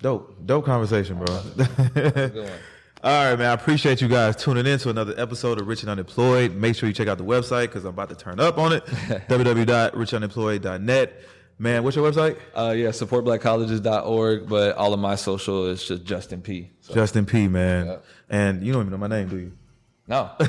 Dope. 0.00 0.34
Dope 0.46 0.64
conversation, 0.64 1.18
bro. 1.18 1.42
Good 1.56 2.34
one. 2.36 2.50
All 3.04 3.30
right, 3.30 3.36
man. 3.38 3.50
I 3.50 3.52
appreciate 3.52 4.00
you 4.00 4.08
guys 4.08 4.34
tuning 4.36 4.66
in 4.66 4.78
to 4.80 4.90
another 4.90 5.14
episode 5.16 5.60
of 5.60 5.66
Rich 5.68 5.82
and 5.82 5.90
Unemployed. 5.90 6.54
Make 6.54 6.74
sure 6.76 6.88
you 6.88 6.94
check 6.94 7.06
out 7.08 7.18
the 7.18 7.24
website 7.24 7.62
because 7.66 7.84
I'm 7.84 7.90
about 7.90 8.08
to 8.10 8.16
turn 8.16 8.40
up 8.40 8.58
on 8.58 8.72
it. 8.72 8.84
www.richunemployed.net. 9.28 11.22
Man, 11.60 11.82
what's 11.82 11.96
your 11.96 12.08
website? 12.10 12.36
Uh, 12.54 12.70
yeah, 12.76 12.88
supportblackcolleges.org, 12.88 14.48
but 14.48 14.76
all 14.76 14.94
of 14.94 15.00
my 15.00 15.16
social 15.16 15.66
is 15.66 15.84
just 15.86 16.04
Justin 16.04 16.40
P. 16.40 16.70
So, 16.80 16.94
Justin 16.94 17.26
P, 17.26 17.48
man. 17.48 17.86
Yeah. 17.86 17.96
And 18.30 18.62
you 18.64 18.72
don't 18.72 18.82
even 18.82 18.92
know 18.92 18.98
my 18.98 19.08
name, 19.08 19.28
do 19.28 19.36
you? 19.38 19.52
no, 20.06 20.30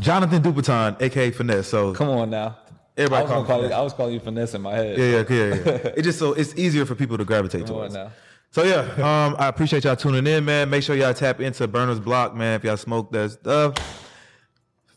Jonathan 0.00 0.42
Dupiton, 0.42 1.00
aka 1.00 1.30
Finesse. 1.30 1.68
So 1.68 1.92
come 1.94 2.08
on 2.08 2.30
now. 2.30 2.56
Everybody 2.96 3.20
I 3.20 3.22
was, 3.22 3.30
call 3.30 3.42
gonna 3.42 3.46
call 3.46 3.68
you, 3.68 3.74
I 3.74 3.80
was 3.80 3.92
calling 3.92 4.14
you 4.14 4.20
finesse 4.20 4.54
in 4.54 4.62
my 4.62 4.74
head. 4.74 4.98
yeah, 4.98 5.04
yeah, 5.04 5.24
yeah, 5.28 5.54
yeah. 5.54 5.92
it's 5.96 6.02
just 6.02 6.18
so 6.18 6.34
it's 6.34 6.54
easier 6.56 6.84
for 6.84 6.94
people 6.94 7.16
to 7.16 7.24
gravitate 7.24 7.66
Come 7.66 7.76
on 7.76 7.80
towards. 7.80 7.94
now. 7.94 8.12
So 8.50 8.64
yeah, 8.64 8.80
um, 8.98 9.34
I 9.38 9.48
appreciate 9.48 9.84
y'all 9.84 9.96
tuning 9.96 10.26
in, 10.26 10.44
man. 10.44 10.68
Make 10.68 10.82
sure 10.82 10.94
y'all 10.94 11.14
tap 11.14 11.40
into 11.40 11.66
Burner's 11.66 12.00
Block, 12.00 12.34
man. 12.34 12.56
If 12.56 12.64
y'all 12.64 12.76
smoke 12.76 13.10
that 13.12 13.30
stuff, 13.30 13.74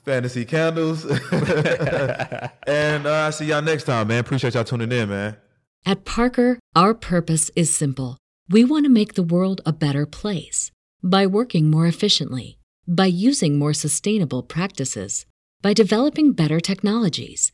fantasy 0.04 0.44
candles, 0.44 1.06
and 2.68 3.08
uh, 3.08 3.28
I 3.28 3.30
see 3.30 3.46
y'all 3.46 3.62
next 3.62 3.86
time, 3.86 4.10
man. 4.10 4.20
Appreciate 4.20 4.56
y'all 4.56 4.66
tuning 4.66 4.92
in, 4.92 5.08
man. 5.08 5.38
At 5.86 6.04
Parker, 6.04 6.60
our 6.76 6.94
purpose 6.94 7.50
is 7.56 7.74
simple. 7.74 8.18
We 8.50 8.66
want 8.66 8.86
to 8.86 8.90
make 8.90 9.14
the 9.14 9.24
world 9.24 9.62
a 9.66 9.72
better 9.72 10.06
place 10.06 10.70
by 11.02 11.26
working 11.26 11.70
more 11.70 11.88
efficiently, 11.88 12.58
by 12.86 13.06
using 13.06 13.58
more 13.58 13.74
sustainable 13.74 14.44
practices, 14.44 15.26
by 15.62 15.74
developing 15.74 16.34
better 16.34 16.60
technologies. 16.60 17.54